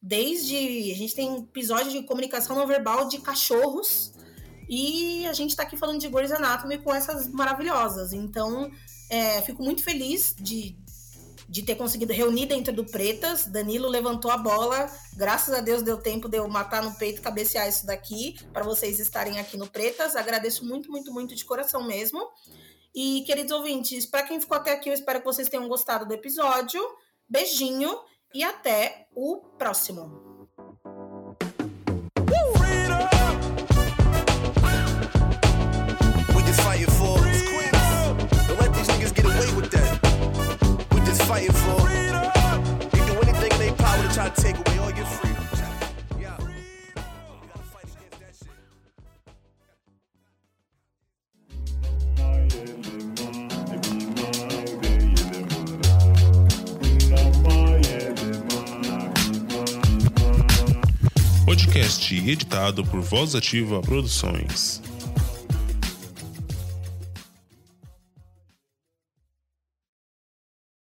desde. 0.00 0.56
A 0.92 0.94
gente 0.94 1.14
tem 1.14 1.36
episódio 1.38 1.90
de 1.90 2.02
comunicação 2.04 2.54
não 2.54 2.66
verbal 2.66 3.08
de 3.08 3.18
cachorros. 3.18 4.12
E 4.68 5.24
a 5.26 5.32
gente 5.32 5.50
está 5.50 5.62
aqui 5.62 5.76
falando 5.76 6.00
de 6.00 6.08
Grey's 6.08 6.32
Anatomy 6.32 6.78
com 6.78 6.92
essas 6.92 7.28
maravilhosas. 7.28 8.12
Então, 8.12 8.70
é, 9.08 9.40
fico 9.42 9.62
muito 9.62 9.82
feliz 9.82 10.34
de, 10.36 10.76
de 11.48 11.62
ter 11.62 11.76
conseguido 11.76 12.12
reunir 12.12 12.46
dentro 12.46 12.72
do 12.72 12.84
Pretas. 12.84 13.46
Danilo 13.46 13.88
levantou 13.88 14.30
a 14.30 14.36
bola. 14.36 14.90
Graças 15.16 15.54
a 15.54 15.60
Deus 15.60 15.82
deu 15.82 15.98
tempo 15.98 16.28
de 16.28 16.38
eu 16.38 16.48
matar 16.48 16.82
no 16.82 16.96
peito, 16.96 17.22
cabecear 17.22 17.68
isso 17.68 17.86
daqui, 17.86 18.36
para 18.52 18.64
vocês 18.64 18.98
estarem 18.98 19.38
aqui 19.38 19.56
no 19.56 19.68
Pretas. 19.68 20.16
Agradeço 20.16 20.64
muito, 20.64 20.90
muito, 20.90 21.12
muito 21.12 21.34
de 21.34 21.44
coração 21.44 21.86
mesmo. 21.86 22.20
E, 22.94 23.22
queridos 23.26 23.52
ouvintes, 23.52 24.06
para 24.06 24.22
quem 24.22 24.40
ficou 24.40 24.56
até 24.56 24.72
aqui, 24.72 24.88
eu 24.88 24.94
espero 24.94 25.20
que 25.20 25.26
vocês 25.26 25.48
tenham 25.48 25.68
gostado 25.68 26.06
do 26.06 26.14
episódio. 26.14 26.80
Beijinho 27.28 27.94
e 28.34 28.42
até 28.42 29.06
o 29.14 29.36
próximo. 29.58 30.25
Take 44.46 44.68
away 44.68 44.78
all 44.78 44.90
your 44.90 45.06
freedom. 45.06 45.36
Podcast 61.44 62.14
editado 62.14 62.84
por 62.84 63.00
Voz 63.00 63.34
Ativa 63.34 63.80
Produções. 63.80 64.80